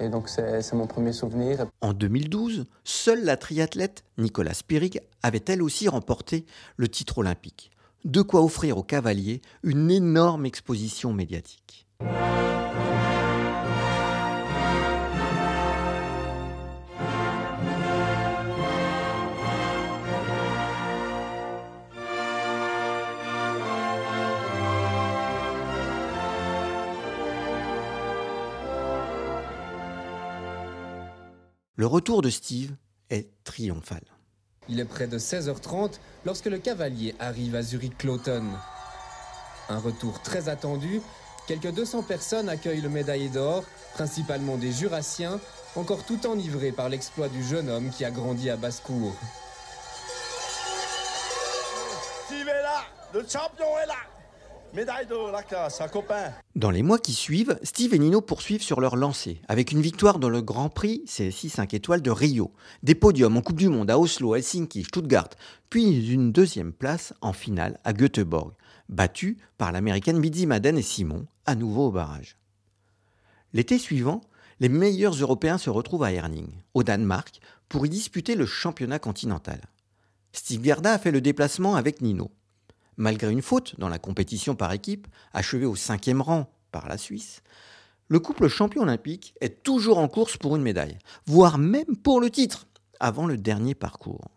Et 0.00 0.08
donc 0.08 0.28
c'est 0.28 0.72
mon 0.72 0.86
premier 0.86 1.12
souvenir. 1.12 1.66
En 1.80 1.92
2012, 1.92 2.66
seule 2.84 3.24
la 3.24 3.36
triathlète 3.36 4.04
Nicolas 4.18 4.54
Spirig 4.54 5.00
avait 5.22 5.44
elle 5.48 5.62
aussi 5.62 5.88
remporté 5.88 6.46
le 6.76 6.88
titre 6.88 7.18
olympique. 7.18 7.70
De 8.04 8.22
quoi 8.22 8.42
offrir 8.42 8.78
aux 8.78 8.82
cavaliers 8.82 9.42
une 9.62 9.90
énorme 9.90 10.46
exposition 10.46 11.12
médiatique. 11.12 11.86
Le 31.74 31.86
retour 31.86 32.20
de 32.20 32.28
Steve 32.28 32.74
est 33.08 33.30
triomphal. 33.44 34.02
Il 34.68 34.78
est 34.78 34.84
près 34.84 35.06
de 35.06 35.18
16h30 35.18 36.00
lorsque 36.26 36.44
le 36.44 36.58
cavalier 36.58 37.14
arrive 37.18 37.56
à 37.56 37.62
Zurich-Cloton. 37.62 38.44
Un 39.70 39.78
retour 39.78 40.20
très 40.20 40.50
attendu. 40.50 41.00
Quelques 41.48 41.72
200 41.72 42.02
personnes 42.02 42.50
accueillent 42.50 42.82
le 42.82 42.90
médaillé 42.90 43.30
d'or, 43.30 43.64
principalement 43.94 44.58
des 44.58 44.70
Jurassiens, 44.70 45.40
encore 45.74 46.04
tout 46.04 46.26
enivrés 46.26 46.72
par 46.72 46.90
l'exploit 46.90 47.28
du 47.30 47.42
jeune 47.42 47.70
homme 47.70 47.88
qui 47.88 48.04
a 48.04 48.10
grandi 48.10 48.50
à 48.50 48.56
Basse-Cour. 48.56 49.14
Steve 52.26 52.48
est 52.48 52.62
là, 52.62 52.84
le 53.14 53.20
champion 53.20 53.78
est 53.82 53.86
là. 53.86 54.11
Médaille 54.74 55.06
de 55.06 55.14
la 55.30 55.68
un 55.84 55.88
copain. 55.88 56.32
Dans 56.56 56.70
les 56.70 56.82
mois 56.82 56.98
qui 56.98 57.12
suivent, 57.12 57.58
Steve 57.62 57.92
et 57.92 57.98
Nino 57.98 58.22
poursuivent 58.22 58.62
sur 58.62 58.80
leur 58.80 58.96
lancée, 58.96 59.42
avec 59.46 59.70
une 59.70 59.82
victoire 59.82 60.18
dans 60.18 60.30
le 60.30 60.40
Grand 60.40 60.70
Prix 60.70 61.04
CSI 61.04 61.50
5 61.50 61.74
étoiles 61.74 62.00
de 62.00 62.10
Rio, 62.10 62.52
des 62.82 62.94
podiums 62.94 63.36
en 63.36 63.42
Coupe 63.42 63.58
du 63.58 63.68
Monde 63.68 63.90
à 63.90 63.98
Oslo, 63.98 64.34
Helsinki, 64.34 64.84
Stuttgart, 64.84 65.28
puis 65.68 66.10
une 66.10 66.32
deuxième 66.32 66.72
place 66.72 67.12
en 67.20 67.34
finale 67.34 67.80
à 67.84 67.92
Göteborg, 67.92 68.54
battue 68.88 69.36
par 69.58 69.72
l'américaine 69.72 70.22
Bidzi 70.22 70.46
Madden 70.46 70.78
et 70.78 70.82
Simon, 70.82 71.26
à 71.44 71.54
nouveau 71.54 71.88
au 71.88 71.92
barrage. 71.92 72.38
L'été 73.52 73.78
suivant, 73.78 74.22
les 74.58 74.70
meilleurs 74.70 75.16
Européens 75.16 75.58
se 75.58 75.68
retrouvent 75.68 76.04
à 76.04 76.12
Herning, 76.12 76.48
au 76.72 76.82
Danemark, 76.82 77.40
pour 77.68 77.84
y 77.84 77.90
disputer 77.90 78.36
le 78.36 78.46
championnat 78.46 78.98
continental. 78.98 79.60
Steve 80.32 80.64
Gerda 80.64 80.94
a 80.94 80.98
fait 80.98 81.10
le 81.10 81.20
déplacement 81.20 81.74
avec 81.74 82.00
Nino. 82.00 82.30
Malgré 82.96 83.30
une 83.30 83.42
faute 83.42 83.78
dans 83.78 83.88
la 83.88 83.98
compétition 83.98 84.54
par 84.54 84.72
équipe, 84.72 85.06
achevée 85.32 85.66
au 85.66 85.76
cinquième 85.76 86.20
rang 86.20 86.52
par 86.70 86.88
la 86.88 86.98
Suisse, 86.98 87.42
le 88.08 88.20
couple 88.20 88.48
champion 88.48 88.82
olympique 88.82 89.34
est 89.40 89.62
toujours 89.62 89.98
en 89.98 90.08
course 90.08 90.36
pour 90.36 90.56
une 90.56 90.62
médaille, 90.62 90.98
voire 91.26 91.56
même 91.56 91.96
pour 92.02 92.20
le 92.20 92.30
titre, 92.30 92.66
avant 93.00 93.26
le 93.26 93.38
dernier 93.38 93.74
parcours. 93.74 94.30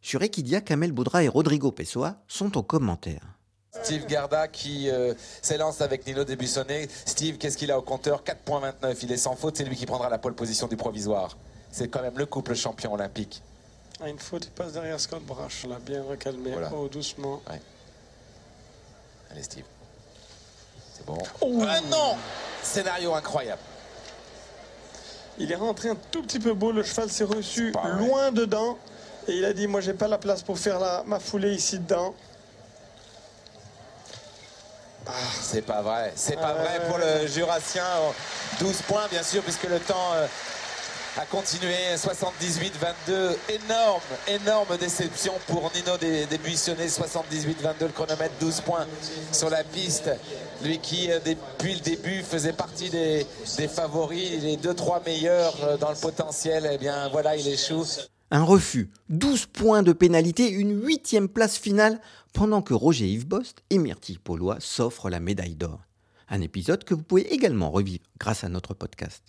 Sur 0.00 0.22
Equidia, 0.22 0.60
Kamel 0.60 0.92
Boudra 0.92 1.22
et 1.22 1.28
Rodrigo 1.28 1.70
Pessoa 1.72 2.22
sont 2.28 2.58
aux 2.58 2.62
commentaires. 2.62 3.36
Steve 3.82 4.06
Garda 4.06 4.48
qui 4.48 4.90
euh, 4.90 5.14
s'élance 5.42 5.80
avec 5.80 6.06
Nino 6.06 6.24
Debussonnet. 6.24 6.88
Steve, 7.04 7.38
qu'est-ce 7.38 7.56
qu'il 7.56 7.70
a 7.70 7.78
au 7.78 7.82
compteur? 7.82 8.24
4.29, 8.24 8.96
il 9.02 9.12
est 9.12 9.16
sans 9.16 9.36
faute, 9.36 9.56
c'est 9.56 9.64
lui 9.64 9.76
qui 9.76 9.86
prendra 9.86 10.08
la 10.08 10.18
pole 10.18 10.34
position 10.34 10.66
du 10.66 10.76
provisoire. 10.76 11.36
C'est 11.70 11.88
quand 11.88 12.02
même 12.02 12.18
le 12.18 12.26
couple 12.26 12.54
champion 12.54 12.94
olympique. 12.94 13.42
Ah, 14.00 14.08
une 14.08 14.18
faute, 14.18 14.46
il 14.46 14.50
passe 14.50 14.72
derrière 14.72 15.00
Scott 15.00 15.22
Brash, 15.24 15.66
l'a 15.66 15.78
bien 15.78 16.02
recalmé, 16.02 16.52
oh, 16.74 16.88
doucement. 16.88 17.42
Allez, 19.30 19.42
Steve. 19.42 19.64
C'est 20.94 21.04
bon. 21.04 21.18
Oh. 21.40 21.62
Ah 21.68 21.80
non 21.90 22.16
Scénario 22.62 23.14
incroyable. 23.14 23.62
Il 25.38 25.52
est 25.52 25.56
rentré 25.56 25.90
un 25.90 25.96
tout 26.10 26.22
petit 26.22 26.38
peu 26.38 26.54
beau, 26.54 26.72
le 26.72 26.82
cheval 26.82 27.10
s'est 27.10 27.24
reçu 27.24 27.72
loin 27.98 28.32
dedans. 28.32 28.78
Et 29.28 29.36
il 29.36 29.44
a 29.44 29.52
dit, 29.52 29.66
moi 29.66 29.80
j'ai 29.80 29.92
pas 29.92 30.08
la 30.08 30.18
place 30.18 30.42
pour 30.42 30.58
faire 30.58 30.78
la, 30.78 31.02
ma 31.06 31.20
foulée 31.20 31.52
ici 31.52 31.78
dedans. 31.78 32.14
Ah. 35.06 35.12
C'est 35.40 35.62
pas 35.62 35.82
vrai, 35.82 36.12
c'est 36.16 36.36
pas 36.36 36.54
vrai 36.54 36.80
pour 36.88 36.98
le 36.98 37.26
Jurassien. 37.26 37.84
12 38.60 38.82
points 38.82 39.06
bien 39.10 39.22
sûr 39.22 39.42
puisque 39.42 39.64
le 39.64 39.78
temps 39.78 40.12
euh, 40.14 40.26
a 41.18 41.24
continué 41.24 41.74
78-22. 41.96 43.36
Énorme, 43.48 44.00
énorme 44.28 44.76
déception 44.78 45.32
pour 45.46 45.70
Nino 45.74 45.96
des, 45.98 46.26
des 46.26 46.36
78-22. 46.36 47.80
Le 47.80 47.88
chronomètre 47.88 48.34
12 48.40 48.60
points 48.60 48.86
sur 49.32 49.48
la 49.48 49.64
piste. 49.64 50.10
Lui 50.62 50.78
qui, 50.78 51.10
euh, 51.10 51.18
depuis 51.20 51.74
le 51.74 51.80
début, 51.80 52.22
faisait 52.22 52.52
partie 52.52 52.90
des, 52.90 53.26
des 53.56 53.68
favoris, 53.68 54.42
les 54.42 54.56
2-3 54.56 55.04
meilleurs 55.04 55.54
euh, 55.64 55.76
dans 55.76 55.90
le 55.90 55.96
potentiel. 55.96 56.68
Eh 56.72 56.78
bien, 56.78 57.08
voilà, 57.08 57.36
il 57.36 57.48
échoue. 57.48 57.84
Un 58.30 58.42
refus, 58.42 58.90
12 59.08 59.46
points 59.46 59.82
de 59.82 59.92
pénalité, 59.92 60.50
une 60.50 60.84
huitième 60.84 61.28
place 61.28 61.56
finale, 61.56 62.00
pendant 62.34 62.60
que 62.60 62.74
Roger 62.74 63.06
Yves 63.06 63.26
Bost 63.26 63.62
et 63.70 63.78
Myrtille 63.78 64.18
Paulois 64.18 64.56
s'offrent 64.58 65.08
la 65.08 65.20
médaille 65.20 65.54
d'or. 65.54 65.80
Un 66.28 66.40
épisode 66.40 66.84
que 66.84 66.92
vous 66.92 67.04
pouvez 67.04 67.32
également 67.32 67.70
revivre 67.70 68.04
grâce 68.18 68.42
à 68.42 68.48
notre 68.48 68.74
podcast. 68.74 69.22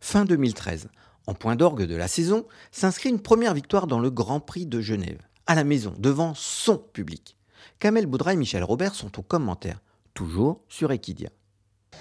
Fin 0.00 0.26
2013, 0.26 0.88
en 1.26 1.34
point 1.34 1.56
d'orgue 1.56 1.84
de 1.84 1.96
la 1.96 2.08
saison, 2.08 2.46
s'inscrit 2.72 3.08
une 3.08 3.20
première 3.20 3.54
victoire 3.54 3.86
dans 3.86 3.98
le 3.98 4.10
Grand 4.10 4.40
Prix 4.40 4.66
de 4.66 4.80
Genève, 4.80 5.20
à 5.46 5.54
la 5.54 5.64
maison, 5.64 5.94
devant 5.98 6.34
son 6.34 6.78
public. 6.78 7.36
Kamel 7.78 8.06
Boudra 8.06 8.34
et 8.34 8.36
Michel 8.36 8.64
Robert 8.64 8.94
sont 8.94 9.18
aux 9.18 9.22
commentaires, 9.22 9.80
toujours 10.12 10.60
sur 10.68 10.92
Equidia. 10.92 11.30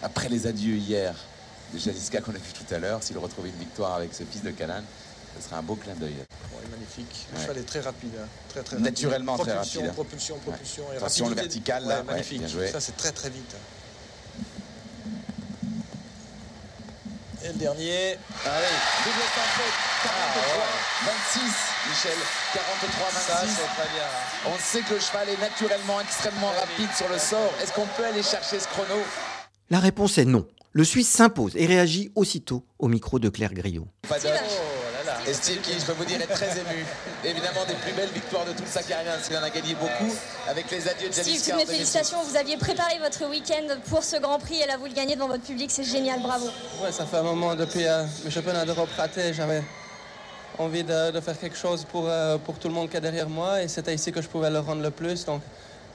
Après 0.02 0.30
les 0.30 0.48
adieux 0.48 0.76
hier 0.76 1.16
de 1.74 1.78
Jaliska 1.80 2.22
qu'on 2.22 2.32
a 2.32 2.38
vu 2.38 2.54
tout 2.54 2.74
à 2.74 2.80
l'heure, 2.80 3.02
s'il 3.02 3.18
retrouvait 3.18 3.50
une 3.50 3.60
victoire 3.60 3.96
avec 3.96 4.14
ce 4.14 4.24
fils 4.24 4.44
de 4.44 4.52
Canan, 4.52 4.84
ce 5.36 5.44
serait 5.44 5.56
un 5.56 5.64
beau 5.64 5.76
clin 5.76 5.96
d'œil. 5.96 6.16
magnifique. 6.70 7.28
Le 7.34 7.40
cheval 7.40 7.58
est 7.58 7.64
très 7.64 7.80
rapide. 7.80 8.12
Hein. 8.22 8.28
Très, 8.50 8.64
très 8.64 8.80
Naturellement 8.80 9.38
très 9.38 9.54
rapide. 9.54 9.92
Propulsion, 9.94 10.38
propulsion, 10.40 10.84
ouais. 10.90 10.98
Attention, 10.98 11.30
le 11.30 11.36
vertical, 11.36 11.86
là, 11.86 12.04
magnifique. 12.04 12.40
bien 12.40 12.48
joué. 12.48 12.68
Ça, 12.68 12.80
c'est 12.80 12.96
très 12.96 13.12
très 13.12 13.30
vite. 13.30 13.56
Et 17.44 17.48
le 17.48 17.54
dernier. 17.56 18.18
Allez, 18.46 18.76
double 19.04 19.26
sans 19.36 19.50
faute. 19.52 19.76
26, 21.04 21.42
Michel. 21.90 22.18
43, 22.54 23.10
26. 23.46 23.62
On 24.46 24.58
sait 24.60 24.82
que 24.82 24.94
le 24.94 25.00
cheval 25.02 25.28
est 25.28 25.42
naturellement 25.42 26.00
extrêmement 26.00 26.52
rapide 26.52 26.90
sur 26.96 27.10
le 27.10 27.18
sort. 27.18 27.54
Est-ce 27.62 27.74
qu'on 27.74 27.88
peut 27.98 28.06
aller 28.06 28.24
chercher 28.24 28.60
ce 28.60 28.68
chrono? 28.68 29.02
La 29.70 29.80
réponse 29.80 30.18
est 30.18 30.26
non. 30.26 30.48
Le 30.72 30.86
Suisse 30.86 31.10
s'impose 31.10 31.56
et 31.56 31.66
réagit 31.66 32.12
aussitôt 32.16 32.66
au 32.80 32.88
micro 32.88 33.20
de 33.20 33.28
Claire 33.28 33.54
Griot. 33.54 33.88
Et 35.26 35.34
Steve 35.34 35.62
qui, 35.62 35.80
je 35.80 35.86
peux 35.86 35.94
vous 35.94 36.04
dire, 36.04 36.22
est 36.22 36.28
très 36.28 36.52
ému. 36.52 36.86
Évidemment, 37.24 37.64
des 37.66 37.76
plus 37.76 37.94
belles 37.94 38.10
victoires 38.10 38.44
de 38.46 38.52
toute 38.52 38.68
sa 38.68 38.84
carrière, 38.84 39.14
parce 39.14 39.28
qu'il 39.28 39.38
en 39.38 39.44
a 39.44 39.50
gagné 39.50 39.74
beaucoup 39.76 40.14
avec 40.50 40.70
les 40.70 40.88
adieux 40.88 41.08
de 41.08 41.14
Steve, 41.14 41.42
toutes 41.42 41.56
mes 41.56 41.66
félicitations. 41.66 42.18
Vous 42.24 42.36
aviez 42.36 42.58
préparé 42.58 43.00
votre 43.00 43.30
week-end 43.30 43.76
pour 43.90 44.04
ce 44.04 44.18
Grand 44.18 44.38
Prix 44.40 44.62
et 44.62 44.68
là, 44.68 44.76
vous 44.78 44.86
le 44.86 44.94
gagnez 44.94 45.16
devant 45.16 45.30
votre 45.30 45.44
public. 45.44 45.72
C'est 45.72 45.86
génial, 45.86 46.22
bravo. 46.22 46.48
Ouais, 46.84 46.92
ça 46.92 47.06
fait 47.06 47.18
un 47.18 47.24
moment 47.24 47.56
depuis 47.56 47.88
euh, 47.88 48.04
le 48.26 48.30
championnat 48.30 48.66
d'Europe 48.66 48.90
raté. 48.98 49.34
J'avais 49.34 49.64
envie 50.58 50.84
de, 50.84 51.12
de, 51.12 51.20
faire 51.22 51.40
quelque 51.40 51.58
chose 51.58 51.86
pour, 51.90 52.06
euh, 52.08 52.38
pour 52.38 52.60
tout 52.60 52.68
le 52.68 52.74
monde 52.74 52.90
qui 52.90 52.98
est 52.98 53.02
derrière 53.02 53.30
moi 53.30 53.62
et 53.62 53.68
c'était 53.70 53.96
ici 53.96 54.12
que 54.12 54.22
je 54.22 54.28
pouvais 54.28 54.50
le 54.50 54.60
rendre 54.60 54.82
le 54.82 54.92
plus. 54.92 55.24
Donc, 55.24 55.42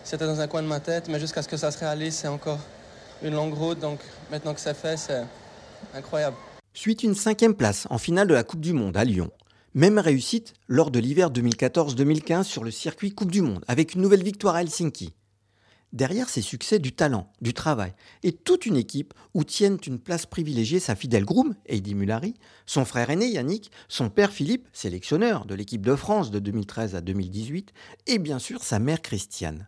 c'était 0.05 0.27
dans 0.27 0.41
un 0.41 0.47
coin 0.47 0.63
de 0.63 0.69
ma 0.69 0.81
tête, 0.81 1.07
mais 1.09 1.21
jusqu'à 1.21 1.43
ce 1.43 1.49
que 1.49 1.59
ça 1.59 1.71
se 1.71 1.79
réalise, 1.79 2.15
c'est 2.17 2.29
encore 2.29 2.61
une 3.23 3.35
longue 3.35 3.55
route. 3.55 3.79
Donc, 3.79 4.01
maintenant 4.31 4.55
que 4.55 4.61
c'est 4.61 4.75
fait, 4.75 4.97
c'est 4.97 5.23
incroyable. 5.95 6.37
Suite 6.75 7.03
une 7.03 7.15
cinquième 7.15 7.55
place 7.55 7.87
en 7.91 7.99
finale 7.99 8.29
de 8.29 8.35
la 8.35 8.45
Coupe 8.45 8.61
du 8.61 8.73
Monde 8.73 8.97
à 8.97 9.05
Lyon. 9.05 9.31
Même 9.75 9.99
réussite 9.99 10.55
lors 10.69 10.91
de 10.91 10.99
l'hiver 10.99 11.31
2014-2015 11.31 12.45
sur 12.45 12.63
le 12.63 12.71
circuit 12.71 13.15
Coupe 13.15 13.33
du 13.33 13.43
Monde, 13.43 13.65
avec 13.69 13.95
une 13.95 14.03
nouvelle 14.03 14.23
victoire 14.23 14.55
à 14.55 14.63
Helsinki. 14.63 15.13
Derrière 15.93 16.29
ces 16.29 16.43
succès, 16.43 16.79
du 16.79 16.93
talent, 16.93 17.33
du 17.41 17.55
travail 17.55 17.95
et 18.23 18.33
toute 18.33 18.67
une 18.67 18.77
équipe 18.77 19.15
où 19.33 19.43
tiennent 19.43 19.79
une 19.87 19.99
place 19.99 20.27
privilégiée 20.27 20.81
sa 20.81 20.95
fidèle 20.95 21.25
groom, 21.25 21.55
Heidi 21.67 21.95
Mullary, 21.95 22.35
son 22.67 22.85
frère 22.85 23.09
aîné 23.09 23.27
Yannick, 23.27 23.71
son 23.89 24.11
père 24.11 24.31
Philippe, 24.31 24.69
sélectionneur 24.73 25.47
de 25.47 25.55
l'équipe 25.55 25.85
de 25.85 25.97
France 25.97 26.31
de 26.31 26.39
2013 26.39 26.95
à 26.95 27.01
2018, 27.01 27.73
et 28.07 28.19
bien 28.19 28.39
sûr 28.39 28.63
sa 28.63 28.79
mère 28.79 29.01
Christiane. 29.01 29.67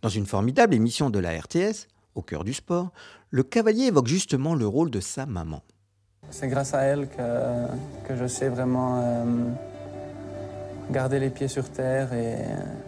Dans 0.00 0.08
une 0.08 0.26
formidable 0.26 0.74
émission 0.74 1.10
de 1.10 1.18
la 1.18 1.38
RTS, 1.38 1.86
Au 2.14 2.22
cœur 2.22 2.42
du 2.42 2.54
sport, 2.54 2.90
le 3.28 3.44
cavalier 3.44 3.84
évoque 3.84 4.08
justement 4.08 4.54
le 4.54 4.66
rôle 4.66 4.90
de 4.90 5.00
sa 5.00 5.26
maman. 5.26 5.62
C'est 6.28 6.48
grâce 6.48 6.74
à 6.74 6.82
elle 6.82 7.08
que, 7.08 7.66
que 8.06 8.16
je 8.16 8.26
sais 8.26 8.48
vraiment 8.48 9.02
euh, 9.02 9.24
garder 10.90 11.18
les 11.18 11.28
pieds 11.28 11.48
sur 11.48 11.68
terre 11.68 12.12
et 12.12 12.36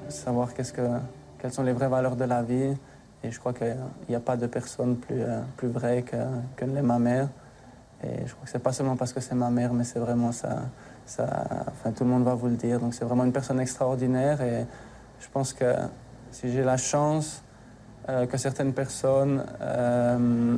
savoir 0.09 0.55
qu'est-ce 0.55 0.73
que, 0.73 0.89
quelles 1.39 1.53
sont 1.53 1.63
les 1.63 1.73
vraies 1.73 1.89
valeurs 1.89 2.17
de 2.17 2.25
la 2.25 2.43
vie. 2.43 2.77
Et 3.25 3.31
je 3.31 3.39
crois 3.39 3.53
qu'il 3.53 3.77
n'y 4.09 4.15
a 4.15 4.21
pas 4.21 4.37
de 4.37 4.47
personne 4.47 4.97
plus, 4.97 5.21
euh, 5.21 5.41
plus 5.57 5.69
vraie 5.69 6.03
que, 6.03 6.17
que 6.57 6.65
ma 6.65 6.99
mère. 6.99 7.29
Et 8.05 8.27
je 8.27 8.33
crois 8.33 8.45
que 8.45 8.51
c'est 8.51 8.59
pas 8.59 8.73
seulement 8.73 8.97
parce 8.97 9.13
que 9.13 9.21
c'est 9.21 9.35
ma 9.35 9.51
mère, 9.51 9.75
mais 9.75 9.85
c'est 9.85 9.99
vraiment 9.99 10.33
ça, 10.33 10.63
ça. 11.05 11.45
Enfin, 11.69 11.91
tout 11.93 12.05
le 12.05 12.11
monde 12.11 12.25
va 12.25 12.35
vous 12.35 12.49
le 12.49 12.57
dire. 12.57 12.81
Donc 12.81 12.95
c'est 12.95 13.05
vraiment 13.05 13.25
une 13.25 13.33
personne 13.33 13.61
extraordinaire. 13.61 14.41
Et 14.41 14.67
je 15.21 15.29
pense 15.33 15.53
que 15.53 15.75
si 16.31 16.51
j'ai 16.51 16.63
la 16.63 16.77
chance 16.77 17.43
euh, 18.09 18.27
que 18.27 18.37
certaines 18.37 18.73
personnes 18.73 19.45
euh, 19.61 20.57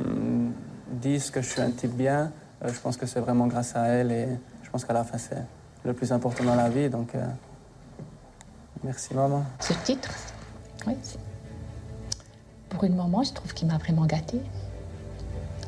disent 0.91 1.29
que 1.29 1.41
je 1.41 1.49
suis 1.49 1.61
un 1.61 1.71
type 1.71 1.93
bien, 1.93 2.21
euh, 2.23 2.44
je 2.63 2.79
pense 2.79 2.97
que 2.97 3.05
c'est 3.05 3.19
vraiment 3.19 3.47
grâce 3.47 3.75
à 3.75 3.87
elle. 3.87 4.11
Et 4.11 4.27
je 4.63 4.69
pense 4.69 4.85
qu'à 4.85 4.93
la 4.93 5.03
fin, 5.03 5.17
c'est 5.17 5.43
le 5.83 5.93
plus 5.93 6.11
important 6.11 6.43
dans 6.43 6.55
la 6.55 6.69
vie. 6.69 6.89
Donc 6.89 7.15
euh, 7.15 7.25
merci 8.83 9.13
maman. 9.13 9.43
Ce 9.59 9.73
titre, 9.83 10.11
oui, 10.87 10.95
pour 12.75 12.83
une 12.83 12.95
maman, 12.95 13.23
je 13.23 13.31
trouve 13.31 13.53
qu'il 13.53 13.67
m'a 13.67 13.77
vraiment 13.77 14.05
gâtée. 14.05 14.41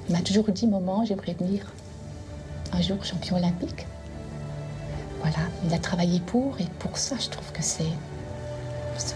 Il 0.10 0.16
m'a 0.16 0.22
toujours 0.22 0.50
dit, 0.52 0.68
maman, 0.68 1.06
j'aimerais 1.06 1.34
devenir 1.34 1.66
un 2.74 2.82
jour 2.82 3.04
champion 3.04 3.38
olympique. 3.38 3.86
Voilà, 5.22 5.38
il 5.66 5.74
a 5.74 5.80
travaillé 5.80 6.20
pour, 6.20 6.60
et 6.60 6.66
pour 6.80 6.98
ça, 6.98 7.16
je 7.20 7.30
trouve 7.30 7.52
que 7.52 7.64
c'est. 7.64 7.84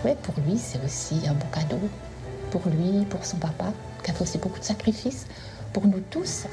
Ouais, 0.05 0.15
pour 0.23 0.35
lui, 0.45 0.57
c'est 0.57 0.83
aussi 0.85 1.21
un 1.27 1.33
beau 1.33 1.45
cadeau. 1.53 1.79
Pour 2.49 2.61
lui, 2.67 3.05
pour 3.05 3.25
son 3.25 3.37
papa, 3.37 3.73
qui 4.03 4.11
a 4.11 4.13
fait 4.13 4.21
aussi 4.21 4.37
beaucoup 4.37 4.59
de 4.59 4.65
sacrifices. 4.65 5.27
Pour 5.73 5.85
nous 5.85 6.01
tous. 6.09 6.45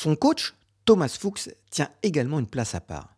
Son 0.00 0.14
coach, 0.14 0.54
Thomas 0.84 1.08
Fuchs, 1.08 1.48
tient 1.72 1.90
également 2.04 2.38
une 2.38 2.46
place 2.46 2.76
à 2.76 2.80
part. 2.80 3.16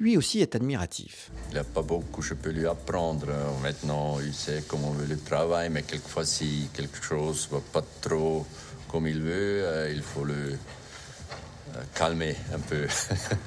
Lui 0.00 0.16
aussi 0.16 0.40
est 0.40 0.56
admiratif. 0.56 1.30
Il 1.50 1.52
n'y 1.52 1.60
a 1.60 1.62
pas 1.62 1.82
beaucoup 1.82 2.20
je 2.20 2.34
peux 2.34 2.50
lui 2.50 2.66
apprendre. 2.66 3.28
Maintenant, 3.62 4.18
il 4.18 4.34
sait 4.34 4.64
comment 4.66 4.90
veut 4.90 5.06
le 5.06 5.20
travail, 5.20 5.70
mais 5.70 5.84
quelquefois, 5.84 6.24
si 6.24 6.68
quelque 6.74 7.00
chose 7.00 7.46
ne 7.48 7.58
va 7.58 7.62
pas 7.72 7.84
trop 8.00 8.44
comme 8.88 9.06
il 9.06 9.20
veut, 9.20 9.62
euh, 9.62 9.92
il 9.94 10.02
faut 10.02 10.24
le 10.24 10.34
euh, 10.34 11.82
calmer 11.94 12.34
un 12.52 12.58
peu. 12.58 12.88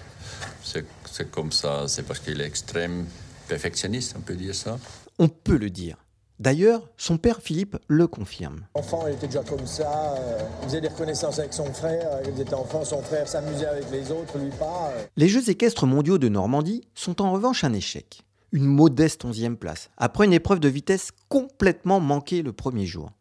c'est 0.64 1.30
comme 1.32 1.52
ça, 1.52 1.86
c'est 1.90 2.04
parce 2.04 2.20
qu'il 2.20 2.40
est 2.40 2.46
extrême 2.46 3.06
perfectionniste, 3.50 4.16
on 4.18 4.22
peut 4.22 4.36
dire 4.36 4.56
ça. 4.56 4.80
On 5.18 5.28
peut 5.28 5.58
le 5.58 5.70
dire. 5.70 5.98
D'ailleurs, 6.40 6.88
son 6.96 7.18
père 7.18 7.42
Philippe 7.42 7.76
le 7.90 8.08
confirme. 8.08 8.62
Enfant, 8.74 9.06
il 9.08 9.16
était 9.16 9.28
déjà 9.28 9.44
comme 9.44 9.66
ça, 9.66 10.16
euh, 10.18 10.40
il 10.62 10.70
faisait 10.70 10.80
des 10.80 10.88
reconnaissances 10.88 11.38
avec 11.38 11.54
son 11.54 11.66
frère, 11.74 12.22
il 12.24 12.40
était 12.40 12.54
enfant, 12.54 12.86
son 12.86 13.02
frère 13.02 13.28
s'amusait 13.28 13.66
avec 13.66 13.92
les 13.92 14.10
autres, 14.10 14.38
lui 14.38 14.50
pas. 14.52 14.94
Euh. 14.96 15.04
Les 15.18 15.28
Jeux 15.28 15.50
équestres 15.50 15.86
mondiaux 15.86 16.18
de 16.18 16.30
Normandie 16.30 16.88
sont 16.96 17.22
en 17.22 17.34
revanche 17.34 17.66
un 17.66 17.74
échec. 17.74 18.24
Une 18.54 18.66
modeste 18.66 19.26
onzième 19.26 19.58
place, 19.58 19.90
après 19.98 20.26
une 20.26 20.34
épreuve 20.34 20.62
de 20.62 20.70
vitesse 20.70 21.10
complètement 21.28 22.00
manquée 22.00 22.42
le 22.42 22.54
premier 22.54 22.86
jour. 22.86 23.12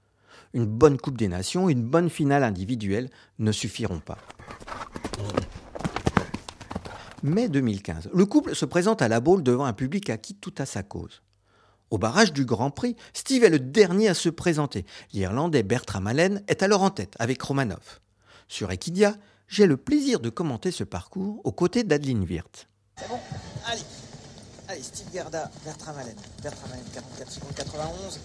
Une 0.55 0.67
bonne 0.67 0.97
Coupe 0.97 1.19
des 1.19 1.29
Nations, 1.29 1.69
une 1.69 1.83
bonne 1.83 2.11
finale 2.11 2.45
individuelle 2.45 3.11
ne 3.41 3.51
suffiront 3.51 3.99
pas. 3.99 4.19
Mai 7.25 7.49
2015, 7.49 8.11
le 8.15 8.27
couple 8.27 8.55
se 8.55 8.65
présente 8.65 9.03
à 9.03 9.09
la 9.09 9.19
Baule 9.19 9.43
devant 9.43 9.65
un 9.65 9.73
public 9.73 10.09
à 10.09 10.19
qui 10.19 10.37
tout 10.37 10.55
a 10.59 10.67
sa 10.67 10.85
cause. 10.85 11.21
Au 11.91 11.99
barrage 11.99 12.33
du 12.33 12.45
Grand 12.45 12.71
Prix, 12.71 12.97
Steve 13.15 13.45
est 13.45 13.51
le 13.51 13.59
dernier 13.59 14.09
à 14.09 14.15
se 14.15 14.29
présenter. 14.29 14.85
L'Irlandais 15.13 15.63
Bertram 15.63 16.07
Allen 16.07 16.43
est 16.47 16.63
alors 16.63 16.83
en 16.83 16.91
tête 16.91 17.15
avec 17.19 17.41
Romanov. 17.41 18.01
Sur 18.47 18.71
Equidia, 18.71 19.15
j'ai 19.49 19.67
le 19.67 19.79
plaisir 19.79 20.21
de 20.21 20.29
commenter 20.29 20.71
ce 20.71 20.85
parcours 20.85 21.41
aux 21.45 21.53
côtés 21.53 21.85
d'Adeline 21.85 22.25
Wirth. 22.25 22.69
C'est 22.99 23.09
bon 23.09 23.19
Allez 23.67 23.81
Allez, 24.69 24.83
Steve 24.83 25.07
Gerda, 25.15 25.51
Bertram 25.65 25.97
Allen. 25.99 26.17
Bertram 26.43 26.71
Allen, 26.73 26.85
44 26.93 27.31
secondes 27.33 27.55
91. 27.57 28.21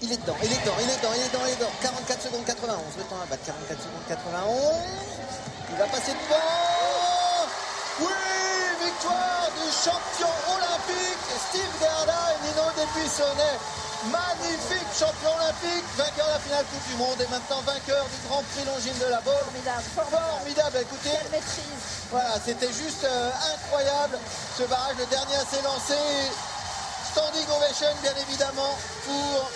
Il 0.00 0.12
est 0.12 0.16
dedans, 0.16 0.36
il 0.42 0.50
est 0.50 0.60
dedans, 0.60 0.72
il 0.80 0.88
est 0.88 0.96
dedans, 0.96 1.12
il 1.14 1.20
est 1.20 1.28
dedans, 1.28 1.44
il 1.46 1.52
est 1.52 1.56
dedans. 1.56 1.70
44 1.82 2.22
secondes 2.22 2.44
91. 2.46 2.78
Le 2.96 3.02
temps 3.04 3.20
à 3.22 3.26
battre, 3.26 3.44
44 3.44 3.82
secondes 3.82 4.06
91. 4.08 4.54
Il 5.72 5.76
va 5.76 5.86
passer 5.88 6.12
devant 6.12 6.36
Oui 8.00 8.53
Victoire 8.84 9.48
du 9.56 9.68
champion 9.72 10.28
olympique 10.52 11.24
Steve 11.48 11.72
Gerda 11.80 12.20
et 12.36 12.38
Nino 12.44 12.68
Dépuissonnet. 12.76 13.56
Magnifique 14.12 14.90
champion 14.92 15.32
olympique, 15.40 15.88
vainqueur 15.96 16.26
de 16.28 16.32
la 16.36 16.40
finale 16.40 16.64
Coupe 16.68 16.86
du 16.92 16.96
Monde 17.00 17.16
et 17.16 17.28
maintenant 17.32 17.62
vainqueur 17.64 18.04
du 18.04 18.28
Grand 18.28 18.44
Prix 18.52 18.64
Longines 18.68 18.98
de 19.00 19.08
la 19.08 19.20
Baule. 19.24 19.40
Formidable, 19.40 19.84
formidable. 20.12 20.76
Écoutez, 20.82 21.16
Quelle 21.16 21.30
maîtrise. 21.32 21.84
Voilà, 22.10 22.36
c'était 22.44 22.72
juste 22.72 23.04
euh, 23.04 23.30
incroyable. 23.56 24.18
Ce 24.58 24.64
barrage, 24.64 24.96
le 24.98 25.06
dernier 25.06 25.36
à 25.36 25.46
s'élancer. 25.48 26.28
Standing 27.12 27.48
ovation, 27.56 27.88
bien 28.02 28.12
évidemment, 28.28 28.76
pour 29.06 29.50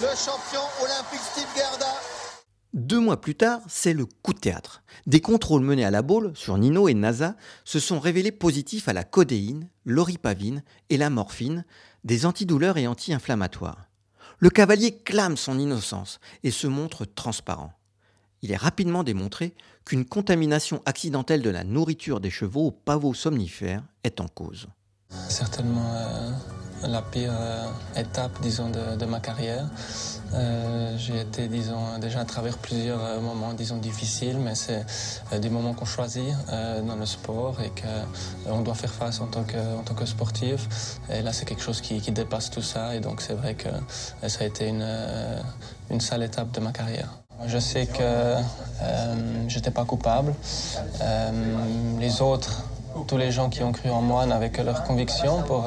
le 0.00 0.16
champion 0.16 0.64
olympique 0.80 1.20
Steve 1.32 1.48
Gerda. 1.54 1.92
Deux 2.72 3.00
mois 3.00 3.20
plus 3.20 3.34
tard, 3.34 3.60
c'est 3.66 3.92
le 3.92 4.06
coup 4.06 4.32
de 4.32 4.38
théâtre. 4.38 4.82
Des 5.06 5.20
contrôles 5.20 5.62
menés 5.62 5.84
à 5.84 5.90
la 5.90 6.02
Baule 6.02 6.30
sur 6.36 6.56
Nino 6.56 6.88
et 6.88 6.94
NASA 6.94 7.34
se 7.64 7.80
sont 7.80 7.98
révélés 7.98 8.30
positifs 8.30 8.88
à 8.88 8.92
la 8.92 9.02
codéine, 9.02 9.68
l'oripavine 9.84 10.62
et 10.88 10.96
la 10.96 11.10
morphine, 11.10 11.64
des 12.04 12.26
antidouleurs 12.26 12.78
et 12.78 12.86
anti-inflammatoires. 12.86 13.86
Le 14.38 14.50
cavalier 14.50 14.96
clame 14.96 15.36
son 15.36 15.58
innocence 15.58 16.20
et 16.44 16.52
se 16.52 16.68
montre 16.68 17.04
transparent. 17.04 17.72
Il 18.42 18.52
est 18.52 18.56
rapidement 18.56 19.02
démontré 19.02 19.54
qu'une 19.84 20.04
contamination 20.04 20.80
accidentelle 20.86 21.42
de 21.42 21.50
la 21.50 21.64
nourriture 21.64 22.20
des 22.20 22.30
chevaux 22.30 22.68
au 22.68 22.70
pavot 22.70 23.14
somnifère 23.14 23.82
est 24.04 24.20
en 24.20 24.28
cause. 24.28 24.68
Certainement 25.28 25.92
euh, 25.92 26.30
la 26.86 27.02
pire 27.02 27.32
euh, 27.34 27.66
étape, 27.96 28.40
de 28.40 29.04
ma 29.04 29.20
carrière. 29.20 29.68
Euh, 30.34 30.96
j'ai 30.96 31.20
été, 31.20 31.48
disons, 31.48 31.98
déjà 32.00 32.20
à 32.20 32.24
travers 32.24 32.56
plusieurs 32.58 33.02
euh, 33.04 33.20
moments, 33.20 33.52
disons, 33.52 33.78
difficiles, 33.78 34.38
mais 34.38 34.54
c'est 34.54 34.84
euh, 35.32 35.38
des 35.38 35.50
moments 35.50 35.74
qu'on 35.74 35.84
choisit 35.84 36.34
euh, 36.52 36.82
dans 36.82 36.96
le 36.96 37.06
sport 37.06 37.56
et 37.60 37.72
qu'on 37.80 38.60
doit 38.60 38.74
faire 38.74 38.92
face 38.92 39.20
en 39.20 39.26
tant 39.26 39.42
que, 39.42 39.56
tant 39.84 39.94
que 39.94 40.06
sportif. 40.06 40.68
Et 41.12 41.22
là, 41.22 41.32
c'est 41.32 41.46
quelque 41.46 41.62
chose 41.62 41.80
qui, 41.80 42.00
dépasse 42.10 42.50
tout 42.50 42.62
ça, 42.62 42.96
et 42.96 43.00
donc 43.00 43.20
c'est 43.20 43.34
vrai 43.34 43.54
que 43.54 43.68
ça 44.26 44.42
a 44.42 44.46
été 44.46 44.66
une, 44.66 44.84
une 45.90 46.00
sale 46.00 46.24
étape 46.24 46.50
de 46.50 46.58
ma 46.58 46.72
carrière. 46.72 47.08
Je 47.46 47.58
sais 47.58 47.86
que 47.86 48.34
j'étais 49.46 49.70
pas 49.70 49.84
coupable. 49.84 50.34
Les 52.00 52.20
autres 52.20 52.64
tous 53.06 53.16
les 53.16 53.30
gens 53.30 53.48
qui 53.48 53.62
ont 53.62 53.70
cru 53.70 53.88
en 53.90 54.02
moi 54.02 54.26
n'avaient 54.26 54.50
que 54.50 54.62
leur 54.62 54.82
conviction 54.82 55.42
pour, 55.42 55.64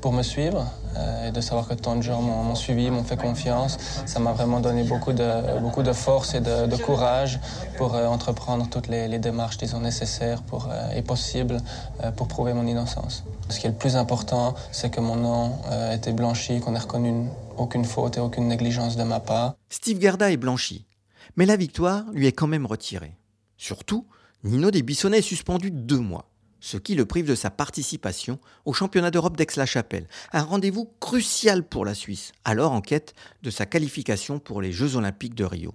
pour 0.00 0.12
me 0.12 0.22
suivre. 0.22 0.66
euh, 0.96 1.28
et 1.28 1.32
de 1.32 1.40
savoir 1.40 1.68
que 1.68 1.74
tant 1.74 1.96
de 1.96 2.02
gens 2.02 2.20
m'ont 2.22 2.54
suivi, 2.54 2.90
m'ont 2.90 3.04
fait 3.04 3.16
confiance, 3.16 3.78
ça 4.06 4.18
m'a 4.18 4.32
vraiment 4.32 4.60
donné 4.60 4.82
beaucoup 4.84 5.12
de, 5.12 5.60
beaucoup 5.60 5.82
de 5.82 5.92
force 5.92 6.34
et 6.34 6.40
de, 6.40 6.76
courage 6.76 7.38
pour 7.76 7.94
euh, 7.94 8.06
entreprendre 8.06 8.68
toutes 8.68 8.88
les, 8.88 9.18
démarches, 9.18 9.58
disons, 9.58 9.80
nécessaires 9.80 10.42
pour, 10.42 10.68
euh, 10.70 10.90
et 10.96 11.02
possibles 11.02 11.58
pour 12.16 12.28
prouver 12.28 12.54
mon 12.54 12.66
innocence. 12.66 13.24
Ce 13.48 13.60
qui 13.60 13.66
est 13.66 13.70
le 13.70 13.76
plus 13.76 13.96
important, 13.96 14.54
c'est 14.72 14.90
que 14.90 15.00
mon 15.00 15.16
nom 15.16 15.52
ait 15.70 15.96
été 15.96 16.12
blanchi, 16.12 16.60
qu'on 16.60 16.74
ait 16.74 16.78
reconnu 16.78 17.28
aucune 17.58 17.84
faute 17.84 18.16
et 18.16 18.20
aucune 18.20 18.48
négligence 18.48 18.96
de 18.96 19.02
ma 19.02 19.20
part. 19.20 19.54
Steve 19.68 20.00
Gerda 20.00 20.30
est 20.30 20.36
blanchi, 20.36 20.86
mais 21.36 21.46
la 21.46 21.56
victoire 21.56 22.04
lui 22.12 22.26
est 22.26 22.32
quand 22.32 22.46
même 22.46 22.66
retirée. 22.66 23.14
Surtout, 23.56 24.06
Nino 24.44 24.70
Desbissonnets 24.70 25.18
est 25.18 25.22
suspendu 25.22 25.70
deux 25.70 25.98
mois 25.98 26.30
ce 26.60 26.76
qui 26.76 26.94
le 26.94 27.06
prive 27.06 27.26
de 27.26 27.34
sa 27.34 27.50
participation 27.50 28.38
au 28.64 28.72
championnat 28.72 29.10
d'Europe 29.10 29.36
d'Aix-la-Chapelle, 29.36 30.08
un 30.32 30.42
rendez-vous 30.42 30.92
crucial 31.00 31.66
pour 31.66 31.84
la 31.84 31.94
Suisse, 31.94 32.32
alors 32.44 32.72
en 32.72 32.80
quête 32.80 33.14
de 33.42 33.50
sa 33.50 33.66
qualification 33.66 34.38
pour 34.38 34.62
les 34.62 34.72
Jeux 34.72 34.96
olympiques 34.96 35.34
de 35.34 35.44
Rio. 35.44 35.74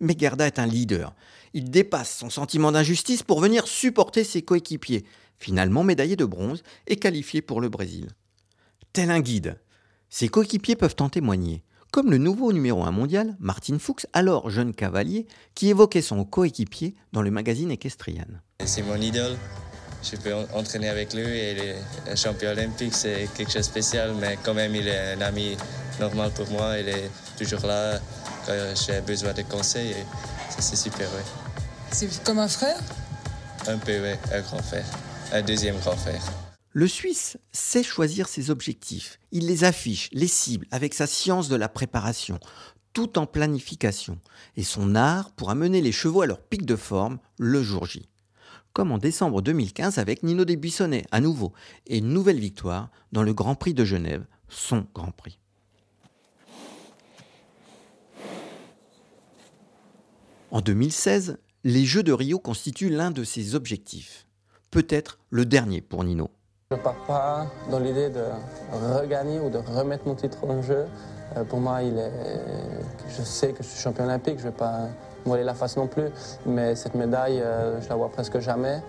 Mais 0.00 0.16
Gerda 0.18 0.46
est 0.46 0.58
un 0.58 0.66
leader. 0.66 1.14
Il 1.54 1.70
dépasse 1.70 2.18
son 2.18 2.28
sentiment 2.28 2.72
d'injustice 2.72 3.22
pour 3.22 3.40
venir 3.40 3.66
supporter 3.66 4.24
ses 4.24 4.42
coéquipiers, 4.42 5.06
finalement 5.38 5.84
médaillé 5.84 6.16
de 6.16 6.24
bronze 6.24 6.62
et 6.86 6.96
qualifié 6.96 7.40
pour 7.40 7.60
le 7.60 7.68
Brésil. 7.68 8.08
Tel 8.92 9.10
un 9.10 9.20
guide, 9.20 9.58
ses 10.08 10.28
coéquipiers 10.28 10.76
peuvent 10.76 10.96
en 11.00 11.08
témoigner, 11.08 11.62
comme 11.92 12.10
le 12.10 12.18
nouveau 12.18 12.52
numéro 12.52 12.84
1 12.84 12.90
mondial, 12.90 13.36
Martin 13.40 13.78
Fuchs, 13.78 14.06
alors 14.12 14.50
jeune 14.50 14.74
cavalier, 14.74 15.26
qui 15.54 15.68
évoquait 15.68 16.02
son 16.02 16.24
coéquipier 16.24 16.94
dans 17.12 17.22
le 17.22 17.30
magazine 17.30 17.70
Equestrian. 17.70 18.26
C'est 18.64 18.82
mon 18.82 18.96
idole, 18.96 19.36
je 20.10 20.16
peux 20.16 20.34
entraîner 20.54 20.88
avec 20.88 21.14
lui 21.14 21.26
et 21.26 21.54
le 22.08 22.16
champion 22.16 22.50
olympique, 22.50 22.94
c'est 22.94 23.28
quelque 23.34 23.52
chose 23.52 23.62
de 23.62 23.72
spécial, 23.72 24.14
mais 24.20 24.38
quand 24.42 24.54
même, 24.54 24.74
il 24.74 24.86
est 24.86 25.14
un 25.14 25.20
ami 25.20 25.56
normal 25.98 26.30
pour 26.32 26.48
moi. 26.50 26.78
Il 26.78 26.88
est 26.88 27.10
toujours 27.36 27.66
là 27.66 27.98
quand 28.46 28.74
j'ai 28.74 29.00
besoin 29.00 29.32
de 29.32 29.42
conseils 29.42 29.90
et 29.90 30.04
c'est 30.58 30.76
super, 30.76 31.08
oui. 31.16 31.22
C'est 31.90 32.22
comme 32.22 32.38
un 32.38 32.48
frère? 32.48 32.78
Un 33.66 33.78
peu, 33.78 34.00
oui, 34.00 34.14
un 34.32 34.40
grand 34.42 34.62
frère, 34.62 34.86
un 35.32 35.42
deuxième 35.42 35.78
grand 35.78 35.96
frère. 35.96 36.22
Le 36.72 36.86
Suisse 36.86 37.38
sait 37.52 37.82
choisir 37.82 38.28
ses 38.28 38.50
objectifs. 38.50 39.18
Il 39.32 39.46
les 39.46 39.64
affiche, 39.64 40.08
les 40.12 40.28
cible 40.28 40.66
avec 40.70 40.94
sa 40.94 41.06
science 41.06 41.48
de 41.48 41.56
la 41.56 41.68
préparation, 41.68 42.38
tout 42.92 43.18
en 43.18 43.26
planification, 43.26 44.18
et 44.56 44.62
son 44.62 44.94
art 44.94 45.30
pour 45.32 45.50
amener 45.50 45.80
les 45.80 45.92
chevaux 45.92 46.22
à 46.22 46.26
leur 46.26 46.40
pic 46.40 46.64
de 46.64 46.76
forme 46.76 47.18
le 47.38 47.62
jour 47.62 47.86
J 47.86 48.08
comme 48.76 48.92
en 48.92 48.98
décembre 48.98 49.40
2015 49.40 49.96
avec 49.96 50.22
Nino 50.22 50.44
Desbuissonnets 50.44 51.06
à 51.10 51.22
nouveau, 51.22 51.54
et 51.86 51.96
une 51.96 52.10
nouvelle 52.10 52.38
victoire 52.38 52.90
dans 53.10 53.22
le 53.22 53.32
Grand 53.32 53.54
Prix 53.54 53.72
de 53.72 53.86
Genève, 53.86 54.26
son 54.50 54.84
Grand 54.94 55.12
Prix. 55.12 55.38
En 60.50 60.60
2016, 60.60 61.38
les 61.64 61.86
Jeux 61.86 62.02
de 62.02 62.12
Rio 62.12 62.38
constituent 62.38 62.90
l'un 62.90 63.10
de 63.10 63.24
ses 63.24 63.54
objectifs, 63.54 64.26
peut-être 64.70 65.20
le 65.30 65.46
dernier 65.46 65.80
pour 65.80 66.04
Nino. 66.04 66.28
Je 66.70 66.76
ne 66.76 66.82
pars 66.82 67.02
pas 67.06 67.46
dans 67.70 67.78
l'idée 67.78 68.10
de 68.10 68.24
regagner 69.00 69.40
ou 69.40 69.48
de 69.48 69.56
remettre 69.56 70.06
mon 70.06 70.16
titre 70.16 70.44
en 70.44 70.60
jeu. 70.60 70.84
Euh, 71.34 71.44
pour 71.44 71.60
moi, 71.60 71.82
il 71.82 71.96
est... 71.96 72.12
je 73.08 73.22
sais 73.22 73.52
que 73.52 73.62
je 73.62 73.68
suis 73.68 73.80
champion 73.80 74.04
olympique, 74.04 74.36
je 74.36 74.44
ne 74.44 74.50
vais 74.50 74.56
pas 74.56 74.90
voiler 75.26 75.44
la 75.44 75.54
face 75.54 75.76
non 75.76 75.86
plus. 75.86 76.08
Mais 76.46 76.74
cette 76.74 76.94
médaille, 76.94 77.40
euh, 77.40 77.80
je 77.80 77.88
la 77.88 77.96
vois 77.96 78.08
presque 78.08 78.38
jamais. 78.40 78.80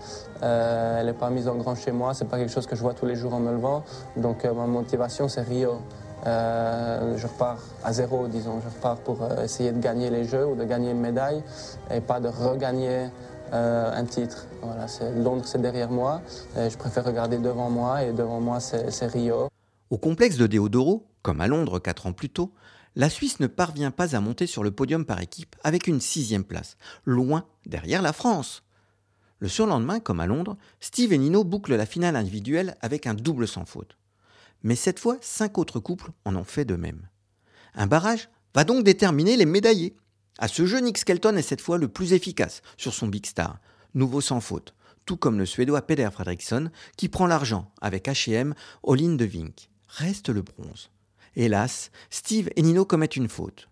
Euh, 0.42 1.00
elle 1.00 1.06
n'est 1.06 1.12
pas 1.12 1.30
mise 1.30 1.48
en 1.48 1.56
grand 1.56 1.74
chez 1.74 1.92
moi. 1.92 2.14
C'est 2.14 2.26
pas 2.26 2.38
quelque 2.38 2.52
chose 2.52 2.66
que 2.66 2.76
je 2.76 2.82
vois 2.82 2.94
tous 2.94 3.06
les 3.06 3.16
jours 3.16 3.34
en 3.34 3.40
me 3.40 3.52
levant. 3.52 3.84
Donc 4.16 4.44
euh, 4.44 4.52
ma 4.52 4.66
motivation, 4.66 5.28
c'est 5.28 5.42
Rio. 5.42 5.80
je 6.24 7.26
repars 7.26 7.58
à 7.84 7.92
zéro, 7.92 8.26
disons. 8.28 8.60
Je 8.60 8.74
repars 8.74 8.96
pour 8.96 9.18
essayer 9.42 9.72
de 9.72 9.80
gagner 9.80 10.10
les 10.10 10.24
Jeux 10.24 10.46
ou 10.46 10.54
de 10.54 10.64
gagner 10.64 10.90
une 10.90 11.00
médaille 11.00 11.42
et 11.90 12.00
pas 12.00 12.20
de 12.20 12.28
regagner 12.28 13.08
un 13.52 14.04
titre. 14.04 14.46
Voilà, 14.60 14.86
Londres, 15.16 15.44
c'est 15.46 15.62
derrière 15.62 15.90
moi. 15.90 16.20
je 16.56 16.76
préfère 16.76 17.04
regarder 17.04 17.38
devant 17.38 17.70
moi 17.70 18.02
et 18.02 18.12
devant 18.12 18.40
moi, 18.40 18.60
c'est 18.60 19.06
Rio. 19.06 19.48
Au 19.90 19.96
complexe 19.96 20.36
de 20.36 20.46
Deodoro, 20.46 21.06
comme 21.22 21.40
à 21.40 21.46
Londres 21.46 21.78
quatre 21.78 22.06
ans 22.06 22.12
plus 22.12 22.28
tôt, 22.28 22.52
la 22.98 23.08
Suisse 23.08 23.38
ne 23.38 23.46
parvient 23.46 23.92
pas 23.92 24.16
à 24.16 24.20
monter 24.20 24.48
sur 24.48 24.64
le 24.64 24.72
podium 24.72 25.06
par 25.06 25.20
équipe 25.20 25.54
avec 25.62 25.86
une 25.86 26.00
sixième 26.00 26.42
place, 26.42 26.76
loin 27.04 27.46
derrière 27.64 28.02
la 28.02 28.12
France. 28.12 28.64
Le 29.38 29.46
surlendemain, 29.46 30.00
comme 30.00 30.18
à 30.18 30.26
Londres, 30.26 30.58
Steve 30.80 31.12
et 31.12 31.18
Nino 31.18 31.44
bouclent 31.44 31.76
la 31.76 31.86
finale 31.86 32.16
individuelle 32.16 32.76
avec 32.80 33.06
un 33.06 33.14
double 33.14 33.46
sans 33.46 33.64
faute. 33.64 33.96
Mais 34.64 34.74
cette 34.74 34.98
fois, 34.98 35.16
cinq 35.20 35.58
autres 35.58 35.78
couples 35.78 36.10
en 36.24 36.34
ont 36.34 36.42
fait 36.42 36.64
de 36.64 36.74
même. 36.74 37.08
Un 37.74 37.86
barrage 37.86 38.28
va 38.52 38.64
donc 38.64 38.82
déterminer 38.82 39.36
les 39.36 39.46
médaillés. 39.46 39.94
À 40.40 40.48
ce 40.48 40.66
jeu, 40.66 40.80
Nick 40.80 40.98
Skelton 40.98 41.36
est 41.36 41.42
cette 41.42 41.60
fois 41.60 41.78
le 41.78 41.86
plus 41.86 42.14
efficace 42.14 42.62
sur 42.76 42.92
son 42.92 43.06
Big 43.06 43.26
Star, 43.26 43.60
nouveau 43.94 44.20
sans 44.20 44.40
faute, 44.40 44.74
tout 45.06 45.16
comme 45.16 45.38
le 45.38 45.46
Suédois 45.46 45.82
Peder 45.82 46.08
Fredriksson 46.10 46.68
qui 46.96 47.08
prend 47.08 47.28
l'argent 47.28 47.70
avec 47.80 48.08
H&M 48.08 48.54
Olin 48.82 49.14
de 49.14 49.24
Vink. 49.24 49.70
Reste 49.86 50.30
le 50.30 50.42
bronze. 50.42 50.90
Hélas, 51.36 51.90
Steve 52.10 52.50
et 52.56 52.62
Nino 52.62 52.84
commettent 52.84 53.16
une 53.16 53.28
faute. 53.28 53.68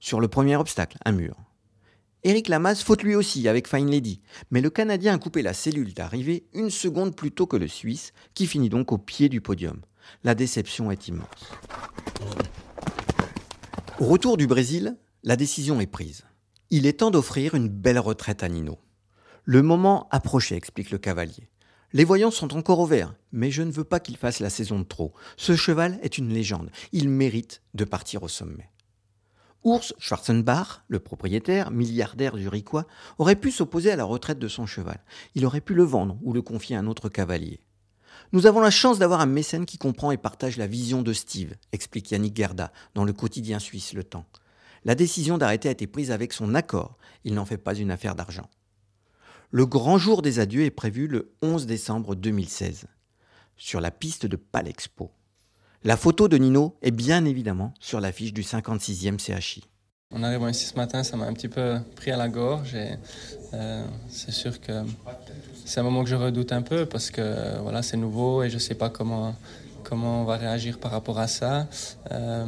Sur 0.00 0.20
le 0.20 0.28
premier 0.28 0.56
obstacle, 0.56 0.98
un 1.04 1.12
mur. 1.12 1.36
Eric 2.24 2.48
Lamaze 2.48 2.82
faute 2.82 3.02
lui 3.02 3.14
aussi 3.14 3.46
avec 3.48 3.68
Fine 3.68 3.90
Lady, 3.90 4.20
mais 4.50 4.60
le 4.60 4.70
Canadien 4.70 5.14
a 5.14 5.18
coupé 5.18 5.40
la 5.40 5.52
cellule 5.52 5.94
d'arrivée 5.94 6.46
une 6.52 6.70
seconde 6.70 7.14
plus 7.14 7.30
tôt 7.30 7.46
que 7.46 7.56
le 7.56 7.68
Suisse, 7.68 8.12
qui 8.34 8.46
finit 8.46 8.68
donc 8.68 8.90
au 8.92 8.98
pied 8.98 9.28
du 9.28 9.40
podium. 9.40 9.80
La 10.24 10.34
déception 10.34 10.90
est 10.90 11.08
immense. 11.08 11.52
Au 14.00 14.04
retour 14.04 14.36
du 14.36 14.46
Brésil, 14.46 14.96
la 15.22 15.36
décision 15.36 15.80
est 15.80 15.86
prise. 15.86 16.24
Il 16.70 16.86
est 16.86 17.00
temps 17.00 17.10
d'offrir 17.10 17.54
une 17.54 17.68
belle 17.68 17.98
retraite 17.98 18.42
à 18.42 18.48
Nino. 18.48 18.78
Le 19.44 19.62
moment 19.62 20.08
approchait, 20.10 20.56
explique 20.56 20.90
le 20.90 20.98
cavalier. 20.98 21.48
Les 21.94 22.04
voyants 22.04 22.30
sont 22.30 22.54
encore 22.54 22.80
au 22.80 22.90
mais 23.32 23.50
je 23.50 23.62
ne 23.62 23.70
veux 23.70 23.84
pas 23.84 23.98
qu'il 23.98 24.18
fasse 24.18 24.40
la 24.40 24.50
saison 24.50 24.78
de 24.78 24.84
trop. 24.84 25.14
Ce 25.38 25.56
cheval 25.56 25.98
est 26.02 26.18
une 26.18 26.28
légende. 26.28 26.70
Il 26.92 27.08
mérite 27.08 27.62
de 27.72 27.84
partir 27.84 28.22
au 28.22 28.28
sommet. 28.28 28.70
Urs 29.64 29.94
Schwarzenbach, 29.98 30.82
le 30.88 30.98
propriétaire, 30.98 31.70
milliardaire 31.70 32.36
zurichois, 32.36 32.86
aurait 33.18 33.36
pu 33.36 33.50
s'opposer 33.50 33.90
à 33.90 33.96
la 33.96 34.04
retraite 34.04 34.38
de 34.38 34.48
son 34.48 34.66
cheval. 34.66 35.00
Il 35.34 35.46
aurait 35.46 35.62
pu 35.62 35.72
le 35.72 35.82
vendre 35.82 36.18
ou 36.22 36.34
le 36.34 36.42
confier 36.42 36.76
à 36.76 36.80
un 36.80 36.86
autre 36.86 37.08
cavalier. 37.08 37.60
Nous 38.32 38.46
avons 38.46 38.60
la 38.60 38.70
chance 38.70 38.98
d'avoir 38.98 39.20
un 39.20 39.26
mécène 39.26 39.64
qui 39.64 39.78
comprend 39.78 40.10
et 40.10 40.18
partage 40.18 40.58
la 40.58 40.66
vision 40.66 41.00
de 41.00 41.14
Steve, 41.14 41.54
explique 41.72 42.10
Yannick 42.10 42.36
Gerda 42.36 42.70
dans 42.94 43.04
le 43.04 43.14
quotidien 43.14 43.58
suisse 43.58 43.94
Le 43.94 44.04
Temps. 44.04 44.26
La 44.84 44.94
décision 44.94 45.38
d'arrêter 45.38 45.68
a 45.68 45.72
été 45.72 45.86
prise 45.86 46.10
avec 46.10 46.34
son 46.34 46.54
accord. 46.54 46.98
Il 47.24 47.34
n'en 47.34 47.46
fait 47.46 47.56
pas 47.56 47.74
une 47.74 47.90
affaire 47.90 48.14
d'argent. 48.14 48.48
Le 49.50 49.64
grand 49.64 49.96
jour 49.96 50.20
des 50.20 50.40
adieux 50.40 50.64
est 50.64 50.70
prévu 50.70 51.06
le 51.06 51.32
11 51.40 51.64
décembre 51.64 52.14
2016, 52.14 52.84
sur 53.56 53.80
la 53.80 53.90
piste 53.90 54.26
de 54.26 54.36
Palexpo. 54.36 55.10
La 55.84 55.96
photo 55.96 56.28
de 56.28 56.36
Nino 56.36 56.76
est 56.82 56.90
bien 56.90 57.24
évidemment 57.24 57.72
sur 57.80 57.98
l'affiche 57.98 58.34
du 58.34 58.42
56e 58.42 59.18
CHI. 59.18 59.64
En 60.14 60.22
arrivant 60.22 60.48
ici 60.48 60.66
ce 60.66 60.74
matin, 60.76 61.02
ça 61.02 61.16
m'a 61.16 61.24
un 61.24 61.32
petit 61.32 61.48
peu 61.48 61.78
pris 61.96 62.10
à 62.10 62.18
la 62.18 62.28
gorge 62.28 62.74
et 62.74 62.96
euh, 63.54 63.86
c'est 64.10 64.32
sûr 64.32 64.60
que 64.60 64.84
c'est 65.64 65.80
un 65.80 65.82
moment 65.82 66.04
que 66.04 66.10
je 66.10 66.14
redoute 66.14 66.52
un 66.52 66.62
peu 66.62 66.84
parce 66.84 67.10
que 67.10 67.58
voilà, 67.62 67.80
c'est 67.80 67.96
nouveau 67.96 68.42
et 68.42 68.50
je 68.50 68.56
ne 68.56 68.60
sais 68.60 68.74
pas 68.74 68.90
comment 68.90 69.34
comment 69.88 70.22
on 70.22 70.24
va 70.24 70.36
réagir 70.36 70.78
par 70.78 70.90
rapport 70.90 71.18
à 71.18 71.26
ça. 71.26 71.66
Euh, 72.12 72.44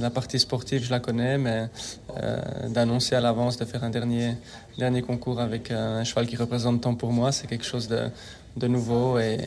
la 0.00 0.10
partie 0.10 0.38
sportive, 0.38 0.82
je 0.82 0.90
la 0.90 1.00
connais, 1.00 1.36
mais 1.36 1.68
euh, 2.16 2.68
d'annoncer 2.68 3.14
à 3.14 3.20
l'avance 3.20 3.58
de 3.58 3.64
faire 3.64 3.84
un 3.84 3.90
dernier, 3.90 4.36
dernier 4.78 5.02
concours 5.02 5.40
avec 5.40 5.70
un 5.70 6.04
cheval 6.04 6.26
qui 6.26 6.36
représente 6.36 6.80
tant 6.80 6.94
pour 6.94 7.12
moi, 7.12 7.32
c'est 7.32 7.46
quelque 7.46 7.66
chose 7.66 7.88
de, 7.88 8.08
de 8.56 8.66
nouveau. 8.66 9.18
Et 9.18 9.38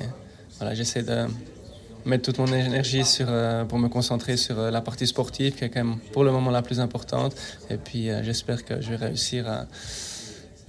voilà, 0.60 0.76
j'essaie 0.76 1.02
de 1.02 1.26
mettre 2.06 2.24
toute 2.24 2.38
mon 2.38 2.54
énergie 2.54 3.04
sur, 3.04 3.28
euh, 3.30 3.66
pour 3.66 3.80
me 3.80 3.90
concentrer 3.90 4.38
sur 4.38 4.56
la 4.70 4.82
partie 4.82 5.08
sportive, 5.08 5.56
qui 5.56 5.64
est 5.66 5.70
quand 5.70 5.84
même 5.84 5.98
pour 6.14 6.24
le 6.24 6.32
moment 6.32 6.52
la 6.52 6.62
plus 6.62 6.80
importante. 6.80 7.36
Et 7.72 7.78
puis 7.78 8.10
j'espère 8.22 8.64
que 8.64 8.80
je 8.80 8.90
vais 8.92 9.08
réussir 9.08 9.50
à, 9.50 9.66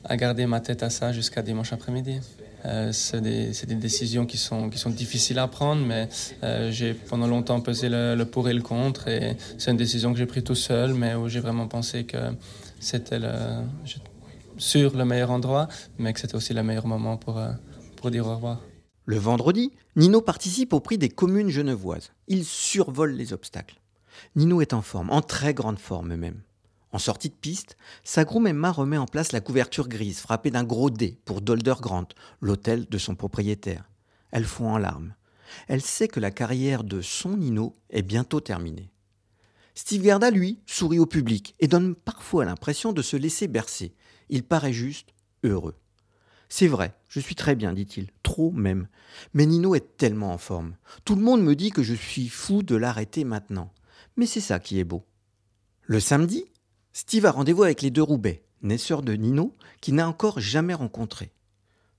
à 0.04 0.16
garder 0.16 0.46
ma 0.46 0.60
tête 0.60 0.82
à 0.82 0.88
ça 0.88 1.12
jusqu'à 1.12 1.42
dimanche 1.42 1.74
après-midi. 1.74 2.20
Euh, 2.64 2.92
c'est 2.92 3.20
des, 3.20 3.74
décisions 3.74 4.26
qui 4.26 4.36
sont, 4.36 4.68
qui 4.70 4.78
sont 4.78 4.90
difficiles 4.90 5.38
à 5.38 5.46
prendre, 5.48 5.84
mais 5.84 6.08
euh, 6.42 6.70
j'ai 6.70 6.94
pendant 6.94 7.26
longtemps 7.26 7.60
pesé 7.60 7.88
le, 7.88 8.22
pour 8.24 8.48
et 8.48 8.54
le 8.54 8.62
contre. 8.62 9.08
Et 9.08 9.36
c'est 9.58 9.70
une 9.70 9.76
décision 9.76 10.12
que 10.12 10.18
j'ai 10.18 10.26
prise 10.26 10.44
tout 10.44 10.54
seul, 10.54 10.94
mais 10.94 11.14
où 11.14 11.28
j'ai 11.28 11.40
vraiment 11.40 11.68
pensé 11.68 12.04
que 12.04 12.18
c'était 12.80 13.20
sur 14.58 14.96
le 14.96 15.04
meilleur 15.04 15.30
endroit, 15.30 15.68
mais 15.98 16.12
que 16.12 16.20
c'était 16.20 16.34
aussi 16.34 16.52
le 16.52 16.62
meilleur 16.62 16.86
moment 16.86 17.16
pour, 17.16 17.38
euh, 17.38 17.52
pour 17.96 18.10
dire 18.10 18.26
au 18.26 18.34
revoir. 18.34 18.60
Le 19.04 19.16
vendredi, 19.16 19.72
Nino 19.96 20.20
participe 20.20 20.72
au 20.72 20.80
prix 20.80 20.98
des 20.98 21.08
communes 21.08 21.48
genevoises. 21.48 22.10
Il 22.26 22.44
survole 22.44 23.12
les 23.12 23.32
obstacles. 23.32 23.80
Nino 24.36 24.60
est 24.60 24.74
en 24.74 24.82
forme, 24.82 25.10
en 25.10 25.22
très 25.22 25.54
grande 25.54 25.78
forme 25.78 26.16
même. 26.16 26.42
En 26.90 26.98
sortie 26.98 27.28
de 27.28 27.34
piste, 27.34 27.76
sa 28.02 28.24
groom 28.24 28.46
Emma 28.46 28.70
remet 28.70 28.96
en 28.96 29.06
place 29.06 29.32
la 29.32 29.40
couverture 29.40 29.88
grise 29.88 30.20
frappée 30.20 30.50
d'un 30.50 30.64
gros 30.64 30.90
dé 30.90 31.18
pour 31.24 31.42
Dolder 31.42 31.74
Grant, 31.80 32.08
l'hôtel 32.40 32.86
de 32.86 32.98
son 32.98 33.14
propriétaire. 33.14 33.90
Elle 34.30 34.46
fond 34.46 34.70
en 34.70 34.78
larmes. 34.78 35.14
Elle 35.66 35.82
sait 35.82 36.08
que 36.08 36.20
la 36.20 36.30
carrière 36.30 36.84
de 36.84 37.02
son 37.02 37.36
Nino 37.36 37.74
est 37.90 38.02
bientôt 38.02 38.40
terminée. 38.40 38.90
Steve 39.74 40.02
Gerda, 40.02 40.30
lui, 40.30 40.58
sourit 40.66 40.98
au 40.98 41.06
public 41.06 41.54
et 41.60 41.68
donne 41.68 41.94
parfois 41.94 42.44
l'impression 42.44 42.92
de 42.92 43.02
se 43.02 43.16
laisser 43.16 43.48
bercer. 43.48 43.94
Il 44.28 44.42
paraît 44.42 44.72
juste 44.72 45.14
heureux. 45.44 45.76
C'est 46.48 46.66
vrai, 46.66 46.94
je 47.08 47.20
suis 47.20 47.34
très 47.34 47.54
bien, 47.54 47.74
dit-il, 47.74 48.10
trop 48.22 48.50
même. 48.50 48.88
Mais 49.34 49.46
Nino 49.46 49.74
est 49.74 49.96
tellement 49.98 50.32
en 50.32 50.38
forme. 50.38 50.74
Tout 51.04 51.14
le 51.14 51.22
monde 51.22 51.42
me 51.42 51.54
dit 51.54 51.70
que 51.70 51.82
je 51.82 51.94
suis 51.94 52.28
fou 52.28 52.62
de 52.62 52.74
l'arrêter 52.74 53.24
maintenant. 53.24 53.72
Mais 54.16 54.26
c'est 54.26 54.40
ça 54.40 54.58
qui 54.58 54.80
est 54.80 54.84
beau. 54.84 55.04
Le 55.82 56.00
samedi, 56.00 56.46
Steve 57.00 57.26
a 57.26 57.30
rendez-vous 57.30 57.62
avec 57.62 57.80
les 57.80 57.92
deux 57.92 58.02
Roubaix, 58.02 58.42
naisseurs 58.60 59.02
de 59.02 59.12
Nino, 59.12 59.54
qu'il 59.80 59.94
n'a 59.94 60.08
encore 60.08 60.40
jamais 60.40 60.74
rencontrés. 60.74 61.30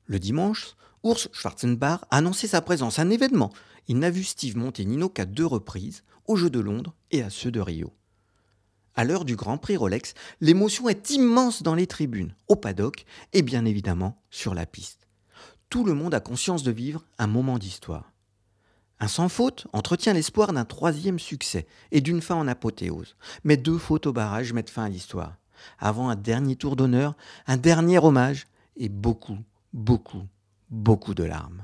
Le 0.03 0.19
dimanche, 0.19 0.75
Urs 1.05 1.29
Schwarzenbach 1.31 2.01
a 2.11 2.17
annoncé 2.17 2.47
sa 2.47 2.59
présence 2.59 2.99
un 2.99 3.09
événement. 3.09 3.53
Il 3.87 3.97
n'a 3.99 4.09
vu 4.09 4.25
Steve 4.25 4.57
monter 4.57 4.83
Nino 4.83 5.07
qu'à 5.07 5.23
deux 5.23 5.45
reprises, 5.45 6.03
aux 6.27 6.35
Jeux 6.35 6.49
de 6.49 6.59
Londres 6.59 6.93
et 7.11 7.23
à 7.23 7.29
ceux 7.29 7.49
de 7.49 7.61
Rio. 7.61 7.93
À 8.93 9.05
l'heure 9.05 9.23
du 9.23 9.37
Grand 9.37 9.57
Prix 9.57 9.77
Rolex, 9.77 10.15
l'émotion 10.41 10.89
est 10.89 11.11
immense 11.11 11.63
dans 11.63 11.75
les 11.75 11.87
tribunes, 11.87 12.35
au 12.49 12.57
paddock 12.57 13.05
et 13.31 13.41
bien 13.41 13.63
évidemment 13.63 14.21
sur 14.31 14.53
la 14.53 14.65
piste. 14.65 15.07
Tout 15.69 15.85
le 15.85 15.93
monde 15.93 16.13
a 16.13 16.19
conscience 16.19 16.63
de 16.63 16.71
vivre 16.71 17.05
un 17.19 17.27
moment 17.27 17.57
d'histoire. 17.57 18.11
Un 19.01 19.07
sans 19.07 19.29
faute 19.29 19.65
entretient 19.71 20.13
l'espoir 20.13 20.51
d'un 20.51 20.65
troisième 20.65 21.19
succès 21.19 21.67
et 21.91 22.01
d'une 22.01 22.21
fin 22.21 22.35
en 22.35 22.47
apothéose. 22.49 23.15
Mais 23.45 23.55
deux 23.55 23.77
fautes 23.77 24.07
au 24.07 24.13
barrage 24.13 24.51
mettent 24.51 24.69
fin 24.69 24.83
à 24.83 24.89
l'histoire. 24.89 25.35
Avant 25.79 26.09
un 26.09 26.15
dernier 26.15 26.57
tour 26.57 26.75
d'honneur, 26.75 27.13
un 27.47 27.55
dernier 27.55 27.99
hommage 27.99 28.47
et 28.75 28.89
beaucoup, 28.89 29.37
beaucoup, 29.71 30.23
beaucoup 30.69 31.13
de 31.13 31.23
larmes. 31.23 31.63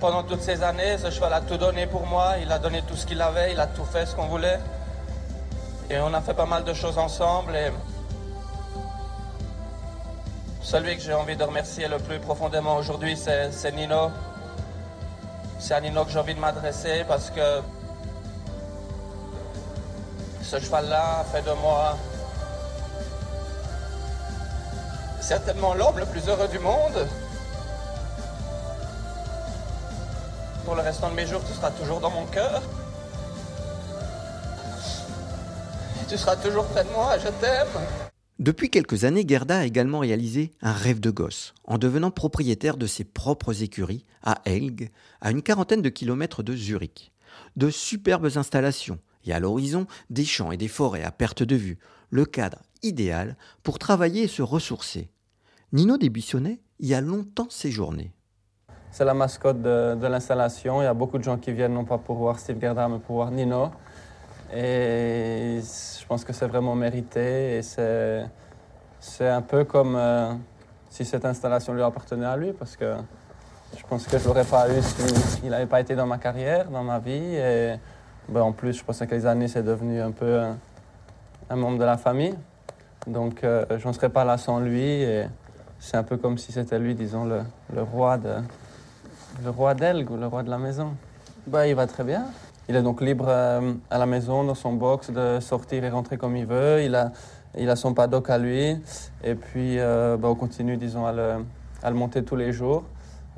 Pendant 0.00 0.24
toutes 0.24 0.42
ces 0.42 0.62
années, 0.62 0.98
ce 0.98 1.10
cheval 1.10 1.32
a 1.32 1.40
tout 1.40 1.56
donné 1.56 1.86
pour 1.86 2.06
moi. 2.06 2.34
Il 2.42 2.50
a 2.50 2.58
donné 2.58 2.82
tout 2.88 2.96
ce 2.96 3.06
qu'il 3.06 3.22
avait, 3.22 3.52
il 3.52 3.60
a 3.60 3.68
tout 3.68 3.84
fait 3.84 4.04
ce 4.04 4.16
qu'on 4.16 4.26
voulait. 4.26 4.58
Et 5.88 5.98
on 6.00 6.12
a 6.12 6.20
fait 6.20 6.34
pas 6.34 6.46
mal 6.46 6.64
de 6.64 6.74
choses 6.74 6.98
ensemble. 6.98 7.56
Celui 10.60 10.96
que 10.96 11.02
j'ai 11.02 11.14
envie 11.14 11.36
de 11.36 11.44
remercier 11.44 11.86
le 11.86 11.98
plus 11.98 12.18
profondément 12.18 12.76
aujourd'hui, 12.76 13.16
c'est 13.16 13.72
Nino. 13.76 14.10
C'est 15.58 15.74
à 15.74 15.80
Nino 15.80 16.04
que 16.04 16.10
j'ai 16.10 16.18
envie 16.18 16.34
de 16.34 16.40
m'adresser 16.40 17.04
parce 17.08 17.30
que 17.30 17.60
ce 20.42 20.60
cheval-là 20.60 21.24
fait 21.32 21.42
de 21.42 21.52
moi 21.60 21.96
certainement 25.26 25.74
l'homme 25.74 25.98
le 25.98 26.06
plus 26.06 26.28
heureux 26.28 26.46
du 26.46 26.60
monde. 26.60 27.08
Pour 30.64 30.76
le 30.76 30.82
restant 30.82 31.10
de 31.10 31.14
mes 31.14 31.26
jours, 31.26 31.40
tu 31.44 31.52
seras 31.52 31.70
toujours 31.72 32.00
dans 32.00 32.10
mon 32.10 32.26
cœur. 32.26 32.62
Tu 36.08 36.16
seras 36.16 36.36
toujours 36.36 36.64
près 36.66 36.84
de 36.84 36.90
moi, 36.90 37.18
je 37.18 37.28
t'aime. 37.28 38.05
Depuis 38.38 38.68
quelques 38.68 39.04
années, 39.04 39.24
Gerda 39.26 39.60
a 39.60 39.64
également 39.64 40.00
réalisé 40.00 40.50
un 40.60 40.72
rêve 40.72 41.00
de 41.00 41.10
gosse, 41.10 41.54
en 41.64 41.78
devenant 41.78 42.10
propriétaire 42.10 42.76
de 42.76 42.86
ses 42.86 43.04
propres 43.04 43.62
écuries 43.62 44.04
à 44.22 44.42
Elg, 44.44 44.90
à 45.22 45.30
une 45.30 45.40
quarantaine 45.40 45.80
de 45.80 45.88
kilomètres 45.88 46.42
de 46.42 46.54
Zurich. 46.54 47.12
De 47.56 47.70
superbes 47.70 48.28
installations, 48.36 48.98
et 49.24 49.32
à 49.32 49.40
l'horizon, 49.40 49.86
des 50.10 50.26
champs 50.26 50.52
et 50.52 50.58
des 50.58 50.68
forêts 50.68 51.02
à 51.02 51.12
perte 51.12 51.42
de 51.42 51.56
vue, 51.56 51.78
le 52.10 52.26
cadre 52.26 52.58
idéal 52.82 53.38
pour 53.62 53.78
travailler 53.78 54.24
et 54.24 54.28
se 54.28 54.42
ressourcer. 54.42 55.08
Nino 55.72 55.96
Desbuissonnets 55.96 56.60
y 56.78 56.92
a 56.92 57.00
longtemps 57.00 57.48
séjourné. 57.48 58.12
C'est 58.90 59.06
la 59.06 59.14
mascotte 59.14 59.62
de, 59.62 59.94
de 59.94 60.06
l'installation. 60.06 60.82
Il 60.82 60.84
y 60.84 60.88
a 60.88 60.94
beaucoup 60.94 61.16
de 61.16 61.24
gens 61.24 61.38
qui 61.38 61.52
viennent 61.52 61.74
non 61.74 61.86
pas 61.86 61.98
pour 61.98 62.16
voir 62.16 62.38
Steve 62.38 62.60
Gerda, 62.60 62.86
mais 62.86 62.98
pour 62.98 63.16
voir 63.16 63.30
Nino. 63.30 63.70
Et 64.54 65.60
je 65.60 66.06
pense 66.06 66.24
que 66.24 66.32
c'est 66.32 66.46
vraiment 66.46 66.74
mérité. 66.74 67.56
Et 67.56 67.62
c'est, 67.62 68.24
c'est 69.00 69.28
un 69.28 69.42
peu 69.42 69.64
comme 69.64 69.96
euh, 69.96 70.32
si 70.90 71.04
cette 71.04 71.24
installation 71.24 71.74
lui 71.74 71.82
appartenait 71.82 72.26
à 72.26 72.36
lui, 72.36 72.52
parce 72.52 72.76
que 72.76 72.94
je 73.76 73.82
pense 73.86 74.06
que 74.06 74.18
je 74.18 74.24
l'aurais 74.26 74.44
pas 74.44 74.68
eu 74.70 74.80
s'il 74.82 75.50
n'avait 75.50 75.66
pas 75.66 75.80
été 75.80 75.94
dans 75.94 76.06
ma 76.06 76.18
carrière, 76.18 76.68
dans 76.70 76.84
ma 76.84 76.98
vie. 76.98 77.36
Et 77.36 77.74
ben, 78.28 78.42
en 78.42 78.52
plus, 78.52 78.74
je 78.78 78.84
pense 78.84 78.98
que 78.98 79.14
les 79.14 79.26
années, 79.26 79.48
c'est 79.48 79.62
devenu 79.62 80.00
un 80.00 80.12
peu 80.12 80.40
un, 80.40 80.56
un 81.50 81.56
membre 81.56 81.78
de 81.78 81.84
la 81.84 81.96
famille. 81.96 82.34
Donc, 83.06 83.44
euh, 83.44 83.64
je 83.78 83.86
ne 83.86 83.92
serais 83.92 84.08
pas 84.10 84.24
là 84.24 84.38
sans 84.38 84.60
lui. 84.60 85.02
Et 85.02 85.26
c'est 85.78 85.96
un 85.96 86.02
peu 86.02 86.16
comme 86.16 86.38
si 86.38 86.52
c'était 86.52 86.78
lui, 86.78 86.94
disons, 86.94 87.24
le, 87.24 87.42
le 87.74 87.82
roi 87.82 88.18
de 88.18 88.34
le 89.44 89.50
roi 89.50 89.74
d'Elgue 89.74 90.10
ou 90.10 90.16
le 90.16 90.26
roi 90.26 90.42
de 90.42 90.50
la 90.50 90.58
maison. 90.58 90.94
Ben, 91.46 91.66
il 91.66 91.74
va 91.74 91.86
très 91.86 92.04
bien. 92.04 92.26
Il 92.68 92.74
est 92.74 92.82
donc 92.82 93.00
libre 93.00 93.26
euh, 93.28 93.74
à 93.90 93.98
la 93.98 94.06
maison, 94.06 94.42
dans 94.42 94.56
son 94.56 94.72
box, 94.72 95.12
de 95.12 95.38
sortir 95.38 95.84
et 95.84 95.88
rentrer 95.88 96.16
comme 96.16 96.36
il 96.36 96.46
veut. 96.46 96.82
Il 96.82 96.96
a, 96.96 97.12
il 97.56 97.70
a 97.70 97.76
son 97.76 97.94
paddock 97.94 98.28
à 98.28 98.38
lui. 98.38 98.76
Et 99.22 99.36
puis, 99.36 99.78
euh, 99.78 100.16
ben, 100.16 100.28
on 100.28 100.34
continue, 100.34 100.76
disons, 100.76 101.06
à 101.06 101.12
le, 101.12 101.44
à 101.84 101.90
le, 101.90 101.96
monter 101.96 102.24
tous 102.24 102.34
les 102.34 102.52
jours. 102.52 102.82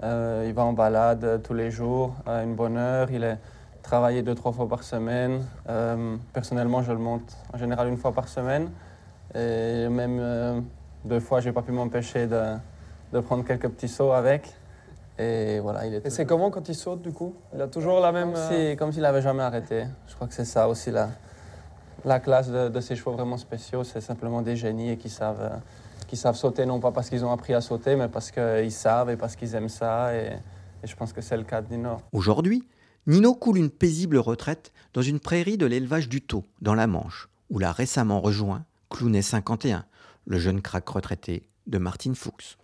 Euh, 0.03 0.47
il 0.47 0.55
va 0.55 0.65
en 0.65 0.73
balade 0.73 1.43
tous 1.43 1.53
les 1.53 1.71
jours 1.71 2.15
à 2.25 2.43
une 2.43 2.55
bonne 2.55 2.79
heure. 2.79 3.11
Il 3.11 3.23
est 3.23 3.37
travaillé 3.83 4.23
deux, 4.23 4.35
trois 4.35 4.53
fois 4.53 4.67
par 4.67 4.83
semaine. 4.83 5.45
Personnellement, 6.33 6.83
je 6.83 6.93
le 6.93 6.99
monte 6.99 7.37
en 7.53 7.59
général 7.59 7.89
une 7.89 7.99
fois 7.99 8.13
par 8.13 8.29
semaine. 8.29 8.71
Et 9.35 9.89
même 9.89 10.65
deux 11.05 11.21
fois, 11.21 11.41
je 11.41 11.49
n'ai 11.49 11.53
pas 11.53 11.63
pu 11.63 11.73
m'empêcher 11.73 12.27
de, 12.27 12.43
de 13.13 13.21
prendre 13.21 13.45
quelques 13.45 13.69
petits 13.69 13.89
sauts 13.89 14.13
avec. 14.13 14.58
Et 15.19 15.59
voilà, 15.61 15.87
il 15.87 15.95
est. 15.95 16.07
Et 16.07 16.11
c'est 16.11 16.27
comment 16.27 16.51
quand 16.51 16.69
il 16.69 16.75
saute 16.75 17.03
du 17.03 17.13
coup? 17.13 17.35
Il 17.55 17.61
a 17.61 17.67
toujours 17.69 18.01
la 18.01 18.13
même. 18.13 18.33
Comme 18.33 18.43
s'il 18.49 18.77
comme 18.77 18.93
s'il 18.93 19.03
n'avait 19.03 19.23
jamais 19.23 19.43
arrêté. 19.43 19.85
Je 20.07 20.15
crois 20.15 20.29
que 20.29 20.35
c'est 20.35 20.45
ça 20.45 20.69
aussi 20.69 20.91
la, 20.91 21.11
la 22.05 22.21
classe 22.21 22.49
de, 22.51 22.69
de 22.69 22.81
ces 22.81 22.95
chevaux 22.95 23.13
vraiment 23.13 23.37
spéciaux. 23.37 23.83
C'est 23.85 24.01
simplement 24.01 24.43
des 24.43 24.55
génies 24.57 24.91
et 24.91 24.97
qui 24.97 25.09
savent, 25.09 25.41
euh, 25.41 25.57
qui 26.07 26.17
savent 26.17 26.37
sauter, 26.37 26.67
non 26.67 26.79
pas 26.79 26.93
parce 26.93 27.11
qu'ils 27.11 27.25
ont 27.25 27.33
appris 27.33 27.55
à 27.55 27.61
sauter, 27.61 27.97
mais 27.97 28.09
parce 28.09 28.31
qu'ils 28.31 28.73
savent 28.73 29.11
et 29.11 29.17
parce 29.17 29.35
qu'ils 29.35 29.55
aiment 29.55 29.69
ça. 29.69 30.15
Et, 30.15 30.35
et 30.83 30.87
je 30.87 30.95
pense 30.95 31.13
que 31.13 31.21
c'est 31.21 31.37
le 31.37 31.43
cas 31.45 31.63
de 31.63 31.75
Nino. 31.75 31.97
Aujourd'hui, 32.13 32.63
Nino 33.09 33.35
coule 33.35 33.59
une 33.59 33.71
paisible 33.71 34.19
retraite 34.19 34.73
dans 34.95 35.03
une 35.03 35.19
prairie 35.19 35.57
de 35.57 35.67
l'élevage 35.67 36.09
du 36.09 36.21
Tau, 36.21 36.45
dans 36.61 36.75
la 36.75 36.87
Manche, 36.87 37.29
où 37.51 37.59
l'a 37.59 37.73
récemment 37.73 38.21
rejoint 38.21 38.65
Clounet 38.91 39.23
51, 39.23 39.85
le 40.27 40.39
jeune 40.39 40.63
crack 40.63 40.89
retraité 40.89 41.49
de 41.67 41.79
Martine 41.79 42.15
Fuchs. 42.15 42.59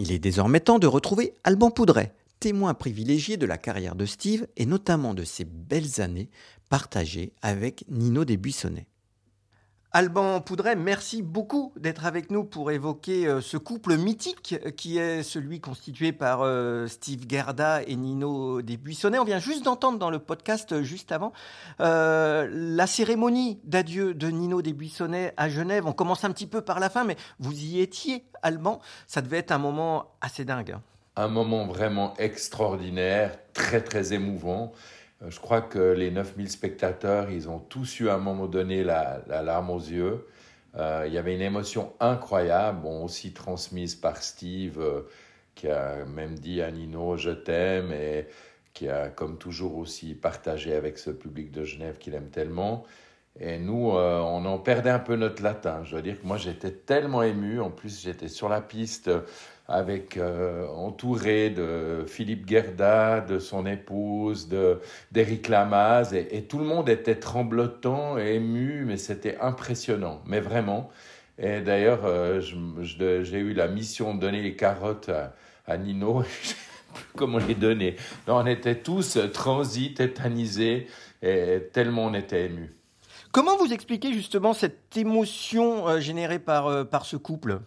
Il 0.00 0.12
est 0.12 0.18
désormais 0.18 0.60
temps 0.60 0.78
de 0.78 0.86
retrouver 0.86 1.34
Alban 1.44 1.70
Poudret, 1.70 2.14
témoin 2.40 2.72
privilégié 2.72 3.36
de 3.36 3.44
la 3.44 3.58
carrière 3.58 3.94
de 3.94 4.06
Steve 4.06 4.46
et 4.56 4.64
notamment 4.64 5.12
de 5.12 5.24
ses 5.24 5.44
belles 5.44 6.00
années 6.00 6.30
partagées 6.68 7.32
avec 7.42 7.84
Nino 7.88 8.24
Desbuissonnets. 8.24 8.86
Alban 9.90 10.42
Poudret, 10.42 10.76
merci 10.76 11.22
beaucoup 11.22 11.72
d'être 11.76 12.04
avec 12.04 12.30
nous 12.30 12.44
pour 12.44 12.70
évoquer 12.70 13.26
euh, 13.26 13.40
ce 13.40 13.56
couple 13.56 13.96
mythique 13.96 14.56
qui 14.76 14.98
est 14.98 15.22
celui 15.22 15.60
constitué 15.62 16.12
par 16.12 16.42
euh, 16.42 16.86
Steve 16.88 17.22
Gerda 17.26 17.82
et 17.82 17.96
Nino 17.96 18.60
Desbuissonnets. 18.60 19.18
On 19.18 19.24
vient 19.24 19.38
juste 19.38 19.64
d'entendre 19.64 19.98
dans 19.98 20.10
le 20.10 20.18
podcast 20.18 20.72
euh, 20.72 20.82
juste 20.82 21.10
avant 21.10 21.32
la 21.78 22.86
cérémonie 22.86 23.60
d'adieu 23.64 24.12
de 24.12 24.28
Nino 24.28 24.60
Desbuissonnets 24.60 25.32
à 25.38 25.48
Genève. 25.48 25.86
On 25.86 25.94
commence 25.94 26.22
un 26.22 26.32
petit 26.32 26.46
peu 26.46 26.60
par 26.60 26.80
la 26.80 26.90
fin, 26.90 27.04
mais 27.04 27.16
vous 27.38 27.58
y 27.58 27.80
étiez, 27.80 28.24
Alban. 28.42 28.80
Ça 29.06 29.22
devait 29.22 29.38
être 29.38 29.52
un 29.52 29.58
moment 29.58 30.12
assez 30.20 30.44
dingue. 30.44 30.72
hein. 30.72 30.82
Un 31.16 31.28
moment 31.28 31.66
vraiment 31.66 32.12
extraordinaire, 32.18 33.38
très 33.54 33.80
très 33.80 34.12
émouvant. 34.12 34.72
Euh, 35.22 35.30
Je 35.30 35.40
crois 35.40 35.60
que 35.62 35.78
les 35.78 36.10
9000 36.10 36.50
spectateurs, 36.50 37.30
ils 37.30 37.48
ont 37.48 37.58
tous 37.58 38.00
eu 38.00 38.08
à 38.08 38.14
un 38.14 38.18
moment 38.18 38.46
donné 38.46 38.84
la, 38.84 39.22
la 39.26 39.42
larme 39.42 39.70
aux 39.70 39.78
yeux. 39.80 40.26
Euh, 40.76 41.04
il 41.06 41.12
y 41.12 41.18
avait 41.18 41.34
une 41.34 41.42
émotion 41.42 41.94
incroyable, 42.00 42.82
bon, 42.82 43.04
aussi 43.04 43.32
transmise 43.32 43.94
par 43.94 44.22
Steve, 44.22 44.80
euh, 44.80 45.02
qui 45.54 45.68
a 45.68 46.04
même 46.04 46.38
dit 46.38 46.62
à 46.62 46.70
Nino 46.70 47.16
je 47.16 47.30
t'aime 47.30 47.92
et 47.92 48.28
qui 48.74 48.88
a 48.88 49.08
comme 49.08 49.38
toujours 49.38 49.76
aussi 49.76 50.14
partagé 50.14 50.74
avec 50.74 50.98
ce 50.98 51.10
public 51.10 51.50
de 51.50 51.64
Genève 51.64 51.98
qu'il 51.98 52.14
aime 52.14 52.30
tellement. 52.30 52.84
Et 53.40 53.58
nous, 53.58 53.90
on 53.92 54.44
en 54.46 54.58
perdait 54.58 54.90
un 54.90 54.98
peu 54.98 55.16
notre 55.16 55.42
latin. 55.42 55.84
Je 55.84 55.92
dois 55.92 56.02
dire 56.02 56.20
que 56.20 56.26
moi, 56.26 56.36
j'étais 56.38 56.72
tellement 56.72 57.22
ému. 57.22 57.60
En 57.60 57.70
plus, 57.70 58.02
j'étais 58.02 58.28
sur 58.28 58.48
la 58.48 58.60
piste 58.60 59.10
avec 59.68 60.16
euh, 60.16 60.66
entouré 60.68 61.50
de 61.50 62.04
Philippe 62.08 62.48
Gerda, 62.48 63.20
de 63.20 63.38
son 63.38 63.66
épouse, 63.66 64.48
de 64.48 64.80
d'Éric 65.12 65.48
Lamaze, 65.48 66.14
et, 66.14 66.44
tout 66.48 66.58
le 66.58 66.64
monde 66.64 66.88
était 66.88 67.16
tremblotant 67.16 68.18
et 68.18 68.36
ému, 68.36 68.84
mais 68.86 68.96
c'était 68.96 69.36
impressionnant, 69.40 70.22
mais 70.26 70.40
vraiment. 70.40 70.88
Et 71.38 71.60
d'ailleurs, 71.60 72.00
euh, 72.04 72.40
j'ai 72.40 73.38
eu 73.38 73.52
la 73.52 73.68
mission 73.68 74.14
de 74.14 74.20
donner 74.20 74.42
les 74.42 74.56
carottes 74.56 75.10
à, 75.66 75.76
Nino. 75.76 76.24
Comment 77.16 77.38
les 77.38 77.54
donner 77.54 77.96
On 78.26 78.46
était 78.46 78.76
tous 78.76 79.18
transis, 79.34 79.92
tétanisés, 79.92 80.86
et 81.22 81.68
tellement 81.72 82.06
on 82.06 82.14
était 82.14 82.46
émus. 82.46 82.74
Comment 83.32 83.58
vous 83.58 83.72
expliquez 83.74 84.14
justement 84.14 84.54
cette 84.54 84.96
émotion 84.96 85.86
euh, 85.86 86.00
générée 86.00 86.38
par, 86.38 86.88
par 86.88 87.04
ce 87.04 87.16
couple? 87.16 87.60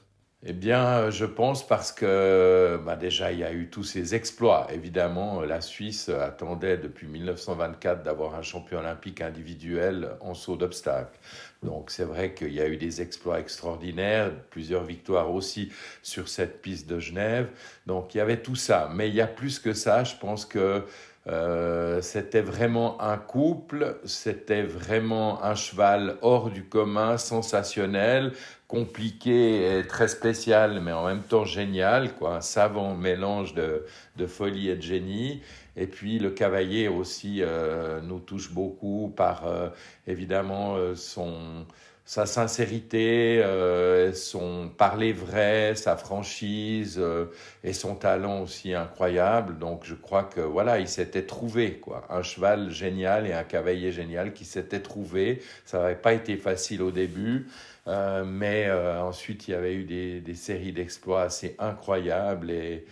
Eh 0.43 0.53
bien, 0.53 1.11
je 1.11 1.25
pense 1.25 1.67
parce 1.67 1.91
que 1.91 2.79
bah 2.83 2.95
déjà, 2.95 3.31
il 3.31 3.39
y 3.39 3.43
a 3.43 3.53
eu 3.53 3.69
tous 3.69 3.83
ces 3.83 4.15
exploits. 4.15 4.67
Évidemment, 4.73 5.41
la 5.41 5.61
Suisse 5.61 6.09
attendait 6.09 6.77
depuis 6.77 7.05
1924 7.05 8.01
d'avoir 8.01 8.33
un 8.33 8.41
champion 8.41 8.79
olympique 8.79 9.21
individuel 9.21 10.09
en 10.19 10.33
saut 10.33 10.55
d'obstacle. 10.55 11.19
Donc 11.61 11.91
c'est 11.91 12.05
vrai 12.05 12.33
qu'il 12.33 12.53
y 12.53 12.59
a 12.59 12.67
eu 12.67 12.77
des 12.77 13.03
exploits 13.03 13.39
extraordinaires, 13.39 14.31
plusieurs 14.49 14.83
victoires 14.83 15.31
aussi 15.31 15.71
sur 16.01 16.27
cette 16.27 16.63
piste 16.63 16.89
de 16.89 16.97
Genève. 16.97 17.51
Donc 17.85 18.15
il 18.15 18.17
y 18.17 18.21
avait 18.21 18.41
tout 18.41 18.55
ça. 18.55 18.89
Mais 18.91 19.09
il 19.09 19.15
y 19.15 19.21
a 19.21 19.27
plus 19.27 19.59
que 19.59 19.73
ça. 19.73 20.03
Je 20.03 20.15
pense 20.15 20.45
que 20.45 20.83
euh, 21.27 22.01
c'était 22.01 22.41
vraiment 22.41 22.99
un 22.99 23.17
couple, 23.17 23.97
c'était 24.05 24.63
vraiment 24.63 25.43
un 25.43 25.53
cheval 25.53 26.17
hors 26.21 26.49
du 26.49 26.63
commun, 26.63 27.17
sensationnel, 27.17 28.33
compliqué 28.67 29.79
et 29.79 29.85
très 29.85 30.07
spécial, 30.07 30.81
mais 30.81 30.91
en 30.91 31.05
même 31.05 31.21
temps 31.21 31.45
génial, 31.45 32.15
quoi, 32.15 32.37
un 32.37 32.41
savant 32.41 32.95
mélange 32.95 33.53
de, 33.53 33.85
de 34.17 34.25
folie 34.25 34.69
et 34.69 34.75
de 34.75 34.81
génie. 34.81 35.41
Et 35.77 35.87
puis 35.87 36.17
le 36.17 36.31
cavalier 36.31 36.87
aussi 36.87 37.41
euh, 37.41 38.01
nous 38.01 38.19
touche 38.19 38.51
beaucoup 38.51 39.13
par 39.15 39.47
euh, 39.47 39.69
évidemment 40.07 40.75
son 40.95 41.65
sa 42.05 42.25
sincérité, 42.25 43.41
euh, 43.43 44.11
son 44.13 44.69
parler 44.69 45.13
vrai, 45.13 45.75
sa 45.75 45.95
franchise 45.95 46.97
euh, 46.99 47.27
et 47.63 47.73
son 47.73 47.95
talent 47.95 48.41
aussi 48.41 48.73
incroyable. 48.73 49.57
Donc 49.57 49.81
je 49.83 49.95
crois 49.95 50.23
que 50.23 50.41
voilà, 50.41 50.79
il 50.79 50.87
s'était 50.87 51.25
trouvé 51.25 51.73
quoi, 51.75 52.05
un 52.09 52.23
cheval 52.23 52.71
génial 52.71 53.27
et 53.27 53.33
un 53.33 53.43
cavalier 53.43 53.91
génial 53.91 54.33
qui 54.33 54.45
s'était 54.45 54.81
trouvé. 54.81 55.41
Ça 55.65 55.79
n'avait 55.79 55.95
pas 55.95 56.13
été 56.13 56.37
facile 56.37 56.81
au 56.81 56.91
début, 56.91 57.47
euh, 57.87 58.25
mais 58.25 58.69
ensuite 58.71 59.47
il 59.47 59.51
y 59.51 59.53
avait 59.53 59.75
eu 59.75 59.83
des, 59.83 60.35
séries 60.35 60.73
d'exploits 60.73 61.21
assez 61.21 61.55
incroyables 61.59 62.51
et, 62.51 62.85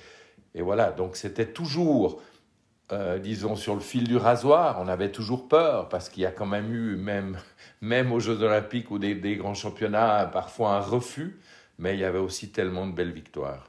et 0.55 0.62
voilà. 0.62 0.91
Donc 0.91 1.16
c'était 1.16 1.47
toujours 1.47 2.22
disons, 3.22 3.56
sur 3.56 3.76
le 3.76 3.82
fil 3.82 4.08
du 4.08 4.18
rasoir, 4.18 4.78
on 4.82 4.88
avait 4.88 5.12
toujours 5.12 5.48
peur 5.48 5.90
parce 5.90 6.10
qu'il 6.10 6.24
y 6.24 6.26
a 6.26 6.32
quand 6.32 6.48
même 6.48 6.74
eu, 6.74 6.96
même 6.96 7.38
même 7.82 8.12
aux 8.12 8.20
Jeux 8.20 8.42
Olympiques 8.42 8.92
ou 8.92 9.00
des, 9.00 9.36
grands 9.36 9.54
championnats, 9.54 10.30
parfois 10.32 10.76
un 10.76 10.80
refus, 10.80 11.40
mais 11.78 11.94
il 11.94 12.00
y 12.00 12.04
avait 12.04 12.20
aussi 12.20 12.50
tellement 12.52 12.88
de 12.88 12.94
belles 12.94 13.12
victoires. 13.12 13.66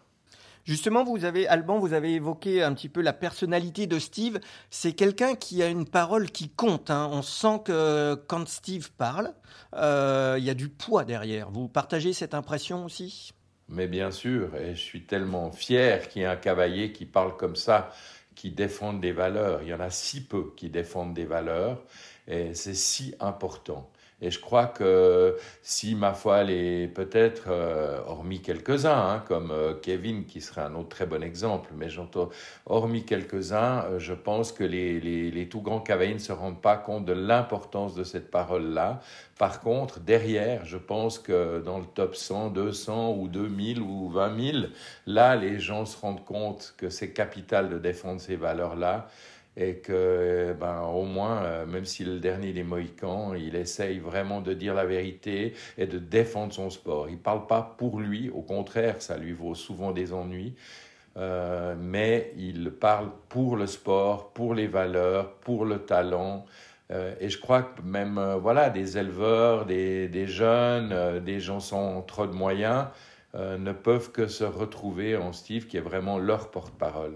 Justement, 0.64 1.04
vous 1.04 1.24
avez, 1.24 1.48
Alban, 1.48 1.78
vous 1.78 1.94
avez 1.94 2.14
évoqué 2.14 2.62
un 2.62 2.74
petit 2.74 2.88
peu 2.88 3.00
la 3.00 3.12
personnalité 3.12 3.86
de 3.86 3.98
Steve. 3.98 4.40
C'est 4.68 4.92
quelqu'un 4.92 5.34
qui 5.34 5.62
a 5.62 5.68
une 5.68 5.86
parole 5.86 6.30
qui 6.30 6.48
compte. 6.50 6.90
Hein. 6.90 7.08
On 7.10 7.22
sent 7.22 7.62
que 7.64 8.14
quand 8.26 8.46
Steve 8.46 8.90
parle, 8.92 9.32
euh, 9.74 10.36
il 10.38 10.44
y 10.44 10.50
a 10.50 10.54
du 10.54 10.68
poids 10.68 11.04
derrière. 11.04 11.50
Vous 11.50 11.66
partagez 11.66 12.12
cette 12.12 12.34
impression 12.34 12.84
aussi? 12.84 13.32
Mais 13.68 13.86
bien 13.86 14.10
sûr, 14.10 14.54
et 14.56 14.74
je 14.74 14.80
suis 14.80 15.06
tellement 15.06 15.50
fier 15.50 16.08
qu'il 16.08 16.22
y 16.22 16.24
ait 16.24 16.28
un 16.28 16.36
cavalier 16.36 16.92
qui 16.92 17.06
parle 17.06 17.36
comme 17.36 17.56
ça, 17.56 17.90
qui 18.40 18.50
défende 18.50 19.02
des 19.02 19.12
valeurs. 19.12 19.62
Il 19.62 19.68
y 19.68 19.74
en 19.74 19.80
a 19.80 19.90
si 19.90 20.24
peu 20.24 20.54
qui 20.56 20.70
défendent 20.70 21.12
des 21.12 21.26
valeurs, 21.26 21.82
et 22.26 22.54
c'est 22.54 22.72
si 22.72 23.14
important. 23.20 23.90
Et 24.22 24.30
je 24.30 24.38
crois 24.38 24.66
que 24.66 25.36
si 25.62 25.94
ma 25.94 26.12
foi, 26.12 26.44
est 26.50 26.88
peut-être, 26.88 27.44
euh, 27.48 28.00
hormis 28.06 28.40
quelques-uns, 28.40 28.92
hein, 28.92 29.24
comme 29.26 29.50
euh, 29.50 29.74
Kevin, 29.74 30.26
qui 30.26 30.40
serait 30.40 30.60
un 30.60 30.74
autre 30.74 30.90
très 30.90 31.06
bon 31.06 31.22
exemple, 31.22 31.70
mais 31.74 31.88
j'entends, 31.88 32.28
hormis 32.66 33.04
quelques-uns, 33.04 33.84
euh, 33.84 33.98
je 33.98 34.12
pense 34.12 34.52
que 34.52 34.64
les, 34.64 35.00
les, 35.00 35.30
les, 35.30 35.48
tout 35.48 35.62
grands 35.62 35.80
cavaliers 35.80 36.14
ne 36.14 36.18
se 36.18 36.32
rendent 36.32 36.60
pas 36.60 36.76
compte 36.76 37.06
de 37.06 37.12
l'importance 37.12 37.94
de 37.94 38.04
cette 38.04 38.30
parole-là. 38.30 39.00
Par 39.38 39.60
contre, 39.60 40.00
derrière, 40.00 40.66
je 40.66 40.76
pense 40.76 41.18
que 41.18 41.60
dans 41.60 41.78
le 41.78 41.86
top 41.86 42.14
100, 42.14 42.50
200 42.50 43.14
ou 43.16 43.28
2000 43.28 43.80
ou 43.80 44.10
20 44.10 44.52
000, 44.52 44.58
là, 45.06 45.34
les 45.36 45.58
gens 45.58 45.86
se 45.86 45.96
rendent 45.98 46.24
compte 46.24 46.74
que 46.76 46.90
c'est 46.90 47.12
capital 47.12 47.70
de 47.70 47.78
défendre 47.78 48.20
ces 48.20 48.36
valeurs-là 48.36 49.08
et 49.56 49.76
que 49.76 50.54
ben, 50.58 50.82
au 50.82 51.04
moins, 51.04 51.42
euh, 51.42 51.66
même 51.66 51.84
est 51.84 52.04
le 52.04 52.18
dernier 52.20 52.52
des 52.52 52.62
Mohicans, 52.62 53.34
il 53.34 53.56
essaye 53.56 53.98
vraiment 53.98 54.40
de 54.40 54.54
dire 54.54 54.74
la 54.74 54.84
vérité 54.84 55.54
et 55.76 55.86
de 55.86 55.98
défendre 55.98 56.52
son 56.52 56.70
sport. 56.70 57.08
Il 57.08 57.14
ne 57.14 57.18
parle 57.18 57.46
pas 57.46 57.74
pour 57.78 57.98
lui, 58.00 58.30
au 58.30 58.42
contraire, 58.42 59.02
ça 59.02 59.16
lui 59.18 59.32
vaut 59.32 59.54
souvent 59.54 59.92
des 59.92 60.12
ennuis, 60.12 60.54
euh, 61.16 61.74
mais 61.78 62.32
il 62.36 62.70
parle 62.70 63.10
pour 63.28 63.56
le 63.56 63.66
sport, 63.66 64.32
pour 64.32 64.54
les 64.54 64.68
valeurs, 64.68 65.32
pour 65.40 65.64
le 65.64 65.80
talent. 65.80 66.46
Euh, 66.92 67.14
et 67.20 67.28
je 67.28 67.38
crois 67.40 67.62
que 67.62 67.82
même 67.82 68.20
voilà, 68.40 68.70
des 68.70 68.98
éleveurs, 68.98 69.66
des, 69.66 70.08
des 70.08 70.26
jeunes, 70.26 71.20
des 71.20 71.40
gens 71.40 71.60
sans 71.60 72.02
trop 72.02 72.26
de 72.26 72.34
moyens, 72.34 72.86
ne 73.34 73.72
peuvent 73.72 74.10
que 74.10 74.26
se 74.26 74.42
retrouver 74.42 75.16
en 75.16 75.32
Steve, 75.32 75.68
qui 75.68 75.76
est 75.76 75.80
vraiment 75.80 76.18
leur 76.18 76.50
porte-parole. 76.50 77.14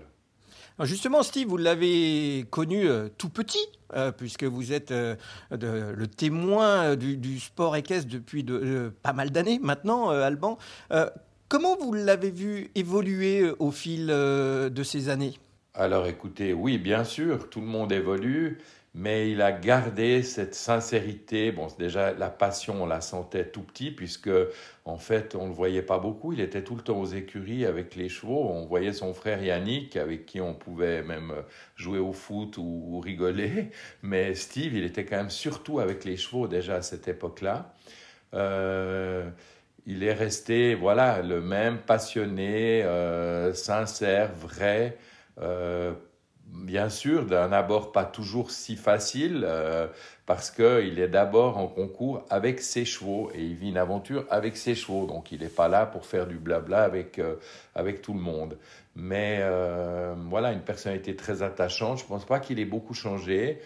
Justement, 0.82 1.22
Steve, 1.22 1.46
vous 1.46 1.56
l'avez 1.56 2.46
connu 2.50 2.88
euh, 2.88 3.08
tout 3.16 3.28
petit, 3.28 3.64
euh, 3.94 4.10
puisque 4.10 4.42
vous 4.42 4.72
êtes 4.72 4.90
euh, 4.90 5.14
le 5.52 6.06
témoin 6.08 6.96
du, 6.96 7.38
sport 7.38 7.76
équestre 7.76 8.10
depuis 8.10 8.42
de, 8.42 8.92
pas 9.02 9.12
mal 9.12 9.30
d'années 9.30 9.60
maintenant, 9.62 10.08
Alban. 10.08 10.58
comment 11.48 11.76
vous 11.76 11.92
l'avez 11.92 12.32
vu 12.32 12.70
évoluer 12.74 13.52
au 13.60 13.70
fil 13.70 14.08
de 14.08 14.82
ces 14.82 15.08
années? 15.08 15.38
Alors 15.74 16.06
écoutez, 16.06 16.52
oui, 16.52 16.78
bien 16.78 17.04
sûr, 17.04 17.48
tout 17.50 17.60
le 17.60 17.66
monde 17.66 17.92
évolue 17.92 18.58
mais 18.94 19.30
il 19.30 19.42
a 19.42 19.50
gardé 19.50 20.22
cette 20.22 20.54
sincérité. 20.54 21.50
Bon, 21.50 21.66
déjà, 21.78 22.12
la 22.12 22.30
passion, 22.30 22.84
on 22.84 22.86
la 22.86 23.00
sentait 23.00 23.44
tout 23.46 23.62
petit, 23.62 23.90
puisque, 23.90 24.30
en 24.84 24.98
fait, 24.98 25.34
on 25.34 25.44
ne 25.44 25.48
le 25.48 25.54
voyait 25.54 25.82
pas 25.82 25.98
beaucoup. 25.98 26.32
Il 26.32 26.40
était 26.40 26.62
tout 26.62 26.76
le 26.76 26.82
temps 26.82 27.00
aux 27.00 27.06
écuries 27.06 27.66
avec 27.66 27.96
les 27.96 28.08
chevaux. 28.08 28.48
On 28.48 28.66
voyait 28.66 28.92
son 28.92 29.12
frère 29.12 29.42
Yannick, 29.42 29.96
avec 29.96 30.26
qui 30.26 30.40
on 30.40 30.54
pouvait 30.54 31.02
même 31.02 31.32
jouer 31.74 31.98
au 31.98 32.12
foot 32.12 32.56
ou, 32.56 33.00
rigoler. 33.00 33.70
Mais 34.02 34.34
Steve, 34.36 34.74
il 34.74 34.84
était 34.84 35.04
quand 35.04 35.16
même 35.16 35.30
surtout 35.30 35.80
avec 35.80 36.04
les 36.04 36.16
chevaux, 36.16 36.46
déjà 36.46 36.76
à 36.76 36.82
cette 36.82 37.08
époque-là. 37.08 37.74
Euh, 38.34 39.28
il 39.86 40.02
est 40.02 40.12
resté, 40.12 40.74
voilà, 40.74 41.20
le 41.22 41.40
même 41.40 41.78
passionné, 41.78 42.82
euh, 42.84 43.52
sincère, 43.54 44.32
vrai. 44.34 44.98
Euh, 45.40 45.92
bien 46.54 46.88
sûr, 46.88 47.26
d'un 47.26 47.52
abord 47.52 47.92
pas 47.92 48.04
toujours 48.04 48.50
si 48.50 48.76
facile, 48.76 49.44
euh, 49.44 49.86
parce 50.26 50.50
qu'il 50.50 50.98
est 50.98 51.08
d'abord 51.08 51.58
en 51.58 51.66
concours 51.66 52.24
avec 52.30 52.60
ses 52.60 52.84
chevaux, 52.84 53.30
et 53.34 53.42
il 53.42 53.54
vit 53.54 53.70
une 53.70 53.76
aventure 53.76 54.24
avec 54.30 54.56
ses 54.56 54.74
chevaux, 54.74 55.06
donc 55.06 55.32
il 55.32 55.40
n'est 55.40 55.48
pas 55.48 55.68
là 55.68 55.84
pour 55.86 56.06
faire 56.06 56.26
du 56.26 56.38
blabla 56.38 56.82
avec, 56.82 57.18
euh, 57.18 57.36
avec 57.74 58.02
tout 58.02 58.14
le 58.14 58.20
monde. 58.20 58.56
Mais 58.96 59.38
euh, 59.40 60.14
voilà, 60.28 60.52
une 60.52 60.62
personnalité 60.62 61.16
très 61.16 61.42
attachante, 61.42 61.98
je 61.98 62.04
ne 62.04 62.08
pense 62.08 62.24
pas 62.24 62.38
qu'il 62.38 62.58
ait 62.60 62.64
beaucoup 62.64 62.94
changé. 62.94 63.60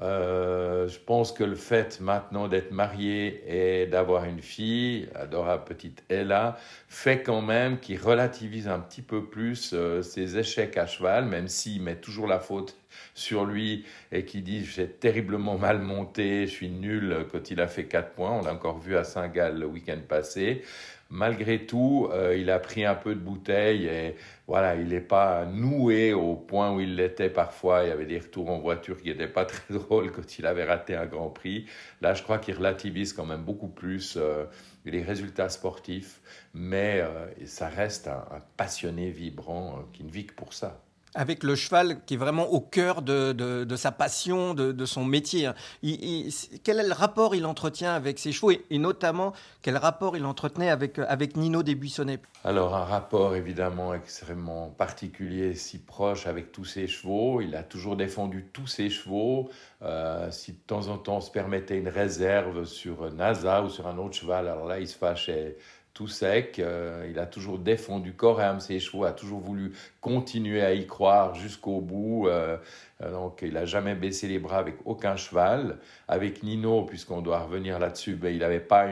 Euh, 0.00 0.86
je 0.86 0.98
pense 0.98 1.32
que 1.32 1.42
le 1.42 1.56
fait 1.56 2.00
maintenant 2.00 2.46
d'être 2.46 2.70
marié 2.70 3.42
et 3.46 3.86
d'avoir 3.86 4.24
une 4.24 4.40
fille, 4.40 5.08
adorable 5.14 5.64
petite 5.64 6.04
Ella, 6.08 6.56
fait 6.88 7.22
quand 7.22 7.42
même 7.42 7.80
qu'il 7.80 8.00
relativise 8.00 8.68
un 8.68 8.78
petit 8.78 9.02
peu 9.02 9.24
plus 9.24 9.72
euh, 9.74 10.02
ses 10.02 10.38
échecs 10.38 10.76
à 10.76 10.86
cheval, 10.86 11.24
même 11.24 11.48
s'il 11.48 11.82
met 11.82 11.96
toujours 11.96 12.28
la 12.28 12.38
faute 12.38 12.76
sur 13.14 13.44
lui 13.44 13.84
et 14.12 14.24
qu'il 14.24 14.44
dit 14.44 14.64
j'ai 14.64 14.88
terriblement 14.88 15.58
mal 15.58 15.80
monté, 15.80 16.46
je 16.46 16.52
suis 16.52 16.70
nul 16.70 17.26
quand 17.32 17.50
il 17.50 17.60
a 17.60 17.66
fait 17.66 17.84
4 17.86 18.10
points. 18.12 18.30
On 18.30 18.42
l'a 18.42 18.52
encore 18.52 18.78
vu 18.78 18.96
à 18.96 19.02
Saint-Gall 19.02 19.58
le 19.58 19.66
week-end 19.66 19.98
passé 20.08 20.62
malgré 21.10 21.66
tout, 21.66 22.08
euh, 22.12 22.36
il 22.36 22.50
a 22.50 22.58
pris 22.58 22.84
un 22.84 22.94
peu 22.94 23.14
de 23.14 23.20
bouteille 23.20 23.86
et 23.86 24.16
voilà, 24.48 24.76
il 24.76 24.88
n'est 24.88 25.02
pas 25.02 25.44
noué 25.44 26.14
au 26.14 26.34
point 26.34 26.72
où 26.74 26.80
il 26.80 26.96
l'était 26.96 27.28
parfois. 27.28 27.84
Il 27.84 27.90
y 27.90 27.92
avait 27.92 28.06
des 28.06 28.18
retours 28.18 28.48
en 28.48 28.58
voiture 28.58 29.00
qui 29.00 29.08
n'étaient 29.08 29.28
pas 29.28 29.44
très 29.44 29.74
drôles 29.74 30.10
quand 30.10 30.38
il 30.38 30.46
avait 30.46 30.64
raté 30.64 30.96
un 30.96 31.04
Grand 31.04 31.28
Prix. 31.28 31.66
Là, 32.00 32.14
je 32.14 32.22
crois 32.22 32.38
qu'il 32.38 32.56
relativise 32.56 33.12
quand 33.12 33.26
même 33.26 33.44
beaucoup 33.44 33.68
plus 33.68 34.16
euh, 34.16 34.46
les 34.86 35.02
résultats 35.02 35.50
sportifs, 35.50 36.22
mais 36.54 37.00
euh, 37.02 37.26
ça 37.44 37.68
reste 37.68 38.08
un, 38.08 38.24
passionné 38.56 39.10
vibrant 39.10 39.84
qui 39.92 40.02
ne 40.02 40.10
vit 40.10 40.26
que 40.26 40.34
pour 40.34 40.54
ça. 40.54 40.82
Avec 41.14 41.42
le 41.42 41.54
cheval 41.54 42.00
qui 42.04 42.14
est 42.14 42.18
vraiment 42.18 42.46
au 42.46 42.60
cœur 42.60 43.02
de, 43.02 43.66
sa 43.76 43.92
passion, 43.92 44.54
de, 44.54 44.86
son 44.86 45.04
métier. 45.04 45.50
Quel 45.82 46.80
est 46.80 46.86
le 46.86 46.92
rapport 46.92 47.34
il 47.34 47.46
entretient 47.46 47.94
avec 47.94 48.18
ses 48.18 48.32
chevaux 48.32 48.50
et, 48.50 48.78
notamment 48.78 49.32
quel 49.62 49.76
rapport 49.76 50.16
il 50.16 50.24
entretenait 50.24 50.70
avec, 50.70 50.98
avec 50.98 51.36
Nino 51.36 51.62
Desbuissonnets 51.62 52.20
Alors 52.44 52.74
un 52.74 52.84
rapport 52.84 53.34
évidemment 53.34 53.94
extrêmement 53.94 54.68
particulier, 54.68 55.54
si 55.54 55.78
proche 55.78 56.26
avec 56.26 56.52
tous 56.52 56.64
ses 56.64 56.86
chevaux. 56.86 57.40
Il 57.40 57.54
a 57.56 57.62
toujours 57.62 57.96
défendu 57.96 58.46
tous 58.52 58.66
ses 58.66 58.90
chevaux. 58.90 59.50
Euh, 59.82 60.30
si 60.30 60.52
de 60.52 60.58
temps 60.66 60.88
en 60.88 60.98
temps 60.98 61.16
on 61.16 61.20
se 61.20 61.30
permettait 61.30 61.78
une 61.78 61.88
réserve 61.88 62.64
sur 62.64 63.12
NASA 63.12 63.62
ou 63.62 63.68
sur 63.68 63.86
un 63.86 63.98
autre 63.98 64.14
cheval, 64.14 64.48
alors 64.48 64.66
là 64.66 64.80
il 64.80 64.88
se 64.88 64.96
fâchait 64.96 65.56
tout 65.98 66.06
sec. 66.06 66.60
Euh, 66.60 67.08
il 67.10 67.18
a 67.18 67.26
toujours 67.26 67.58
défendu 67.58 68.12
corps 68.12 68.40
et 68.40 68.44
âme 68.44 68.60
ses 68.60 68.78
chevaux, 68.78 69.02
a 69.02 69.10
toujours 69.10 69.40
voulu 69.40 69.72
continuer 70.00 70.62
à 70.62 70.72
y 70.72 70.86
croire 70.86 71.34
jusqu'au 71.34 71.80
bout. 71.80 72.28
Euh, 72.28 72.56
donc, 73.00 73.42
il 73.42 73.52
n'a 73.52 73.64
jamais 73.64 73.94
baissé 73.94 74.26
les 74.26 74.40
bras 74.40 74.58
avec 74.58 74.78
aucun 74.84 75.14
cheval. 75.14 75.78
Avec 76.08 76.42
Nino, 76.42 76.82
puisqu'on 76.82 77.20
doit 77.20 77.40
revenir 77.40 77.78
là-dessus, 77.78 78.16
ben, 78.16 78.34
il 78.34 78.40
n'avait 78.40 78.58
pas 78.58 78.86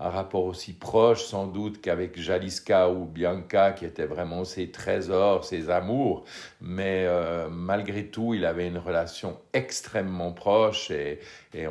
un 0.00 0.08
rapport 0.08 0.44
aussi 0.44 0.72
proche, 0.72 1.22
sans 1.22 1.46
doute, 1.46 1.80
qu'avec 1.80 2.18
Jaliska 2.18 2.90
ou 2.90 3.04
Bianca, 3.04 3.70
qui 3.70 3.84
étaient 3.84 4.06
vraiment 4.06 4.44
ses 4.44 4.72
trésors, 4.72 5.44
ses 5.44 5.70
amours. 5.70 6.24
Mais 6.60 7.04
euh, 7.06 7.48
malgré 7.48 8.06
tout, 8.06 8.34
il 8.34 8.44
avait 8.44 8.66
une 8.66 8.78
relation 8.78 9.38
extrêmement 9.52 10.32
proche 10.32 10.90
et, 10.90 11.20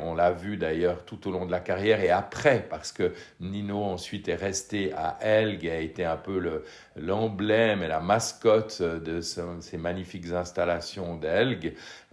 on 0.00 0.14
l'a 0.14 0.32
vu 0.32 0.56
d'ailleurs 0.56 1.04
tout 1.04 1.28
au 1.28 1.30
long 1.30 1.44
de 1.44 1.50
la 1.50 1.60
carrière 1.60 2.00
et 2.00 2.08
après, 2.08 2.66
parce 2.70 2.90
que 2.90 3.12
Nino 3.40 3.82
ensuite 3.82 4.28
est 4.28 4.34
resté 4.34 4.94
à 4.94 5.18
Elg 5.20 5.62
et 5.66 5.70
a 5.70 5.80
été 5.80 6.06
un 6.06 6.16
peu 6.16 6.62
l'emblème 6.96 7.82
et 7.82 7.88
la 7.88 8.00
mascotte 8.00 8.80
de 8.80 9.20
ces 9.20 9.76
magnifiques 9.76 10.32
installations 10.32 11.16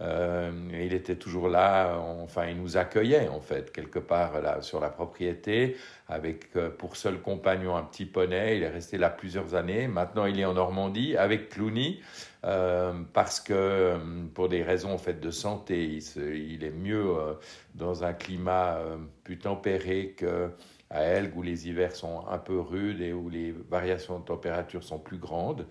Euh, 0.00 0.50
il 0.72 0.92
était 0.92 1.16
toujours 1.16 1.48
là, 1.48 1.98
enfin, 1.98 2.46
il 2.46 2.56
nous 2.56 2.76
accueillait 2.76 3.28
en 3.28 3.40
fait, 3.40 3.72
quelque 3.72 3.98
part 3.98 4.40
là, 4.40 4.62
sur 4.62 4.80
la 4.80 4.88
propriété, 4.88 5.76
avec 6.08 6.56
euh, 6.56 6.70
pour 6.70 6.96
seul 6.96 7.20
compagnon 7.20 7.76
un 7.76 7.82
petit 7.82 8.04
poney. 8.04 8.56
Il 8.56 8.62
est 8.62 8.68
resté 8.68 8.98
là 8.98 9.10
plusieurs 9.10 9.54
années. 9.54 9.88
Maintenant, 9.88 10.26
il 10.26 10.38
est 10.40 10.44
en 10.44 10.54
Normandie 10.54 11.16
avec 11.16 11.50
Clooney. 11.50 12.00
Euh, 12.44 12.92
parce 13.12 13.38
que 13.38 13.96
pour 14.34 14.48
des 14.48 14.64
raisons 14.64 14.92
en 14.92 14.98
fait 14.98 15.20
de 15.20 15.30
santé, 15.30 16.00
il, 16.16 16.64
est 16.64 16.70
mieux 16.70 17.06
dans 17.76 18.02
un 18.02 18.12
climat 18.12 18.80
plus 19.22 19.38
tempéré 19.38 20.16
que 20.16 20.50
à 20.92 21.02
Elg 21.04 21.36
où 21.36 21.42
les 21.42 21.68
hivers 21.68 21.96
sont 21.96 22.26
un 22.28 22.38
peu 22.38 22.60
rudes 22.60 23.00
et 23.00 23.12
où 23.12 23.28
les 23.28 23.52
variations 23.52 24.18
de 24.18 24.24
température 24.24 24.84
sont 24.84 24.98
plus 24.98 25.16
grandes. 25.16 25.66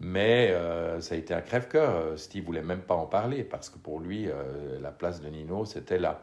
Mais 0.00 0.50
euh, 0.50 1.00
ça 1.00 1.14
a 1.14 1.18
été 1.18 1.32
un 1.32 1.40
crève-cœur. 1.40 1.96
Euh, 1.96 2.16
Steve 2.16 2.44
voulait 2.44 2.62
même 2.62 2.82
pas 2.82 2.94
en 2.94 3.06
parler 3.06 3.42
parce 3.42 3.70
que 3.70 3.78
pour 3.78 4.00
lui, 4.00 4.28
euh, 4.28 4.78
la 4.80 4.92
place 4.92 5.20
de 5.20 5.28
Nino, 5.28 5.64
c'était 5.64 5.98
là. 5.98 6.20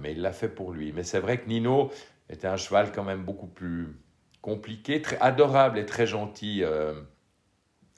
mais 0.00 0.12
il 0.12 0.20
l'a 0.20 0.32
fait 0.32 0.48
pour 0.48 0.72
lui. 0.72 0.92
Mais 0.92 1.04
c'est 1.04 1.20
vrai 1.20 1.38
que 1.38 1.48
Nino 1.48 1.90
était 2.28 2.48
un 2.48 2.56
cheval 2.56 2.92
quand 2.92 3.04
même 3.04 3.24
beaucoup 3.24 3.46
plus 3.46 3.96
compliqué, 4.40 5.00
très 5.00 5.18
adorable 5.20 5.78
et 5.78 5.86
très 5.86 6.06
gentil 6.06 6.62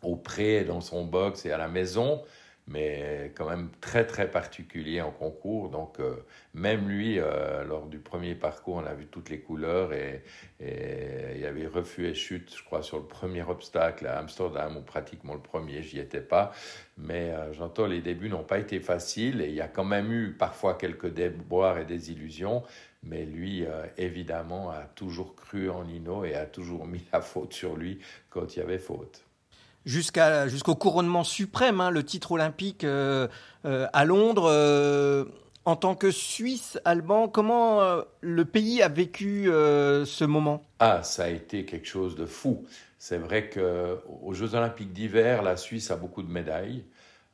au 0.02 0.16
pré, 0.16 0.64
dans 0.64 0.80
son 0.80 1.04
box 1.04 1.44
et 1.44 1.52
à 1.52 1.58
la 1.58 1.68
maison 1.68 2.22
mais 2.68 3.32
quand 3.36 3.48
même 3.48 3.70
très 3.80 4.06
très 4.06 4.28
particulier 4.30 5.00
en 5.00 5.12
concours. 5.12 5.70
Donc 5.70 6.00
euh, 6.00 6.16
même 6.54 6.88
lui, 6.88 7.18
euh, 7.18 7.64
lors 7.64 7.86
du 7.86 7.98
premier 7.98 8.34
parcours, 8.34 8.76
on 8.76 8.86
a 8.86 8.94
vu 8.94 9.06
toutes 9.06 9.30
les 9.30 9.40
couleurs 9.40 9.92
et, 9.92 10.22
il 10.58 11.40
y 11.40 11.46
avait 11.46 11.66
refus 11.66 12.06
et 12.06 12.14
chute, 12.14 12.54
je 12.56 12.64
crois, 12.64 12.82
sur 12.82 12.96
le 12.96 13.04
premier 13.04 13.42
obstacle 13.42 14.06
à 14.06 14.18
Amsterdam, 14.18 14.76
ou 14.78 14.80
pratiquement 14.80 15.34
le 15.34 15.40
premier, 15.40 15.82
j'y 15.82 15.98
étais 15.98 16.22
pas. 16.22 16.52
Mais 16.96 17.30
euh, 17.30 17.52
j'entends, 17.52 17.86
les 17.86 18.00
débuts 18.00 18.30
n'ont 18.30 18.42
pas 18.42 18.58
été 18.58 18.80
faciles 18.80 19.42
et 19.42 19.48
il 19.48 19.54
y 19.54 19.60
a 19.60 19.68
quand 19.68 19.84
même 19.84 20.10
eu 20.12 20.32
parfois 20.32 20.74
quelques 20.74 21.12
déboires 21.12 21.78
et 21.78 21.84
des 21.84 22.10
illusions. 22.10 22.62
Mais 23.02 23.24
lui, 23.24 23.64
évidemment, 23.98 24.70
a 24.70 24.82
toujours 24.82 25.36
cru 25.36 25.70
en 25.70 25.84
Nino 25.84 26.24
et 26.24 26.34
a 26.34 26.46
toujours 26.46 26.86
mis 26.88 27.04
la 27.12 27.20
faute 27.20 27.52
sur 27.52 27.76
lui 27.76 28.00
quand 28.30 28.56
il 28.56 28.60
y 28.60 28.62
avait 28.62 28.78
faute 28.78 29.25
jusqu'au 29.86 30.74
couronnement 30.74 31.24
suprême, 31.24 31.80
hein, 31.80 31.90
le 31.90 32.02
titre 32.02 32.32
olympique 32.32 32.84
euh, 32.84 33.28
euh, 33.64 33.86
à 33.92 34.04
Londres. 34.04 34.48
Euh, 34.50 35.24
en 35.64 35.74
tant 35.74 35.96
que 35.96 36.12
Suisse, 36.12 36.78
Alban, 36.84 37.26
comment 37.26 37.80
le 38.20 38.44
pays 38.44 38.82
a 38.82 38.88
vécu 38.88 39.46
ce 39.46 40.24
moment? 40.24 40.62
Ah, 40.78 41.02
ça 41.02 41.24
a 41.24 41.28
été 41.28 41.64
quelque 41.64 41.88
chose 41.88 42.14
de 42.14 42.24
fou. 42.24 42.64
C'est 43.00 43.18
vrai 43.18 43.50
qu'aux 43.50 44.32
Jeux 44.32 44.54
olympiques 44.54 44.92
d'hiver, 44.92 45.42
la 45.42 45.56
Suisse 45.56 45.90
a 45.90 45.96
beaucoup 45.96 46.22
de 46.22 46.30
médailles. 46.30 46.84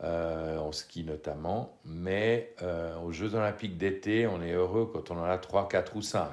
en 0.03 0.73
ski 0.73 1.05
notamment, 1.05 1.77
mais 1.85 2.55
aux 3.05 3.13
Jeux 3.13 3.35
olympiques 3.35 3.77
d'été, 3.77 4.27
on 4.27 4.41
est 4.41 4.53
heureux 4.53 4.91
quand 4.91 5.11
on 5.11 5.19
en 5.19 5.25
a 5.25 5.37
3, 5.37 5.69
4 5.69 5.95
ou 5.95 6.01
5. 6.01 6.31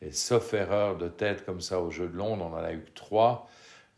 Et 0.00 0.12
sauf 0.12 0.54
erreur 0.54 0.96
de 0.96 1.08
tête 1.08 1.44
comme 1.44 1.60
ça 1.60 1.78
aux 1.78 1.90
Jeux 1.90 2.08
de 2.08 2.16
Londres, 2.16 2.48
on 2.50 2.56
en 2.56 2.64
a 2.64 2.72
eu 2.72 2.80
que 2.80 2.94
3 2.94 3.50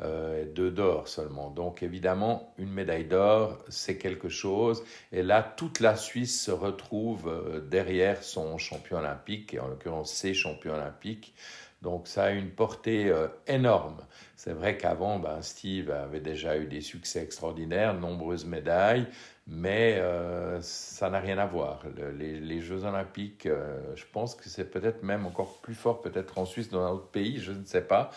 euh, 0.03 0.45
deux 0.45 0.71
d'or 0.71 1.09
seulement. 1.09 1.51
Donc 1.51 1.83
évidemment, 1.83 2.53
une 2.59 2.71
médaille 2.71 3.07
d'or, 3.07 3.59
c'est 3.71 3.97
quelque 3.97 4.29
chose. 4.29 4.85
Et 5.11 5.23
là, 5.23 5.43
toute 5.43 5.81
la 5.81 5.97
Suisse 5.97 6.39
se 6.45 6.51
retrouve 6.51 7.29
euh, 7.29 7.61
derrière 7.61 8.23
son 8.23 8.59
champion 8.59 8.99
olympique, 8.99 9.55
et 9.55 9.59
en 9.59 9.69
l'occurrence 9.69 10.13
ses 10.13 10.35
champions 10.35 10.75
olympiques. 10.75 11.35
Donc 11.81 12.09
ça 12.09 12.25
a 12.25 12.31
une 12.31 12.51
portée 12.51 13.09
euh, 13.09 13.29
énorme. 13.47 13.97
C'est 14.37 14.53
vrai 14.53 14.77
qu'avant, 14.77 15.19
ben, 15.19 15.41
Steve 15.41 15.91
avait 15.91 16.21
déjà 16.21 16.59
eu 16.59 16.67
des 16.67 16.83
succès 16.83 17.23
extraordinaires, 17.23 17.95
nombreuses 17.95 18.45
médailles, 18.45 19.07
mais 19.47 19.97
euh, 19.99 20.61
ça 20.61 21.09
n'a 21.09 21.21
rien 21.21 21.39
à 21.39 21.47
voir. 21.47 21.83
les, 22.19 22.61
Jeux 22.61 22.85
olympiques, 22.85 23.47
euh, 23.47 23.81
je 23.95 24.05
pense 24.13 24.35
que 24.35 24.49
c'est 24.49 24.71
peut-être 24.71 25.03
même 25.03 25.25
encore 25.25 25.61
plus 25.61 25.75
fort, 25.75 26.01
peut-être 26.03 26.39
en 26.39 26.45
Suisse, 26.45 26.69
dans 26.69 26.85
un 26.85 26.91
autre 26.91 27.09
pays, 27.09 27.39
je 27.39 27.53
ne 27.53 27.65
sais 27.65 27.83
pas, 27.83 28.11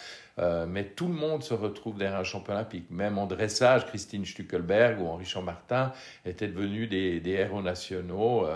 mais 0.67 0.85
tout 0.85 1.07
le 1.07 1.13
monde 1.13 1.43
se 1.43 1.53
retrouve 1.53 1.97
derrière 1.97 2.19
un 2.19 2.23
champion 2.23 2.53
olympique. 2.53 2.89
Même 2.89 3.17
en 3.17 3.27
dressage, 3.27 3.85
Christine 3.87 4.25
Stuckelberg 4.25 5.01
ou 5.01 5.07
Henri 5.07 5.25
Chambertin 5.25 5.91
étaient 6.25 6.47
devenus 6.47 6.89
des, 6.89 7.19
des 7.19 7.31
héros 7.31 7.61
nationaux. 7.61 8.47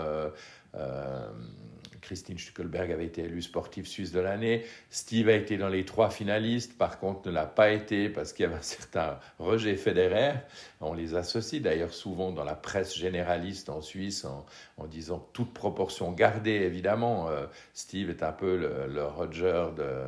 Christine 2.04 2.38
Stuckelberg 2.38 2.92
avait 2.92 3.06
été 3.06 3.22
élue 3.22 3.42
sportive 3.42 3.86
suisse 3.86 4.12
de 4.12 4.20
l'année. 4.20 4.64
Steve 4.90 5.28
a 5.28 5.32
été 5.32 5.56
dans 5.56 5.68
les 5.68 5.84
trois 5.84 6.10
finalistes, 6.10 6.76
par 6.76 6.98
contre 6.98 7.28
ne 7.28 7.32
l'a 7.32 7.46
pas 7.46 7.70
été 7.70 8.08
parce 8.10 8.32
qu'il 8.32 8.44
y 8.44 8.46
avait 8.46 8.58
un 8.58 8.62
certain 8.62 9.18
Roger 9.38 9.76
Federer. 9.76 10.34
On 10.80 10.92
les 10.92 11.14
associe 11.14 11.62
d'ailleurs 11.62 11.94
souvent 11.94 12.30
dans 12.30 12.44
la 12.44 12.54
presse 12.54 12.94
généraliste 12.94 13.70
en 13.70 13.80
Suisse 13.80 14.26
en, 14.26 14.86
disant 14.86 15.26
toute 15.32 15.54
proportion 15.54 16.12
gardée, 16.12 16.50
évidemment. 16.50 17.30
Euh, 17.30 17.46
Steve 17.72 18.10
est 18.10 18.22
un 18.22 18.32
peu 18.32 18.56
le 18.56 19.04
Roger 19.04 19.68
de 19.76 20.04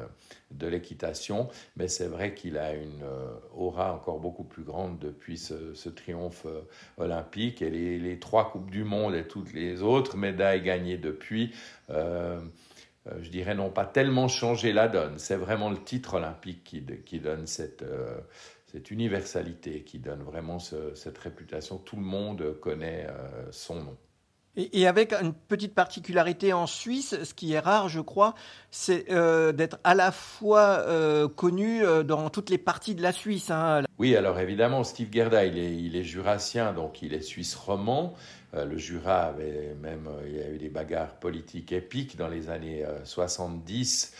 de 0.50 0.66
l'équitation, 0.66 1.48
mais 1.76 1.88
c'est 1.88 2.06
vrai 2.06 2.34
qu'il 2.34 2.56
a 2.56 2.74
une 2.74 3.02
euh, 3.02 3.34
aura 3.54 3.92
encore 3.94 4.20
beaucoup 4.20 4.44
plus 4.44 4.62
grande 4.62 4.98
depuis 4.98 5.38
ce, 5.38 5.88
triomphe 5.88 6.46
euh, 6.46 6.62
olympique 6.98 7.62
et 7.62 7.70
les, 7.70 8.18
trois 8.18 8.50
Coupes 8.50 8.70
du 8.70 8.84
Monde 8.84 9.14
et 9.14 9.26
toutes 9.26 9.52
les 9.52 9.82
autres 9.82 10.16
médailles 10.16 10.62
gagnées 10.62 10.98
depuis, 10.98 11.52
euh, 11.90 12.40
je 13.20 13.28
dirais, 13.28 13.54
n'ont 13.54 13.70
pas 13.70 13.86
tellement 13.86 14.28
changé 14.28 14.72
la 14.72 14.88
donne. 14.88 15.18
C'est 15.18 15.36
vraiment 15.36 15.70
le 15.70 15.82
titre 15.82 16.14
olympique 16.14 16.64
qui, 16.64 17.20
donne 17.20 17.46
cette 17.46 17.84
universalité, 18.90 19.82
qui 19.82 19.98
donne 19.98 20.22
vraiment 20.22 20.58
cette 20.58 21.18
réputation. 21.18 21.78
Tout 21.78 21.96
le 21.96 22.02
monde 22.02 22.58
connaît 22.60 23.06
son 23.52 23.76
nom. 23.76 23.96
Et, 24.56 24.86
avec 24.86 25.12
une 25.12 25.34
petite 25.34 25.74
particularité 25.74 26.54
en 26.54 26.66
Suisse, 26.66 27.14
ce 27.22 27.34
qui 27.34 27.52
est 27.52 27.58
rare, 27.58 27.90
je 27.90 28.00
crois, 28.00 28.34
c'est 28.70 29.10
euh, 29.10 29.52
d'être 29.52 29.78
à 29.84 29.94
la 29.94 30.10
fois 30.10 30.78
euh, 30.86 31.28
connu 31.28 31.84
euh, 31.84 32.02
dans 32.02 32.30
toutes 32.30 32.48
les 32.48 32.56
parties 32.56 32.94
de 32.94 33.02
la 33.02 33.12
Suisse. 33.12 33.50
Hein. 33.50 33.82
Oui, 33.98 34.16
alors 34.16 34.40
évidemment, 34.40 34.82
Steve 34.82 35.08
Gerda, 35.12 35.44
il 35.44 35.58
est, 35.58 35.76
il 35.76 35.94
est 35.94 36.04
jurassien, 36.04 36.72
donc 36.72 37.02
il 37.02 37.12
est 37.12 37.20
suisse 37.20 37.54
roman. 37.54 38.14
Le 38.64 38.78
Jura 38.78 39.24
avait 39.24 39.74
même, 39.80 40.08
il 40.26 40.36
y 40.36 40.40
a 40.40 40.48
eu 40.48 40.58
des 40.58 40.68
bagarres 40.68 41.14
politiques 41.16 41.72
épiques 41.72 42.16
dans 42.16 42.28
les 42.28 42.48
années 42.48 42.84
70 43.04 44.14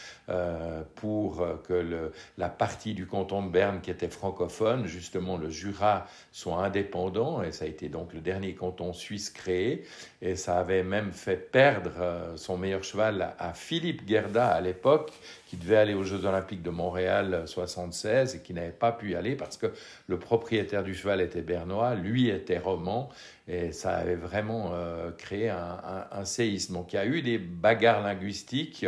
pour 0.96 1.46
que 1.66 2.10
la 2.36 2.48
partie 2.48 2.94
du 2.94 3.06
canton 3.06 3.44
de 3.44 3.50
Berne 3.50 3.80
qui 3.80 3.90
était 3.90 4.08
francophone, 4.08 4.86
justement 4.86 5.36
le 5.36 5.50
Jura, 5.50 6.06
soit 6.32 6.64
indépendant. 6.64 7.42
Et 7.42 7.52
ça 7.52 7.64
a 7.64 7.68
été 7.68 7.88
donc 7.88 8.12
le 8.12 8.20
dernier 8.20 8.54
canton 8.54 8.92
suisse 8.92 9.30
créé. 9.30 9.84
Et 10.22 10.36
ça 10.36 10.58
avait 10.58 10.82
même 10.82 11.12
fait 11.12 11.36
perdre 11.36 11.92
son 12.36 12.58
meilleur 12.58 12.82
cheval 12.84 13.34
à 13.38 13.52
Philippe 13.54 14.06
Gerda 14.06 14.48
à 14.48 14.60
l'époque, 14.60 15.12
qui 15.46 15.56
devait 15.56 15.76
aller 15.76 15.94
aux 15.94 16.04
Jeux 16.04 16.24
Olympiques 16.24 16.62
de 16.62 16.70
Montréal 16.70 17.44
76 17.46 18.34
et 18.34 18.40
qui 18.40 18.52
n'avait 18.52 18.70
pas 18.70 18.92
pu 18.92 19.12
y 19.12 19.14
aller 19.14 19.36
parce 19.36 19.56
que 19.56 19.72
le 20.08 20.18
propriétaire 20.18 20.82
du 20.82 20.94
cheval 20.94 21.20
était 21.20 21.42
bernois, 21.42 21.94
lui 21.94 22.28
était 22.28 22.58
roman 22.58 23.08
et 23.48 23.70
ça 23.70 23.96
avait 23.96 24.16
vraiment 24.16 24.70
euh, 24.72 25.12
créé 25.12 25.50
un, 25.50 26.24
séisme. 26.24 26.74
Donc 26.74 26.92
il 26.92 26.96
y 26.96 26.98
a 26.98 27.06
eu 27.06 27.22
des 27.22 27.38
bagarres 27.38 28.02
linguistiques 28.02 28.84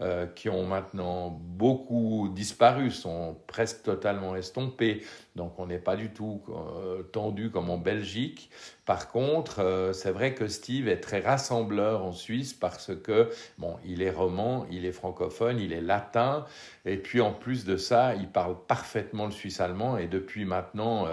euh, 0.00 0.26
qui 0.26 0.48
ont 0.48 0.64
maintenant 0.64 1.28
beaucoup 1.30 2.30
disparu, 2.34 2.90
sont 2.90 3.36
presque 3.46 3.82
totalement 3.82 4.34
estompées. 4.34 5.04
Donc 5.36 5.58
on 5.58 5.66
n'est 5.66 5.78
pas 5.78 5.96
du 5.96 6.10
tout 6.10 6.42
euh, 6.48 7.02
tendu 7.02 7.50
comme 7.50 7.68
en 7.68 7.76
Belgique. 7.76 8.50
Par 8.86 9.10
contre, 9.10 9.90
c'est 9.92 10.10
vrai 10.10 10.32
que 10.32 10.48
Steve 10.48 10.88
est 10.88 11.00
très 11.00 11.20
rassembleur 11.20 12.02
en 12.02 12.12
Suisse 12.12 12.54
parce 12.54 12.96
que, 12.96 13.28
bon, 13.58 13.76
il 13.84 14.00
est 14.00 14.10
roman, 14.10 14.66
il 14.70 14.86
est 14.86 14.92
francophone, 14.92 15.60
il 15.60 15.74
est 15.74 15.82
latin, 15.82 16.46
et 16.86 16.96
puis 16.96 17.20
en 17.20 17.34
plus 17.34 17.66
de 17.66 17.76
ça, 17.76 18.14
il 18.14 18.28
parle 18.28 18.56
parfaitement 18.66 19.26
le 19.26 19.32
suisse 19.32 19.60
allemand, 19.60 19.98
et 19.98 20.06
depuis 20.06 20.46
maintenant 20.46 21.06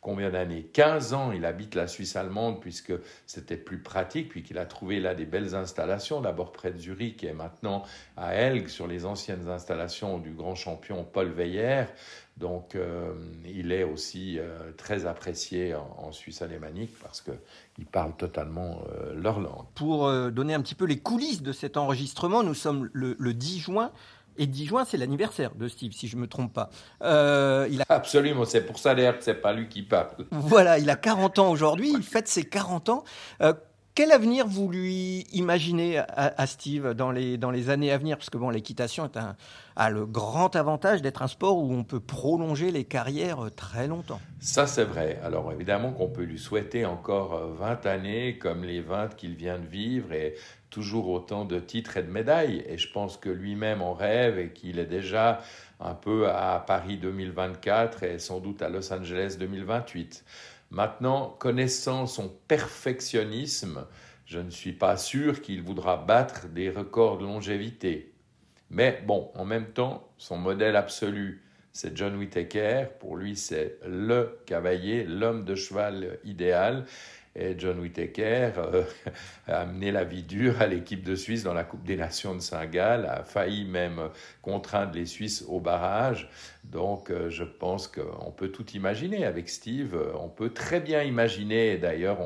combien 0.00 0.30
d'années? 0.30 0.68
15 0.72 1.14
ans, 1.14 1.32
il 1.32 1.44
habite 1.44 1.74
la 1.74 1.86
Suisse 1.86 2.16
allemande 2.16 2.60
puisque 2.60 2.92
c'était 3.26 3.56
plus 3.56 3.82
pratique, 3.82 4.28
puis 4.28 4.42
qu'il 4.42 4.58
a 4.58 4.66
trouvé 4.66 5.00
là 5.00 5.14
des 5.14 5.26
belles 5.26 5.54
installations, 5.54 6.20
d'abord 6.20 6.52
près 6.52 6.72
de 6.72 6.78
Zurich 6.78 7.24
et 7.24 7.32
maintenant 7.32 7.84
à 8.16 8.34
Elg, 8.34 8.68
sur 8.68 8.86
les 8.86 9.04
anciennes 9.04 9.48
installations 9.48 10.18
du 10.18 10.30
grand 10.30 10.54
champion 10.54 11.04
Paul 11.04 11.30
Weyer. 11.32 11.84
Donc 12.40 12.74
euh, 12.74 13.12
il 13.44 13.70
est 13.70 13.84
aussi 13.84 14.38
euh, 14.38 14.72
très 14.78 15.04
apprécié 15.04 15.74
en, 15.74 16.10
Suisse 16.10 16.42
alémanique 16.42 16.92
parce 17.00 17.20
qu'il 17.20 17.86
parle 17.86 18.16
totalement 18.16 18.82
euh, 18.88 19.14
leur 19.14 19.38
langue. 19.38 19.66
Pour 19.74 20.10
donner 20.32 20.54
un 20.54 20.60
petit 20.60 20.74
peu 20.74 20.86
les 20.86 20.98
coulisses 20.98 21.42
de 21.42 21.52
cet 21.52 21.76
enregistrement, 21.76 22.42
nous 22.42 22.54
sommes 22.54 22.88
le, 22.92 23.14
le 23.18 23.34
10 23.34 23.60
juin. 23.60 23.92
Et 24.36 24.46
10 24.46 24.66
juin, 24.66 24.84
c'est 24.84 24.96
l'anniversaire 24.96 25.54
de 25.54 25.68
Steve, 25.68 25.92
si 25.92 26.08
je 26.08 26.16
ne 26.16 26.22
me 26.22 26.26
trompe 26.26 26.52
pas. 26.52 26.70
Euh, 27.02 27.68
il 27.70 27.82
a... 27.82 27.84
Absolument, 27.88 28.44
c'est 28.44 28.64
pour 28.64 28.78
ça 28.78 28.94
d'ailleurs 28.94 29.18
que 29.18 29.24
c'est 29.24 29.34
pas 29.34 29.52
lui 29.52 29.68
qui 29.68 29.82
parle. 29.82 30.26
Voilà, 30.30 30.78
il 30.78 30.88
a 30.88 30.96
40 30.96 31.38
ans 31.38 31.50
aujourd'hui, 31.50 31.92
il 31.94 32.02
fête 32.02 32.28
ses 32.28 32.44
40 32.44 32.88
ans. 32.88 33.04
Euh, 33.42 33.52
quel 33.94 34.12
avenir 34.12 34.46
vous 34.46 34.68
lui 34.70 35.26
imaginez 35.32 35.98
à, 35.98 36.46
Steve 36.46 36.94
dans 36.94 37.10
les, 37.10 37.36
dans 37.36 37.50
les 37.50 37.70
années 37.70 37.90
à 37.90 37.98
venir? 37.98 38.16
Parce 38.16 38.30
que 38.30 38.38
bon, 38.38 38.48
l'équitation 38.48 39.10
a 39.76 39.90
le 39.90 40.06
grand 40.06 40.54
avantage 40.56 41.02
d'être 41.02 41.22
un 41.22 41.28
sport 41.28 41.58
où 41.58 41.72
on 41.74 41.82
peut 41.82 42.00
prolonger 42.00 42.70
les 42.70 42.84
carrières 42.84 43.50
très 43.56 43.88
longtemps. 43.88 44.20
Ça, 44.38 44.66
c'est 44.66 44.84
vrai. 44.84 45.20
Alors 45.24 45.52
évidemment 45.52 45.92
qu'on 45.92 46.08
peut 46.08 46.22
lui 46.22 46.38
souhaiter 46.38 46.86
encore 46.86 47.36
20 47.58 47.86
euh, 47.86 47.92
années 47.92 48.38
comme 48.38 48.64
les 48.64 48.80
20 48.80 49.16
qu'il 49.16 49.34
vient 49.34 49.58
de 49.58 49.66
vivre 49.66 50.12
et 50.12 50.34
toujours 50.70 51.08
autant 51.08 51.44
de 51.44 51.58
titres 51.58 51.96
et 51.96 52.02
de 52.02 52.10
médailles. 52.10 52.64
Et 52.66 52.78
je 52.78 52.90
pense 52.90 53.16
que 53.16 53.28
lui-même 53.28 53.82
en 53.82 53.92
rêve 53.92 54.38
et 54.38 54.50
qu'il 54.50 54.78
est 54.78 54.86
déjà 54.86 55.42
un 55.80 55.94
peu 55.94 56.28
à 56.28 56.62
Paris 56.66 56.96
2024 56.96 58.02
et 58.04 58.18
sans 58.18 58.40
doute 58.40 58.62
à 58.62 58.68
Los 58.68 58.92
Angeles 58.92 59.36
2028. 59.38 60.24
Maintenant, 60.70 61.36
connaissant 61.38 62.06
son 62.06 62.32
perfectionnisme, 62.46 63.86
je 64.24 64.38
ne 64.38 64.50
suis 64.50 64.72
pas 64.72 64.96
sûr 64.96 65.42
qu'il 65.42 65.62
voudra 65.62 65.96
battre 65.96 66.46
des 66.48 66.70
records 66.70 67.18
de 67.18 67.24
longévité. 67.24 68.12
Mais 68.70 69.02
bon, 69.04 69.32
en 69.34 69.44
même 69.44 69.72
temps, 69.72 70.08
son 70.16 70.38
modèle 70.38 70.76
absolu, 70.76 71.42
c'est 71.72 71.96
John 71.96 72.16
Whittaker. 72.16 72.86
Pour 73.00 73.16
lui, 73.16 73.34
c'est 73.34 73.78
le 73.84 74.38
cavalier, 74.46 75.04
l'homme 75.04 75.44
de 75.44 75.56
cheval 75.56 76.18
idéal. 76.24 76.84
Et 77.36 77.54
John 77.58 77.78
Whittaker 77.78 78.50
euh, 78.58 78.82
a 79.46 79.60
amené 79.60 79.92
la 79.92 80.04
vie 80.04 80.24
dure 80.24 80.60
à 80.60 80.66
l'équipe 80.66 81.04
de 81.04 81.14
Suisse 81.14 81.44
dans 81.44 81.54
la 81.54 81.64
Coupe 81.64 81.84
des 81.84 81.96
Nations 81.96 82.34
de 82.34 82.40
Saint-Gall, 82.40 83.06
a 83.06 83.22
failli 83.22 83.64
même 83.64 84.10
contraindre 84.42 84.94
les 84.94 85.06
Suisses 85.06 85.44
au 85.46 85.60
barrage. 85.60 86.28
Donc 86.70 87.10
euh, 87.10 87.30
je 87.30 87.44
pense 87.44 87.88
qu'on 87.88 88.30
peut 88.30 88.48
tout 88.48 88.66
imaginer 88.72 89.24
avec 89.24 89.48
Steve. 89.48 89.96
On 90.20 90.28
peut 90.28 90.50
très 90.50 90.80
bien 90.80 91.02
imaginer, 91.02 91.76
d'ailleurs 91.78 92.20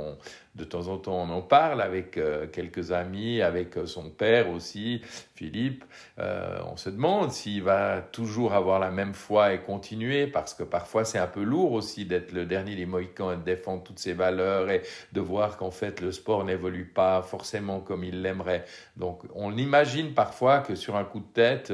de 0.55 0.63
temps 0.63 0.87
en 0.87 0.99
temps, 0.99 1.21
on 1.21 1.31
en 1.31 1.43
parle 1.43 1.83
avec 1.83 2.17
euh, 2.17 2.47
quelques 2.47 2.93
amis, 2.93 3.43
avec 3.43 3.77
euh, 3.77 3.87
son 3.87 4.09
père 4.09 4.51
aussi, 4.51 5.03
Philippe. 5.35 5.85
Euh, 6.21 6.59
on 6.71 6.77
se 6.77 6.91
demande 6.91 7.33
s'il 7.33 7.63
va 7.63 8.01
toujours 8.01 8.53
avoir 8.55 8.79
la 8.79 8.91
même 8.93 9.15
foi 9.15 9.53
et 9.53 9.61
continuer, 9.61 10.29
parce 10.29 10.55
que 10.55 10.63
parfois 10.63 11.05
c'est 11.05 11.19
un 11.19 11.27
peu 11.27 11.43
lourd 11.43 11.73
aussi 11.73 12.05
d'être 12.05 12.33
le 12.33 12.47
dernier 12.47 12.77
des 12.77 12.87
Mohicans 12.87 13.33
et 13.33 13.37
de 13.37 13.43
défendre 13.43 13.83
toutes 13.83 13.99
ses 13.99 14.13
valeurs 14.13 14.71
et 14.71 14.83
de 15.13 15.21
voir 15.21 15.57
qu'en 15.57 15.73
fait 15.73 16.01
le 16.01 16.13
sport 16.13 16.45
n'évolue 16.45 16.87
pas 16.87 17.23
forcément 17.23 17.81
comme 17.81 18.05
il 18.05 18.23
l'aimerait. 18.23 18.65
Donc 18.97 19.25
on 19.35 19.57
imagine 19.57 20.15
parfois 20.15 20.61
que 20.61 20.77
sur 20.77 20.95
un 20.95 21.05
coup 21.05 21.19
de 21.19 21.33
tête, 21.33 21.73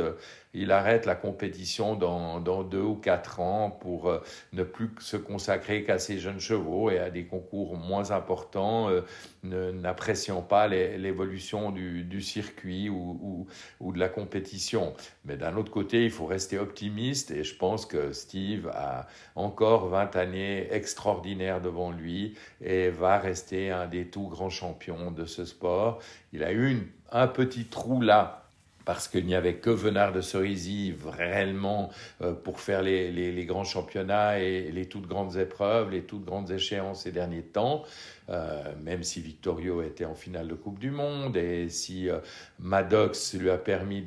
il 0.53 0.72
arrête 0.72 1.07
la 1.07 1.14
compétition 1.14 1.94
dans, 1.94 2.40
deux 2.40 2.82
ou 2.82 2.96
quatre 2.96 3.40
ans 3.40 3.70
pour 3.70 4.09
euh, 4.09 4.20
ne 4.53 4.64
plus 4.64 4.90
se 4.98 5.16
consacrer 5.16 5.84
qu'à 5.84 5.98
ses 5.98 6.18
jeunes 6.18 6.40
chevaux 6.40 6.90
et 6.90 6.98
à 6.98 7.11
des 7.11 7.24
concours 7.24 7.76
moins 7.76 8.11
importants, 8.11 8.88
euh, 8.90 9.03
n'appréciant 9.42 10.42
pas 10.42 10.66
l'évolution 10.68 11.70
du, 11.70 12.20
circuit 12.20 12.88
ou, 12.88 13.46
de 13.80 13.98
la 13.98 14.09
compétition. 14.09 14.94
Mais 15.24 15.36
d'un 15.36 15.57
autre 15.57 15.70
côté, 15.70 16.05
il 16.05 16.11
faut 16.11 16.26
rester 16.26 16.59
optimiste 16.59 17.30
et 17.30 17.44
je 17.44 17.55
pense 17.55 17.86
que 17.86 18.12
Steve 18.12 18.68
a 18.74 19.07
encore 19.36 19.88
20 19.88 20.16
années 20.16 20.72
extraordinaires 20.72 21.61
devant 21.61 21.90
lui 21.90 22.34
et 22.61 22.90
va 22.90 23.18
rester 23.18 23.70
un 23.70 23.86
des 23.86 24.07
tout 24.07 24.28
grands 24.28 24.51
champions 24.51 25.11
de 25.11 25.24
ce 25.24 25.44
sport. 25.44 26.01
Il 26.32 26.42
a 26.42 26.53
eu 26.53 26.92
un 27.12 27.26
petit 27.26 27.64
trou 27.64 28.01
là 28.01 28.39
parce 28.84 29.08
qu'il 29.08 29.26
n'y 29.26 29.34
avait 29.34 29.56
que 29.56 29.70
Venard 29.70 30.12
de 30.12 30.20
Cerisy 30.20 30.94
réellement 31.06 31.90
euh, 32.22 32.32
pour 32.32 32.60
faire 32.60 32.82
les, 32.82 33.10
les, 33.10 33.44
grands 33.44 33.64
championnats 33.64 34.38
et 34.38 34.70
les 34.72 34.86
toutes 34.86 35.06
grandes 35.06 35.36
épreuves, 35.36 35.90
les 35.90 36.02
toutes 36.02 36.24
grandes 36.24 36.50
échéances 36.50 37.02
ces 37.02 37.12
derniers 37.12 37.42
temps. 37.42 37.84
Euh, 38.30 38.62
même 38.80 39.02
si 39.02 39.20
Victorio 39.20 39.82
était 39.82 40.04
en 40.04 40.14
finale 40.14 40.46
de 40.46 40.54
Coupe 40.54 40.78
du 40.78 40.92
Monde 40.92 41.36
et 41.36 41.68
si 41.68 42.08
euh, 42.08 42.20
Maddox 42.60 43.34
lui 43.34 43.50
a 43.50 43.58
permis 43.58 44.04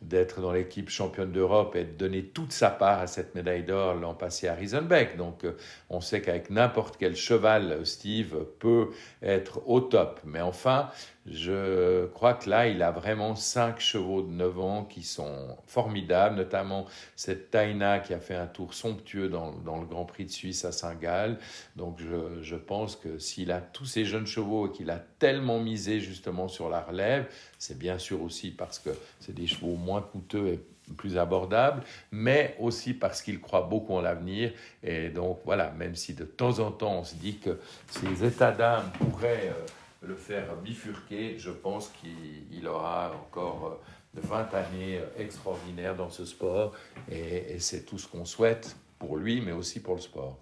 d'être 0.00 0.40
dans 0.40 0.52
l'équipe 0.52 0.88
championne 0.88 1.32
d'Europe 1.32 1.76
et 1.76 1.84
de 1.84 1.92
donner 1.92 2.24
toute 2.24 2.52
sa 2.52 2.70
part 2.70 3.00
à 3.00 3.06
cette 3.06 3.34
médaille 3.34 3.64
d'or 3.64 3.94
l'an 3.94 4.14
passé 4.14 4.48
à 4.48 4.54
Riesenbeck. 4.54 5.18
Donc 5.18 5.44
euh, 5.44 5.52
on 5.90 6.00
sait 6.00 6.22
qu'avec 6.22 6.48
n'importe 6.48 6.96
quel 6.98 7.14
cheval, 7.14 7.84
Steve 7.84 8.46
peut 8.58 8.88
être 9.22 9.60
au 9.68 9.80
top. 9.80 10.20
Mais 10.24 10.40
enfin, 10.40 10.88
je 11.26 12.06
crois 12.06 12.34
que 12.34 12.50
là, 12.50 12.66
il 12.66 12.82
a 12.82 12.90
vraiment 12.90 13.36
cinq 13.36 13.78
chevaux 13.78 14.22
de 14.22 14.30
9 14.30 14.58
ans 14.58 14.84
qui 14.84 15.04
sont 15.04 15.56
formidables, 15.66 16.36
notamment 16.36 16.86
cette 17.14 17.50
Taina 17.50 18.00
qui 18.00 18.12
a 18.12 18.18
fait 18.18 18.34
un 18.34 18.48
tour 18.48 18.74
somptueux 18.74 19.28
dans, 19.28 19.52
le 19.52 19.86
Grand 19.86 20.04
Prix 20.04 20.24
de 20.24 20.30
Suisse 20.30 20.64
à 20.64 20.72
Saint-Gall. 20.72 21.38
Donc 21.76 22.00
je 22.00 22.56
pense 22.56 22.96
que 22.96 23.18
si 23.18 23.41
il 23.42 23.52
a 23.52 23.60
tous 23.60 23.84
ces 23.84 24.04
jeunes 24.04 24.26
chevaux 24.26 24.68
et 24.68 24.72
qu'il 24.72 24.90
a 24.90 24.98
tellement 25.18 25.60
misé 25.60 26.00
justement 26.00 26.48
sur 26.48 26.68
la 26.68 26.80
relève, 26.80 27.26
c'est 27.58 27.78
bien 27.78 27.98
sûr 27.98 28.22
aussi 28.22 28.50
parce 28.50 28.78
que 28.78 28.90
c'est 29.20 29.34
des 29.34 29.46
chevaux 29.46 29.76
moins 29.76 30.02
coûteux 30.02 30.48
et 30.48 30.60
plus 30.96 31.16
abordables, 31.16 31.82
mais 32.10 32.56
aussi 32.58 32.94
parce 32.94 33.22
qu'il 33.22 33.40
croit 33.40 33.62
beaucoup 33.62 33.94
en 33.94 34.00
l'avenir. 34.00 34.52
Et 34.82 35.08
donc 35.08 35.40
voilà, 35.44 35.70
même 35.70 35.94
si 35.94 36.14
de 36.14 36.24
temps 36.24 36.58
en 36.58 36.70
temps 36.70 36.98
on 36.98 37.04
se 37.04 37.14
dit 37.14 37.38
que 37.38 37.58
ces 37.88 38.24
états 38.24 38.52
d'âme 38.52 38.90
pourraient 38.98 39.50
euh, 39.50 40.06
le 40.06 40.16
faire 40.16 40.56
bifurquer, 40.56 41.38
je 41.38 41.50
pense 41.50 41.92
qu'il 42.00 42.66
aura 42.66 43.12
encore 43.14 43.80
20 44.14 44.38
euh, 44.38 44.58
années 44.58 44.98
euh, 44.98 45.22
extraordinaires 45.22 45.96
dans 45.96 46.10
ce 46.10 46.24
sport 46.24 46.72
et 47.10 47.58
c'est 47.58 47.84
tout 47.84 47.98
ce 47.98 48.06
qu'on 48.08 48.24
souhaite 48.24 48.76
pour 48.98 49.16
lui, 49.16 49.40
mais 49.40 49.52
aussi 49.52 49.80
pour 49.80 49.94
le 49.94 50.00
sport. 50.00 50.41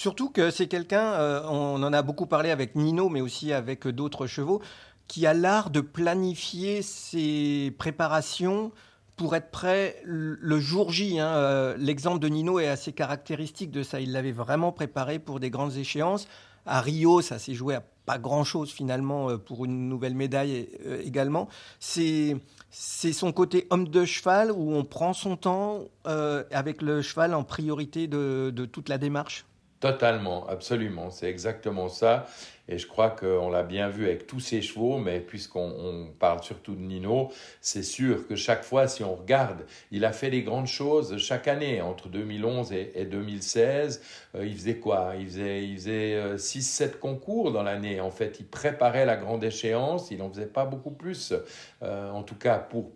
Surtout 0.00 0.30
que 0.30 0.50
c'est 0.50 0.66
quelqu'un, 0.66 1.12
euh, 1.12 1.42
on 1.46 1.82
en 1.82 1.92
a 1.92 2.00
beaucoup 2.00 2.24
parlé 2.24 2.48
avec 2.48 2.74
Nino, 2.74 3.10
mais 3.10 3.20
aussi 3.20 3.52
avec 3.52 3.86
d'autres 3.86 4.26
chevaux, 4.26 4.62
qui 5.08 5.26
a 5.26 5.34
l'art 5.34 5.68
de 5.68 5.82
planifier 5.82 6.80
ses 6.80 7.74
préparations 7.76 8.72
pour 9.16 9.36
être 9.36 9.50
prêt 9.50 10.00
le 10.06 10.58
jour 10.58 10.90
J. 10.90 11.20
Hein. 11.20 11.26
Euh, 11.26 11.76
l'exemple 11.76 12.18
de 12.18 12.28
Nino 12.28 12.58
est 12.58 12.66
assez 12.66 12.94
caractéristique 12.94 13.70
de 13.70 13.82
ça. 13.82 14.00
Il 14.00 14.12
l'avait 14.12 14.32
vraiment 14.32 14.72
préparé 14.72 15.18
pour 15.18 15.38
des 15.38 15.50
grandes 15.50 15.76
échéances. 15.76 16.28
À 16.64 16.80
Rio, 16.80 17.20
ça 17.20 17.38
s'est 17.38 17.52
joué 17.52 17.74
à 17.74 17.82
pas 18.06 18.16
grand-chose 18.16 18.70
finalement 18.70 19.28
euh, 19.28 19.36
pour 19.36 19.66
une 19.66 19.86
nouvelle 19.90 20.14
médaille 20.14 20.70
également. 21.04 21.46
C'est 21.78 22.40
son 22.70 23.32
côté 23.32 23.66
homme 23.68 23.86
de 23.86 24.06
cheval 24.06 24.50
où 24.50 24.72
on 24.72 24.82
prend 24.82 25.12
son 25.12 25.36
temps 25.36 25.84
avec 26.04 26.80
le 26.80 27.02
cheval 27.02 27.34
en 27.34 27.44
priorité 27.44 28.06
de 28.06 28.64
toute 28.64 28.88
la 28.88 28.96
démarche 28.96 29.44
Totalement, 29.80 30.46
absolument, 30.46 31.10
c'est 31.10 31.30
exactement 31.30 31.88
ça. 31.88 32.26
Et 32.70 32.78
je 32.78 32.86
crois 32.86 33.10
qu'on 33.10 33.50
l'a 33.50 33.62
bien 33.62 33.88
vu 33.88 34.06
avec 34.06 34.26
tous 34.26 34.40
ses 34.40 34.62
chevaux, 34.62 34.98
mais 34.98 35.20
puisqu'on 35.20 36.08
parle 36.18 36.42
surtout 36.42 36.74
de 36.74 36.80
Nino, 36.80 37.30
c'est 37.60 37.82
sûr 37.82 38.26
que 38.26 38.36
chaque 38.36 38.64
fois, 38.64 38.86
si 38.88 39.02
on 39.02 39.16
regarde, 39.16 39.66
il 39.90 40.04
a 40.04 40.12
fait 40.12 40.30
des 40.30 40.42
grandes 40.42 40.68
choses 40.68 41.16
chaque 41.18 41.48
année. 41.48 41.82
Entre 41.82 42.08
2011 42.08 42.72
et, 42.72 43.04
2016, 43.04 44.02
euh, 44.36 44.46
il 44.46 44.54
faisait 44.54 44.76
quoi? 44.76 45.14
Il 45.18 45.26
faisait, 45.26 45.64
il 45.64 45.76
faisait 45.76 46.36
6-7 46.36 46.98
concours 46.98 47.52
dans 47.52 47.62
l'année. 47.62 48.00
En 48.00 48.10
fait, 48.10 48.38
il 48.40 48.46
préparait 48.46 49.04
la 49.04 49.16
grande 49.16 49.42
échéance, 49.42 50.10
il 50.10 50.18
n'en 50.18 50.30
faisait 50.30 50.46
pas 50.46 50.64
beaucoup 50.64 50.92
plus, 50.92 51.34
en 51.82 52.22
tout 52.22 52.36
cas 52.36 52.58
pour, 52.58 52.90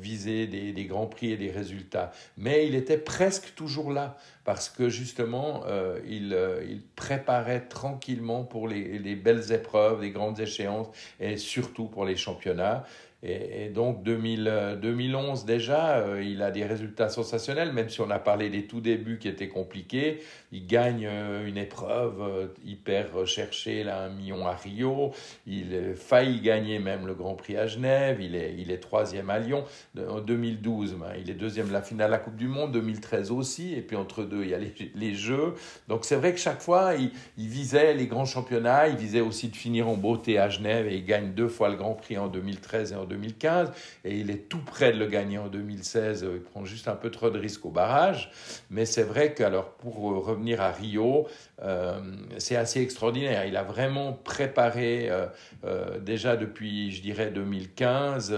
viser 0.00 0.46
des, 0.46 0.84
grands 0.84 1.06
prix 1.06 1.32
et 1.32 1.36
des 1.36 1.50
résultats. 1.50 2.12
Mais 2.36 2.66
il 2.66 2.74
était 2.74 2.98
presque 2.98 3.54
toujours 3.54 3.90
là 3.90 4.16
parce 4.44 4.68
que 4.68 4.88
justement, 4.88 5.62
euh, 5.66 5.98
euh, 6.04 6.64
il, 6.68 6.82
préparait 6.96 7.66
tranquillement 7.66 8.44
pour 8.44 8.68
les, 8.68 9.13
belles 9.14 9.52
épreuves, 9.52 10.02
les 10.02 10.10
grandes 10.10 10.40
échéances 10.40 10.88
et 11.20 11.36
surtout 11.36 11.86
pour 11.86 12.04
les 12.04 12.16
championnats. 12.16 12.84
Et, 13.26 13.70
donc 13.70 14.02
2011 14.02 14.44
euh, 14.46 15.46
déjà, 15.46 15.96
euh, 15.96 16.22
il 16.22 16.42
a 16.42 16.50
des 16.50 16.66
résultats 16.66 17.08
sensationnels, 17.08 17.72
même 17.72 17.88
si 17.88 18.02
on 18.02 18.10
a 18.10 18.18
parlé 18.18 18.50
des 18.50 18.66
tout 18.66 18.82
débuts 18.82 19.18
qui 19.18 19.28
étaient 19.28 19.48
compliqués. 19.48 20.20
Il 20.54 20.66
gagne 20.66 21.06
euh, 21.06 21.46
une 21.46 21.58
épreuve 21.58 22.50
hyper 22.64 23.12
recherchée, 23.12 23.82
là, 23.82 24.04
un 24.04 24.10
million 24.10 24.46
à 24.46 24.54
Rio. 24.54 25.12
Il 25.46 25.94
faillit 25.96 26.40
gagner 26.40 26.78
même 26.78 27.06
le 27.06 27.14
Grand 27.14 27.34
Prix 27.34 27.56
à 27.56 27.66
Genève. 27.66 28.20
Il 28.20 28.36
est, 28.36 28.54
il 28.58 28.70
est 28.70 28.78
troisième 28.78 29.30
à 29.30 29.38
Lyon. 29.38 29.64
En 30.08 30.20
2012, 30.20 30.94
ben, 30.94 31.12
il 31.18 31.30
est 31.30 31.34
deuxième 31.34 31.68
de 31.68 31.72
la 31.72 31.82
finale 31.82 32.08
de 32.08 32.12
la 32.12 32.18
Coupe 32.18 32.36
du 32.36 32.46
Monde. 32.48 32.72
2013 32.72 33.30
aussi. 33.30 33.74
Et 33.74 33.82
puis 33.82 33.96
entre 33.96 34.22
deux, 34.22 34.44
il 34.44 34.50
y 34.50 34.54
a 34.54 34.58
les, 34.94 35.14
Jeux. 35.14 35.54
Donc 35.88 36.04
c'est 36.04 36.16
vrai 36.16 36.32
que 36.32 36.38
chaque 36.38 36.60
fois, 36.60 36.94
il, 36.94 37.10
il, 37.36 37.48
visait 37.48 37.94
les 37.94 38.06
grands 38.06 38.24
championnats. 38.24 38.88
Il 38.88 38.96
visait 38.96 39.20
aussi 39.20 39.48
de 39.48 39.56
finir 39.56 39.88
en 39.88 39.96
beauté 39.96 40.38
à 40.38 40.48
Genève. 40.48 40.86
Et 40.86 40.96
il 40.96 41.04
gagne 41.04 41.32
deux 41.32 41.48
fois 41.48 41.68
le 41.68 41.76
Grand 41.76 41.94
Prix 41.94 42.16
en 42.16 42.28
2013 42.28 42.92
et 42.92 42.94
en 42.94 43.04
2013. 43.04 43.14
2015 43.14 43.70
et 44.04 44.18
il 44.18 44.30
est 44.30 44.48
tout 44.48 44.58
près 44.58 44.92
de 44.92 44.98
le 44.98 45.06
gagner 45.06 45.38
en 45.38 45.48
2016. 45.48 46.26
Il 46.34 46.40
prend 46.40 46.64
juste 46.64 46.88
un 46.88 46.96
peu 46.96 47.10
trop 47.10 47.30
de 47.30 47.38
risques 47.38 47.64
au 47.64 47.70
barrage. 47.70 48.30
Mais 48.70 48.84
c'est 48.84 49.02
vrai 49.02 49.32
que, 49.34 49.42
alors, 49.42 49.70
pour 49.72 49.96
revenir 49.96 50.43
à 50.52 50.70
Rio, 50.70 51.26
euh, 51.62 52.00
c'est 52.38 52.56
assez 52.56 52.80
extraordinaire. 52.80 53.46
Il 53.46 53.56
a 53.56 53.62
vraiment 53.62 54.12
préparé 54.12 55.08
euh, 55.10 55.26
euh, 55.64 55.98
déjà 55.98 56.36
depuis, 56.36 56.92
je 56.92 57.02
dirais, 57.02 57.30
2015, 57.30 58.34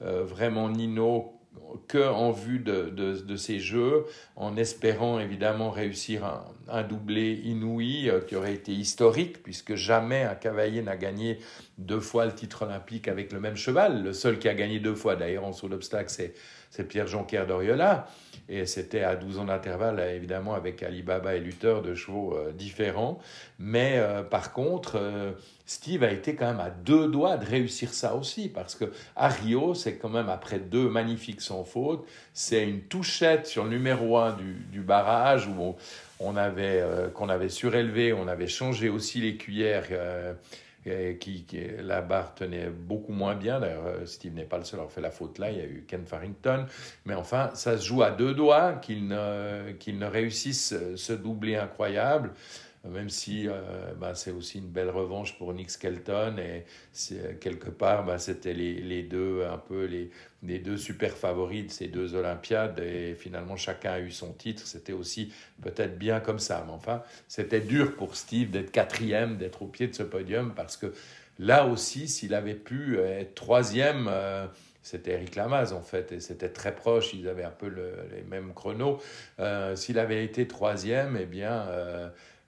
vraiment 0.00 0.68
Nino 0.68 1.38
que 1.86 2.06
en 2.06 2.32
vue 2.32 2.58
de, 2.58 3.36
ces 3.36 3.58
jeux, 3.58 4.04
en 4.36 4.56
espérant 4.56 5.18
évidemment 5.20 5.70
réussir 5.70 6.24
un, 6.68 6.82
doublé 6.82 7.40
inouï 7.44 8.10
qui 8.26 8.36
aurait 8.36 8.54
été 8.54 8.72
historique, 8.72 9.42
puisque 9.42 9.74
jamais 9.74 10.22
un 10.22 10.34
cavalier 10.34 10.82
n'a 10.82 10.96
gagné 10.96 11.38
deux 11.78 12.00
fois 12.00 12.24
le 12.24 12.34
titre 12.34 12.62
olympique 12.62 13.08
avec 13.08 13.32
le 13.32 13.40
même 13.40 13.56
cheval. 13.56 14.02
Le 14.02 14.12
seul 14.12 14.38
qui 14.38 14.48
a 14.48 14.54
gagné 14.54 14.80
deux 14.80 14.94
fois, 14.94 15.16
d'ailleurs, 15.16 15.44
en 15.44 15.52
saut 15.52 15.68
d'obstacle, 15.68 16.10
c'est, 16.10 16.34
c'est 16.70 16.88
Pierre 16.88 17.06
Jonquière 17.06 17.46
d'Oriola. 17.46 18.08
Et 18.48 18.66
c'était 18.66 19.02
à 19.02 19.16
12 19.16 19.38
ans 19.38 19.44
d'intervalle, 19.44 20.00
évidemment, 20.14 20.54
avec 20.54 20.82
Alibaba 20.82 21.34
et 21.34 21.40
Luther, 21.40 21.82
de 21.82 21.94
chevaux 21.94 22.36
euh, 22.36 22.52
différents. 22.52 23.18
Mais 23.58 23.94
euh, 23.96 24.22
par 24.22 24.52
contre, 24.52 25.00
Steve 25.64 26.02
a 26.02 26.10
été 26.10 26.34
quand 26.34 26.46
même 26.46 26.60
à 26.60 26.70
deux 26.70 27.08
doigts 27.08 27.36
de 27.36 27.46
réussir 27.46 27.94
ça 27.94 28.14
aussi, 28.14 28.48
parce 28.48 28.74
que 28.74 28.92
à 29.16 29.28
Rio, 29.28 29.74
c'est 29.74 29.96
quand 29.96 30.08
même 30.08 30.28
après 30.28 30.58
deux 30.58 30.88
magnifiques 30.88 31.40
sans 31.40 31.64
faute, 31.64 32.04
c'est 32.34 32.64
une 32.68 32.82
touchette 32.82 33.46
sur 33.46 33.64
le 33.64 33.70
numéro 33.70 34.18
un 34.18 34.32
du, 34.32 34.54
du 34.70 34.80
barrage 34.80 35.46
où 35.46 35.74
on, 36.20 36.36
avait 36.36 36.80
euh, 36.80 37.08
qu'on 37.08 37.28
avait 37.28 37.48
surélevé, 37.48 38.12
on 38.12 38.28
avait 38.28 38.48
changé 38.48 38.88
aussi 38.88 39.20
les 39.20 39.36
cuillères. 39.36 39.86
Euh, 39.90 40.34
qui, 40.82 41.46
la 41.78 42.00
barre 42.00 42.34
tenait 42.34 42.68
beaucoup 42.70 43.12
moins 43.12 43.34
bien. 43.34 43.60
D'ailleurs, 43.60 43.86
euh, 43.86 44.06
Steve 44.06 44.34
n'est 44.34 44.44
pas 44.44 44.58
le 44.58 44.64
seul 44.64 44.80
à 44.80 44.82
avoir 44.82 44.92
fait 44.92 45.00
la 45.00 45.10
faute 45.10 45.38
là. 45.38 45.50
Il 45.50 45.58
y 45.58 45.60
a 45.60 45.64
eu 45.64 45.84
Ken 45.86 46.06
Farrington. 46.06 46.66
Mais 47.04 47.14
enfin, 47.14 47.50
ça 47.54 47.78
se 47.78 47.86
joue 47.86 48.02
à 48.02 48.10
deux 48.10 48.34
doigts 48.34 48.74
qu'il 48.74 49.06
ne, 49.06 49.72
qu'il 49.72 49.98
ne 49.98 50.06
réussisse 50.06 50.74
ce 50.96 51.12
doublé 51.12 51.56
incroyable 51.56 52.32
même 52.84 53.10
si 53.10 53.48
euh, 53.48 53.92
bah, 53.98 54.14
c'est 54.14 54.32
aussi 54.32 54.58
une 54.58 54.68
belle 54.68 54.90
revanche 54.90 55.38
pour 55.38 55.52
Nick 55.54 55.70
Skelton 55.70 56.36
et 56.38 56.64
quelque 57.40 57.70
part 57.70 58.04
bah, 58.04 58.18
c'était 58.18 58.54
les, 58.54 59.02
deux 59.02 59.44
un 59.44 59.58
peu 59.58 59.84
les, 59.84 60.58
deux 60.58 60.76
super 60.76 61.12
favoris 61.16 61.66
de 61.66 61.70
ces 61.70 61.88
deux 61.88 62.14
Olympiades 62.14 62.80
et 62.80 63.14
finalement 63.14 63.56
chacun 63.56 63.92
a 63.92 64.00
eu 64.00 64.10
son 64.10 64.32
titre 64.32 64.66
c'était 64.66 64.92
aussi 64.92 65.32
peut-être 65.62 65.96
bien 65.96 66.18
comme 66.20 66.40
ça 66.40 66.64
mais 66.66 66.72
enfin 66.72 67.02
c'était 67.28 67.60
dur 67.60 67.94
pour 67.94 68.16
Steve 68.16 68.50
d'être 68.50 68.72
quatrième 68.72 69.36
d'être 69.36 69.62
au 69.62 69.66
pied 69.66 69.86
de 69.86 69.94
ce 69.94 70.02
podium 70.02 70.52
parce 70.54 70.76
que 70.76 70.92
là 71.38 71.66
aussi 71.66 72.08
s'il 72.08 72.34
avait 72.34 72.54
pu 72.54 72.98
être 72.98 73.34
troisième 73.34 74.08
euh, 74.08 74.46
c'était 74.82 75.12
Eric 75.12 75.36
Lamaze 75.36 75.72
en 75.72 75.80
fait, 75.80 76.10
et 76.10 76.18
c'était 76.18 76.48
très 76.48 76.74
proche, 76.74 77.14
ils 77.14 77.28
avaient 77.28 77.44
un 77.44 77.52
peu 77.52 77.68
les 77.68 78.22
mêmes 78.22 78.52
chronos. 78.52 79.00
Euh, 79.38 79.76
s'il 79.76 79.96
avait 79.96 80.24
été 80.24 80.48
troisième, 80.48 81.16
eh 81.20 81.24
bien, 81.24 81.68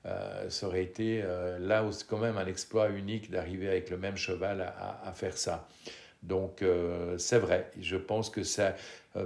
euh, 0.06 0.50
ça 0.50 0.66
aurait 0.66 0.82
été 0.82 1.22
euh, 1.24 1.58
là 1.58 1.82
quand 2.08 2.18
même 2.18 2.36
un 2.36 2.46
exploit 2.46 2.90
unique 2.90 3.30
d'arriver 3.30 3.68
avec 3.68 3.88
le 3.88 3.96
même 3.96 4.16
cheval 4.16 4.60
à, 4.60 5.12
faire 5.12 5.36
ça. 5.36 5.66
Donc 6.22 6.62
euh, 6.62 7.16
c'est 7.18 7.38
vrai, 7.38 7.70
je 7.80 7.96
pense 7.96 8.30
que 8.30 8.42
ça, 8.42 8.74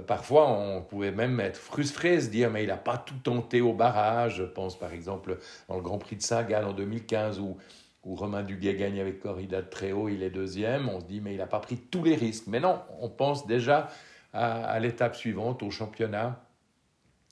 parfois 0.07 0.49
on 0.49 0.81
pouvait 0.81 1.11
même 1.11 1.39
être 1.39 1.57
frustré, 1.57 2.19
se 2.21 2.29
dire 2.29 2.49
mais 2.49 2.63
il 2.63 2.67
n'a 2.67 2.77
pas 2.77 2.97
tout 2.97 3.19
tenté 3.23 3.61
au 3.61 3.73
barrage. 3.73 4.37
Je 4.37 4.43
pense 4.43 4.77
par 4.77 4.93
exemple 4.93 5.37
dans 5.67 5.75
le 5.75 5.81
Grand 5.81 5.97
Prix 5.97 6.17
de 6.17 6.21
Saint-Gall 6.21 6.65
en 6.65 6.73
2015 6.73 7.39
où, 7.39 7.57
Romain 8.05 8.41
Duguay 8.41 8.75
gagne 8.75 8.99
avec 8.99 9.19
Corrida 9.19 9.61
de 9.61 9.69
Tréau, 9.69 10.09
il 10.09 10.23
est 10.23 10.31
deuxième. 10.31 10.89
On 10.89 10.99
se 10.99 11.05
dit 11.05 11.21
mais 11.21 11.33
il 11.33 11.37
n'a 11.37 11.45
pas 11.45 11.59
pris 11.59 11.77
tous 11.77 12.03
les 12.03 12.15
risques. 12.15 12.45
Mais 12.47 12.59
non, 12.59 12.81
on 12.99 13.09
pense 13.09 13.45
déjà 13.45 13.89
à 14.33 14.79
l'étape 14.79 15.15
suivante, 15.15 15.61
au 15.63 15.69
championnat 15.69 16.39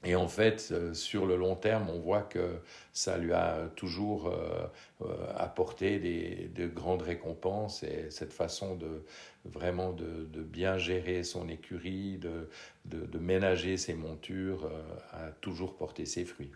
et 0.07 0.15
en 0.15 0.29
fait, 0.29 0.69
euh, 0.71 0.93
sur 0.93 1.25
le 1.25 1.35
long 1.35 1.55
terme, 1.55 1.89
on 1.89 1.99
voit 1.99 2.21
que 2.21 2.61
ça 2.93 3.17
lui 3.17 3.33
a 3.33 3.67
toujours 3.75 4.27
euh, 4.27 4.65
euh, 5.01 5.05
apporté 5.35 5.99
des, 5.99 6.49
de 6.55 6.65
grandes 6.67 7.01
récompenses 7.01 7.83
et 7.83 8.09
cette 8.09 8.31
façon 8.31 8.75
de 8.75 9.03
vraiment 9.43 9.91
de, 9.91 10.25
de 10.31 10.41
bien 10.41 10.77
gérer 10.77 11.23
son 11.23 11.49
écurie, 11.49 12.17
de, 12.19 12.49
de, 12.85 13.05
de 13.05 13.19
ménager 13.19 13.75
ses 13.75 13.95
montures, 13.95 14.69
a 15.11 15.31
toujours 15.41 15.75
porté 15.75 16.05
ses 16.05 16.23
fruits. 16.23 16.51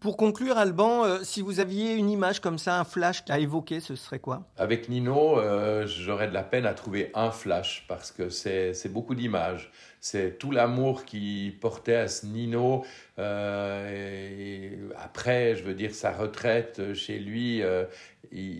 Pour 0.00 0.16
conclure, 0.16 0.56
Alban, 0.56 1.04
euh, 1.04 1.18
si 1.22 1.42
vous 1.42 1.60
aviez 1.60 1.92
une 1.92 2.08
image 2.08 2.40
comme 2.40 2.56
ça, 2.56 2.80
un 2.80 2.84
flash 2.84 3.22
à 3.28 3.38
évoquer, 3.38 3.80
ce 3.80 3.96
serait 3.96 4.18
quoi? 4.18 4.44
Avec 4.56 4.88
Nino, 4.88 5.38
euh, 5.38 5.86
j'aurais 5.86 6.26
de 6.26 6.32
la 6.32 6.42
peine 6.42 6.64
à 6.64 6.72
trouver 6.72 7.10
un 7.12 7.30
flash 7.30 7.84
parce 7.86 8.10
que 8.10 8.30
c'est 8.30 8.72
beaucoup 8.90 9.14
d'images. 9.14 9.70
C'est 10.00 10.38
tout 10.38 10.50
l'amour 10.50 11.04
qu'il 11.04 11.58
portait 11.58 11.94
à 11.94 12.08
ce 12.08 12.26
Nino. 12.26 12.84
Euh, 13.18 14.88
après, 14.96 15.56
je 15.56 15.62
veux 15.62 15.74
dire, 15.74 15.94
sa 15.94 16.12
retraite 16.12 16.94
chez 16.94 17.18
lui, 17.18 17.62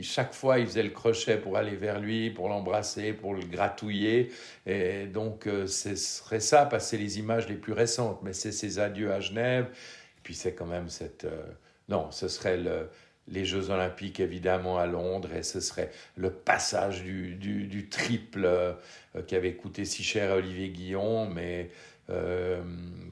chaque 0.02 0.34
fois, 0.34 0.58
il 0.58 0.66
faisait 0.66 0.82
le 0.82 0.90
crochet 0.90 1.38
pour 1.38 1.56
aller 1.56 1.76
vers 1.76 1.98
lui, 1.98 2.30
pour 2.30 2.48
l'embrasser, 2.48 3.14
pour 3.14 3.34
le 3.34 3.42
gratouiller. 3.42 4.30
Et 4.66 5.06
donc, 5.06 5.48
ce 5.66 5.96
serait 5.96 6.40
ça, 6.40 6.66
passer 6.66 6.98
les 6.98 7.18
images 7.18 7.48
les 7.48 7.56
plus 7.56 7.72
récentes. 7.72 8.20
Mais 8.22 8.34
c'est 8.34 8.52
ses 8.52 8.78
adieux 8.78 9.10
à 9.12 9.20
Genève 9.20 9.70
puis 10.22 10.34
c'est 10.34 10.54
quand 10.54 10.66
même 10.66 10.88
cette... 10.88 11.24
Euh, 11.24 11.42
non, 11.88 12.10
ce 12.10 12.28
serait 12.28 12.56
le, 12.56 12.88
les 13.28 13.44
Jeux 13.44 13.70
olympiques 13.70 14.20
évidemment 14.20 14.78
à 14.78 14.86
Londres 14.86 15.32
et 15.34 15.42
ce 15.42 15.60
serait 15.60 15.90
le 16.16 16.30
passage 16.30 17.02
du, 17.02 17.34
du, 17.36 17.88
triple 17.88 18.44
euh, 18.44 18.72
qui 19.26 19.36
avait 19.36 19.54
coûté 19.54 19.84
si 19.84 20.02
cher 20.02 20.32
à 20.32 20.36
Olivier 20.36 20.68
Guillon, 20.68 21.28
mais 21.28 21.70
euh, 22.10 22.60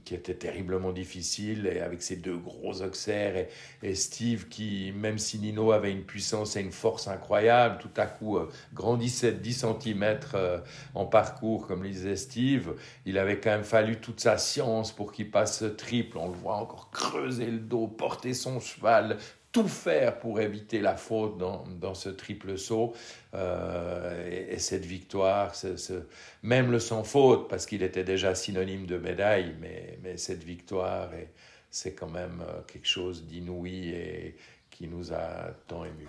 qui 0.05 0.15
était 0.15 0.35
terriblement 0.35 0.91
difficile, 0.91 1.71
et 1.73 1.81
avec 1.81 2.03
ses 2.03 2.17
deux 2.17 2.37
gros 2.37 2.83
auxerres, 2.83 3.47
et, 3.83 3.95
Steve 3.95 4.49
qui, 4.49 4.93
même 4.97 5.19
si 5.19 5.39
Nino 5.39 5.71
avait 5.71 5.93
une 5.93 6.03
puissance 6.03 6.57
et 6.57 6.61
une 6.61 6.73
force 6.73 7.09
incroyable, 7.09 7.79
tout 7.79 7.91
à 7.97 8.07
coup 8.07 8.39
euh, 8.39 8.49
grandissait 8.75 9.33
de 9.33 9.39
10 9.39 9.67
cm 9.83 10.19
en 10.95 11.05
parcours, 11.05 11.67
comme 11.67 11.83
le 11.83 11.91
disait 11.91 12.17
Steve, 12.17 12.75
il 13.05 13.19
avait 13.19 13.39
quand 13.39 13.51
même 13.51 13.65
fallu 13.65 13.97
toute 13.97 14.21
sa 14.21 14.39
science 14.39 14.93
pour 14.93 15.13
qu'il 15.13 15.31
passe 15.31 15.59
ce 15.59 15.67
triple, 15.67 16.17
on 16.19 16.29
le 16.29 16.35
voit 16.37 16.57
encore 16.57 16.91
creuser 16.91 17.47
le 17.47 17.59
dos, 17.59 17.87
porter 17.87 18.35
son 18.35 18.61
cheval, 18.61 19.19
tout 19.63 19.69
faire 19.69 20.19
pour 20.21 20.41
éviter 20.41 20.81
la 20.81 20.97
faute 20.97 21.37
dans, 21.37 21.95
ce 21.95 22.09
triple 22.09 22.57
saut. 22.57 22.95
Euh, 23.35 24.51
et, 24.51 24.59
cette 24.59 24.85
victoire, 24.85 25.53
même 26.43 26.71
le 26.71 26.79
sans 26.79 27.03
faute, 27.03 27.49
parce 27.49 27.67
qu'il 27.67 27.83
était 27.83 28.05
déjà 28.05 28.35
synonyme 28.35 28.87
de 28.87 28.99
médaille, 28.99 29.57
mais, 29.61 29.99
mais 30.03 30.17
cette 30.17 30.45
victoire, 30.45 31.11
c'est 31.71 31.95
quand 31.95 32.09
même 32.09 32.43
euh, 32.47 32.61
quelque 32.67 32.87
chose 32.87 33.25
d'inouï 33.25 33.89
et 33.89 34.37
qui 34.71 34.87
nous 34.87 35.13
a 35.13 35.51
tant 35.67 35.85
émus. 35.85 36.09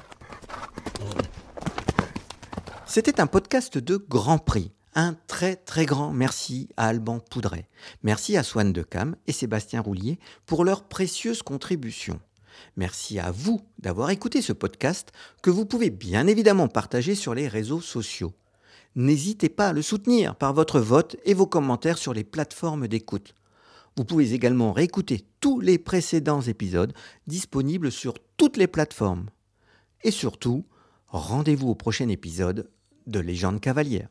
C'était 2.86 3.20
un 3.20 3.28
podcast 3.28 3.78
de 3.78 3.97
Grand 3.97 4.38
Prix. 4.38 4.72
Un 4.95 5.16
très 5.28 5.56
très 5.56 5.86
grand 5.86 6.12
merci 6.12 6.70
à 6.78 6.88
Alban 6.88 7.20
Poudret. 7.20 7.68
Merci 8.04 8.38
à 8.38 8.43
Swann 8.43 8.74
Decam 8.74 9.16
et 9.28 9.32
Sébastien 9.32 9.82
Roulier 9.82 10.20
pour 10.45 10.66
leurs 10.66 10.84
précieuses 10.84 11.43
contributions. 11.43 12.20
Merci 12.78 13.20
à 13.20 13.32
vous 13.32 13.62
d'avoir 13.80 14.10
écouté 14.10 14.41
ce 14.41 14.53
podcast 14.53 15.12
que 15.41 15.49
vous 15.49 15.66
pouvez 15.66 15.89
bien 15.89 16.28
évidemment 16.28 16.68
partager 16.68 17.16
sur 17.16 17.34
les 17.34 17.47
réseaux 17.47 17.82
sociaux. 17.82 18.34
N'hésitez 18.95 19.49
pas 19.49 19.70
à 19.70 19.74
le 19.74 19.82
soutenir 19.82 20.36
par 20.36 20.53
votre 20.53 20.80
vote 20.80 21.16
et 21.24 21.34
vos 21.34 21.47
commentaires 21.47 21.97
sur 21.97 22.14
les 22.14 22.24
plateformes 22.24 22.88
d'écoute. 22.88 23.36
Vous 23.95 24.05
pouvez 24.05 24.34
également 24.34 24.72
réécouter 24.72 25.26
tous 25.41 25.60
les 25.60 25.78
précédents 25.78 26.41
épisodes 26.41 26.93
disponibles 27.28 27.91
sur 27.91 28.16
toutes 28.38 28.57
les 28.57 28.68
plateformes. 28.68 29.30
Et 30.03 30.12
surtout, 30.12 30.66
rendez-vous 31.07 31.70
au 31.70 31.76
prochain 31.76 32.07
épisode 32.07 32.70
de 33.07 33.20
Légende 33.20 33.60
cavalière. 33.60 34.10